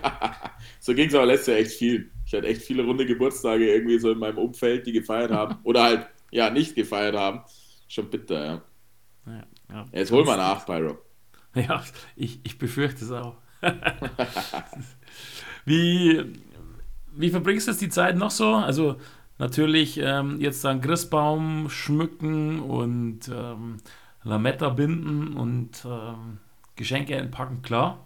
So 0.80 0.94
ging 0.94 1.08
es 1.08 1.14
aber 1.14 1.26
letztes 1.26 1.46
Jahr 1.48 1.56
echt 1.56 1.72
viel. 1.72 2.10
Ich 2.26 2.32
hatte 2.32 2.46
echt 2.46 2.62
viele 2.62 2.84
runde 2.84 3.04
Geburtstage 3.06 3.74
irgendwie 3.74 3.98
so 3.98 4.12
in 4.12 4.18
meinem 4.18 4.38
Umfeld, 4.38 4.86
die 4.86 4.92
gefeiert 4.92 5.30
haben. 5.30 5.56
Oder 5.64 5.82
halt, 5.82 6.06
ja, 6.30 6.50
nicht 6.50 6.74
gefeiert 6.74 7.16
haben. 7.16 7.40
Schon 7.88 8.08
bitter, 8.08 8.44
ja. 8.44 8.62
Ja, 9.26 9.42
ja. 9.70 9.84
Jetzt 9.92 10.10
hol 10.12 10.24
mal 10.24 10.36
nach, 10.36 10.64
Pyro. 10.66 10.98
Ja, 11.54 11.82
ich, 12.16 12.40
ich 12.44 12.58
befürchte 12.58 13.04
es 13.04 13.12
auch. 13.12 13.36
wie, 15.64 16.24
wie 17.14 17.30
verbringst 17.30 17.66
du 17.66 17.72
jetzt 17.72 17.80
die 17.80 17.88
Zeit 17.88 18.16
noch 18.16 18.30
so? 18.30 18.54
Also 18.54 18.96
natürlich 19.38 19.98
ähm, 19.98 20.40
jetzt 20.40 20.64
dann 20.64 20.80
Christbaum 20.80 21.68
schmücken 21.70 22.60
und 22.60 23.28
ähm, 23.28 23.78
Lametta 24.22 24.70
binden 24.70 25.34
und 25.34 25.84
ähm, 25.84 26.38
Geschenke 26.76 27.16
einpacken, 27.16 27.62
klar. 27.62 27.98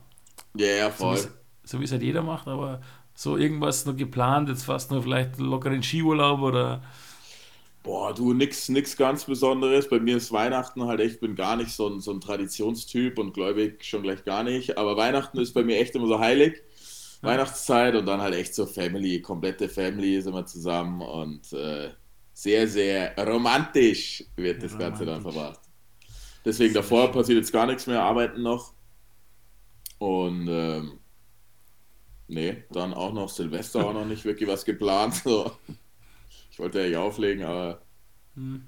Ja, 0.55 0.67
ja, 0.67 0.91
So 0.91 0.93
voll. 0.97 1.15
wie's- 1.17 1.33
so 1.65 1.81
wie 1.81 1.85
es 1.85 1.93
halt 1.93 2.03
jeder 2.03 2.23
macht, 2.23 2.49
aber 2.49 2.81
so 3.15 3.37
irgendwas 3.37 3.85
noch 3.85 3.95
geplant, 3.95 4.49
jetzt 4.49 4.65
fast 4.65 4.91
nur 4.91 5.03
vielleicht 5.03 5.39
einen 5.39 5.51
lockeren 5.51 5.83
Skiurlaub 5.83 6.41
oder 6.41 6.83
Boah, 7.89 8.13
du, 8.13 8.35
nix, 8.35 8.69
nix 8.69 8.99
ganz 8.99 9.25
Besonderes. 9.25 9.89
Bei 9.89 9.99
mir 9.99 10.19
ist 10.19 10.31
Weihnachten 10.31 10.85
halt 10.85 11.01
echt, 11.01 11.21
bin 11.21 11.35
gar 11.35 11.57
nicht 11.57 11.71
so 11.73 11.89
ein, 11.89 12.01
so 12.01 12.11
ein 12.13 12.21
Traditionstyp 12.21 13.19
und 13.19 13.33
gläubig 13.33 13.83
schon 13.83 14.03
gleich 14.03 14.25
gar 14.27 14.43
nicht. 14.45 14.77
Aber 14.77 14.99
Weihnachten 14.99 15.39
ist 15.39 15.55
bei 15.55 15.63
mir 15.65 15.79
echt 15.81 15.95
immer 15.95 16.07
so 16.07 16.19
heilig. 16.19 16.63
Weihnachtszeit 17.23 17.95
und 17.95 18.05
dann 18.05 18.21
halt 18.21 18.35
echt 18.35 18.55
so 18.55 18.67
Family, 18.67 19.23
komplette 19.23 19.71
Family 19.71 20.21
sind 20.21 20.35
wir 20.35 20.45
zusammen 20.45 21.01
und 21.01 21.51
äh, 21.55 21.89
sehr, 22.35 22.69
sehr 22.69 23.17
romantisch 23.27 24.23
wird 24.37 24.63
das 24.63 24.77
Ganze 24.77 25.07
dann 25.07 25.23
Romantisch. 25.23 25.23
verbracht. 25.23 25.61
Deswegen 26.45 26.75
Sehr 26.75 26.83
davor 26.83 27.11
schön. 27.11 27.13
passiert 27.13 27.39
jetzt 27.39 27.53
gar 27.53 27.67
nichts 27.67 27.87
mehr, 27.87 28.03
arbeiten 28.03 28.43
noch. 28.43 28.75
Und 29.99 30.49
ähm, 30.49 31.01
nee, 32.29 32.65
dann 32.71 32.95
auch 32.95 33.13
noch 33.13 33.29
Silvester 33.29 33.85
auch 33.85 33.93
noch 33.95 34.05
nicht 34.07 34.25
wirklich 34.25 34.49
was 34.49 34.65
geplant. 34.65 35.15
So. 35.25 35.53
Ich 36.51 36.59
wollte 36.59 36.81
ja 36.81 36.89
nicht 36.89 36.97
auflegen, 36.97 37.45
aber 37.45 37.83
hm, 38.39 38.63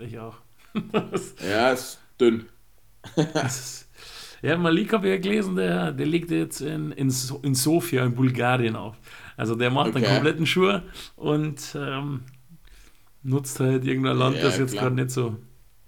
ich 0.00 0.18
auch. 0.18 0.36
ja, 1.40 1.72
ist 1.72 1.98
dünn. 2.20 2.46
Ja, 4.42 4.56
Malik 4.56 4.92
habe 4.92 5.08
ich 5.08 5.14
ja 5.14 5.20
gelesen, 5.20 5.56
der, 5.56 5.92
der 5.92 6.06
legt 6.06 6.30
jetzt 6.30 6.60
in, 6.60 6.92
in, 6.92 7.10
So- 7.10 7.40
in 7.42 7.54
Sofia 7.54 8.04
in 8.04 8.14
Bulgarien 8.14 8.76
auf. 8.76 8.96
Also 9.36 9.54
der 9.56 9.70
macht 9.70 9.96
einen 9.96 10.04
Okay. 10.04 10.06
kompletten 10.06 10.46
Schuh 10.46 10.80
und 11.16 11.76
ähm, 11.78 12.22
nutzt 13.22 13.60
halt 13.60 13.84
irgendein 13.84 14.16
Land, 14.18 14.36
Ja, 14.36 14.42
das 14.42 14.58
jetzt 14.58 14.76
gerade 14.76 14.94
nicht 14.94 15.10
so 15.10 15.36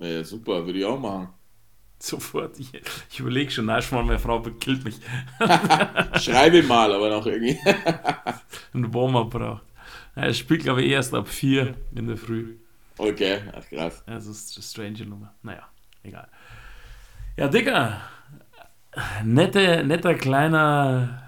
Ja, 0.00 0.24
super, 0.24 0.66
würde 0.66 0.78
ich 0.80 0.84
auch 0.84 0.98
machen. 0.98 1.28
sofort. 1.98 2.58
Ich, 2.58 2.70
ich 3.10 3.20
überlege 3.20 3.50
schon, 3.50 3.66
schon 3.82 3.98
mal, 3.98 4.04
meine 4.04 4.18
Frau 4.18 4.40
killt 4.40 4.84
mich. 4.84 4.96
Schreibe 6.20 6.62
mal, 6.62 6.92
aber 6.92 7.10
noch 7.10 7.26
irgendwie. 7.26 7.58
Einen 8.72 8.92
Warm-up 8.94 9.30
braucht. 9.30 9.62
Er 10.14 10.34
spielt, 10.34 10.62
glaube 10.62 10.82
ich, 10.82 10.90
erst 10.90 11.14
ab 11.14 11.28
vier 11.28 11.74
in 11.94 12.06
der 12.06 12.16
Früh. 12.16 12.56
Okay, 13.01 13.40
ach 13.57 13.66
krass. 13.68 14.03
Also 14.07 14.30
ist 14.30 14.57
eine 14.57 14.62
strange 14.62 15.09
Nummer. 15.09 15.34
Naja. 15.42 15.66
Egal. 16.03 16.28
Ja, 17.36 17.48
Dicker, 17.48 18.01
nette, 19.24 19.84
netter 19.84 20.14
kleiner 20.14 21.22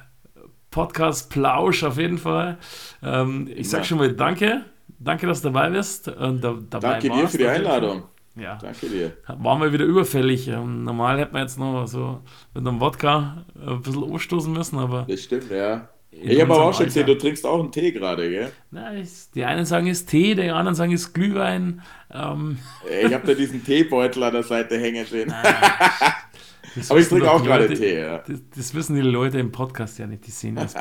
Podcast-Plausch 0.71 1.85
auf 1.85 1.99
jeden 1.99 2.19
Fall. 2.19 2.59
Ähm, 3.03 3.49
ich 3.55 3.71
sag 3.71 3.87
schon 3.87 3.99
mal 3.99 4.13
Danke. 4.13 4.65
Danke, 4.99 5.27
dass 5.27 5.43
du 5.43 5.51
dabei 5.51 5.71
bist. 5.71 6.09
Und 6.09 6.43
da, 6.43 6.57
dabei 6.69 7.01
Danke 7.01 7.11
dir 7.11 7.29
für 7.29 7.39
die 7.39 7.47
Einladung. 7.47 8.05
Ja. 8.35 8.57
Danke 8.57 8.89
dir. 8.89 9.17
War 9.27 9.59
mal 9.59 9.73
wieder 9.73 9.85
überfällig. 9.85 10.49
Ähm, 10.49 10.85
normal 10.85 11.19
hätte 11.19 11.33
man 11.33 11.43
jetzt 11.43 11.59
noch 11.59 11.87
so 11.87 12.23
mit 12.55 12.67
einem 12.67 12.81
Wodka 12.81 13.45
ein 13.55 13.83
bisschen 13.83 14.13
anstoßen 14.13 14.53
müssen, 14.53 14.79
aber. 14.79 15.07
Das 15.09 15.23
stimmt, 15.23 15.51
ja. 15.51 15.89
Ich 16.13 16.41
habe 16.41 16.53
aber 16.53 16.65
auch 16.65 16.75
schon 16.75 16.87
gesehen, 16.87 17.07
du 17.07 17.17
trinkst 17.17 17.47
auch 17.47 17.59
einen 17.59 17.73
Tee 17.73 17.91
gerade, 17.91 18.29
gell? 18.29 18.53
Na, 18.71 18.95
ich, 18.95 19.31
die 19.35 19.45
einen 19.45 19.65
sagen, 19.65 19.87
es 19.87 20.01
ist 20.01 20.11
Tee, 20.11 20.35
die 20.35 20.51
anderen 20.51 20.75
sagen, 20.75 20.93
es 20.93 21.13
Glühwein. 21.13 21.83
Ähm. 22.13 22.59
Ich 23.03 23.13
habe 23.15 23.27
da 23.27 23.35
diesen 23.35 23.65
Teebeutel 23.65 24.23
an 24.23 24.35
der 24.35 24.43
Seite 24.43 24.79
hängen 24.79 25.07
sehen. 25.07 25.33
aber 26.89 27.01
ich 27.01 27.09
trinke 27.09 27.31
auch 27.31 27.43
gerade 27.43 27.73
Tee, 27.73 28.01
ja. 28.01 28.19
Das, 28.19 28.41
das, 28.55 28.75
wissen 28.75 28.95
die 28.95 29.03
Leute 29.03 29.39
im 29.39 29.53
Podcast 29.53 29.99
ja 29.99 30.07
nicht, 30.07 30.27
die 30.27 30.31
sehen 30.31 30.57
das. 30.57 30.75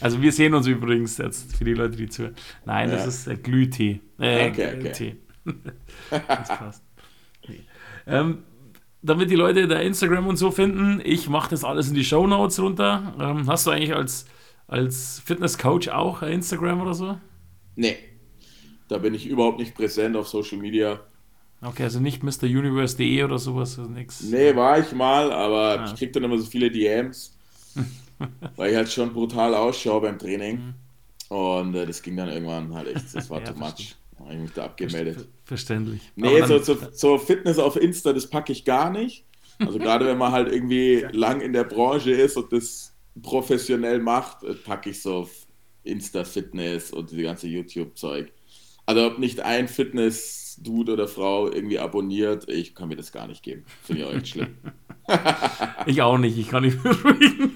also 0.00 0.20
wir 0.20 0.32
sehen 0.32 0.54
uns 0.54 0.66
übrigens 0.66 1.18
jetzt 1.18 1.56
für 1.56 1.64
die 1.64 1.74
Leute, 1.74 1.96
die 1.96 2.08
zuhören. 2.08 2.34
Nein, 2.64 2.90
ja. 2.90 2.96
das 2.96 3.06
ist 3.06 3.28
äh, 3.28 3.36
Glühtee. 3.36 4.00
Äh, 4.18 4.50
okay, 4.50 4.74
okay. 4.78 4.92
Tee. 4.92 5.16
das 6.10 6.48
passt. 6.48 6.82
Nee. 7.48 7.60
Ähm, 8.08 8.42
damit 9.02 9.30
die 9.30 9.36
Leute 9.36 9.68
da 9.68 9.78
Instagram 9.78 10.26
und 10.26 10.36
so 10.36 10.50
finden, 10.50 11.00
ich 11.04 11.28
mache 11.28 11.50
das 11.50 11.64
alles 11.64 11.88
in 11.88 11.94
die 11.94 12.04
Show 12.04 12.26
Notes 12.26 12.60
runter. 12.60 13.14
Ähm, 13.20 13.46
hast 13.46 13.66
du 13.66 13.70
eigentlich 13.70 13.94
als, 13.94 14.26
als 14.66 15.20
Fitness-Coach 15.24 15.88
auch 15.88 16.22
Instagram 16.22 16.80
oder 16.80 16.94
so? 16.94 17.18
Nee. 17.76 17.96
Da 18.88 18.98
bin 18.98 19.14
ich 19.14 19.26
überhaupt 19.26 19.58
nicht 19.58 19.74
präsent 19.74 20.16
auf 20.16 20.28
Social 20.28 20.58
Media. 20.58 21.00
Okay, 21.62 21.84
also 21.84 22.00
nicht 22.00 22.22
MrUniverse.de 22.22 23.24
oder 23.24 23.38
sowas, 23.38 23.78
also 23.78 23.90
nix. 23.90 24.22
Nee, 24.22 24.54
war 24.54 24.78
ich 24.78 24.92
mal, 24.92 25.32
aber 25.32 25.80
ah. 25.80 25.84
ich 25.86 25.98
krieg 25.98 26.12
dann 26.12 26.24
immer 26.24 26.38
so 26.38 26.44
viele 26.44 26.70
DMs, 26.70 27.36
weil 28.56 28.70
ich 28.70 28.76
halt 28.76 28.90
schon 28.90 29.12
brutal 29.12 29.54
ausschaue 29.54 30.02
beim 30.02 30.18
Training. 30.18 30.56
Mhm. 30.56 30.74
Und 31.28 31.74
äh, 31.74 31.86
das 31.86 32.02
ging 32.02 32.16
dann 32.16 32.28
irgendwann 32.28 32.74
halt 32.74 32.94
echt, 32.94 33.14
das 33.14 33.28
war 33.30 33.40
ja, 33.40 33.52
too 33.52 33.58
much. 33.58 33.96
Habe 34.26 34.34
ich 34.34 34.40
mich 34.40 34.52
da 34.52 34.64
abgemeldet. 34.64 35.28
Verständlich. 35.44 36.00
Nee, 36.16 36.42
so, 36.42 36.58
so, 36.58 36.76
so, 36.92 37.18
Fitness 37.18 37.60
auf 37.60 37.76
Insta, 37.76 38.12
das 38.12 38.26
packe 38.26 38.50
ich 38.50 38.64
gar 38.64 38.90
nicht. 38.90 39.24
Also 39.60 39.78
gerade 39.78 40.04
wenn 40.04 40.18
man 40.18 40.32
halt 40.32 40.52
irgendwie 40.52 41.06
lang 41.12 41.40
in 41.40 41.52
der 41.52 41.62
Branche 41.62 42.10
ist 42.10 42.36
und 42.36 42.52
das 42.52 42.92
professionell 43.22 44.00
macht, 44.00 44.42
äh, 44.42 44.54
packe 44.54 44.90
ich 44.90 45.00
so 45.00 45.28
Insta-Fitness 45.84 46.90
und 46.90 47.12
die 47.12 47.22
ganze 47.22 47.46
YouTube-Zeug. 47.46 48.32
Also 48.84 49.06
ob 49.06 49.18
nicht 49.20 49.40
ein 49.40 49.68
Fitness-Dude 49.68 50.94
oder 50.94 51.06
Frau 51.06 51.48
irgendwie 51.48 51.78
abonniert, 51.78 52.48
ich 52.50 52.74
kann 52.74 52.88
mir 52.88 52.96
das 52.96 53.12
gar 53.12 53.28
nicht 53.28 53.44
geben. 53.44 53.64
Finde 53.84 54.02
ich 54.02 54.08
auch 54.08 54.12
echt 54.12 54.28
schlimm. 54.28 54.56
ich 55.86 56.02
auch 56.02 56.18
nicht, 56.18 56.36
ich 56.36 56.48
kann 56.48 56.64
nicht 56.64 56.82
beruhigen. 56.82 57.52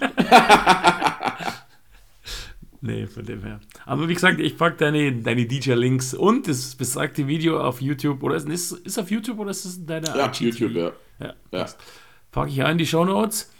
Nee, 2.82 3.06
von 3.06 3.24
dem 3.24 3.42
her. 3.42 3.60
Aber 3.84 4.08
wie 4.08 4.14
gesagt, 4.14 4.40
ich 4.40 4.56
packe 4.56 4.76
deine, 4.78 5.12
deine 5.12 5.46
DJ-Links 5.46 6.14
und 6.14 6.48
das 6.48 6.74
besagte 6.76 7.26
Video 7.26 7.60
auf 7.60 7.82
YouTube. 7.82 8.22
Oder 8.22 8.36
ist 8.36 8.48
es 8.48 8.72
ist 8.72 8.98
auf 8.98 9.10
YouTube 9.10 9.38
oder 9.38 9.50
ist 9.50 9.66
es 9.66 9.84
deine 9.84 10.06
Ja, 10.16 10.28
IGTV? 10.28 10.40
YouTube, 10.40 10.74
ja. 10.74 10.92
Ja, 11.18 11.34
ja. 11.52 11.66
Packe 12.30 12.50
ich 12.50 12.62
auch 12.62 12.70
in 12.70 12.78
die 12.78 12.86
Show 12.86 13.04
Notes. 13.04 13.52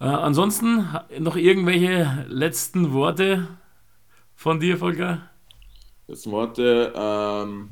Äh, 0.00 0.04
ansonsten 0.04 0.88
noch 1.18 1.36
irgendwelche 1.36 2.24
letzten 2.28 2.92
Worte 2.92 3.46
von 4.34 4.58
dir, 4.58 4.78
Volker? 4.78 5.30
Letzten 6.06 6.30
Worte, 6.32 6.92
ähm, 6.96 7.70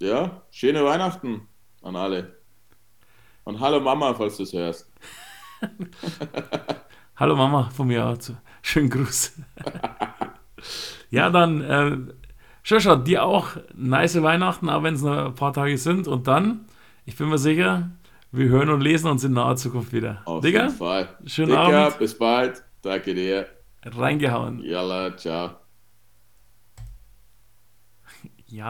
ja, 0.00 0.42
schöne 0.50 0.84
Weihnachten 0.84 1.48
an 1.82 1.96
alle. 1.96 2.38
Und 3.44 3.60
hallo 3.60 3.80
Mama, 3.80 4.14
falls 4.14 4.36
du 4.36 4.44
es 4.44 4.52
hörst. 4.52 4.90
hallo 7.16 7.34
Mama 7.36 7.68
von 7.70 7.88
mir 7.88 8.06
auch. 8.06 8.18
Schönen 8.62 8.90
Gruß. 8.90 9.32
ja, 11.10 11.30
dann, 11.30 11.60
äh, 11.62 11.96
Schöscher, 12.62 12.96
dir 12.96 13.24
auch 13.24 13.50
nice 13.74 14.20
Weihnachten, 14.22 14.68
auch 14.68 14.82
wenn 14.82 14.94
es 14.94 15.02
noch 15.02 15.26
ein 15.26 15.34
paar 15.34 15.52
Tage 15.52 15.78
sind. 15.78 16.06
Und 16.06 16.26
dann, 16.26 16.66
ich 17.06 17.16
bin 17.16 17.28
mir 17.28 17.38
sicher, 17.38 17.90
wir 18.30 18.48
hören 18.48 18.68
und 18.68 18.80
lesen 18.82 19.08
uns 19.10 19.24
in 19.24 19.32
naher 19.32 19.56
Zukunft 19.56 19.92
wieder. 19.92 20.22
Auf 20.24 20.42
Digga, 20.42 20.64
jeden 20.64 20.74
Fall. 20.74 21.08
Schönen 21.26 21.48
Digga, 21.50 21.86
Abend. 21.86 21.98
bis 21.98 22.16
bald. 22.18 22.62
Danke 22.82 23.14
dir. 23.14 23.46
Reingehauen. 23.84 24.60
Yalla, 24.62 25.16
ciao. 25.16 25.67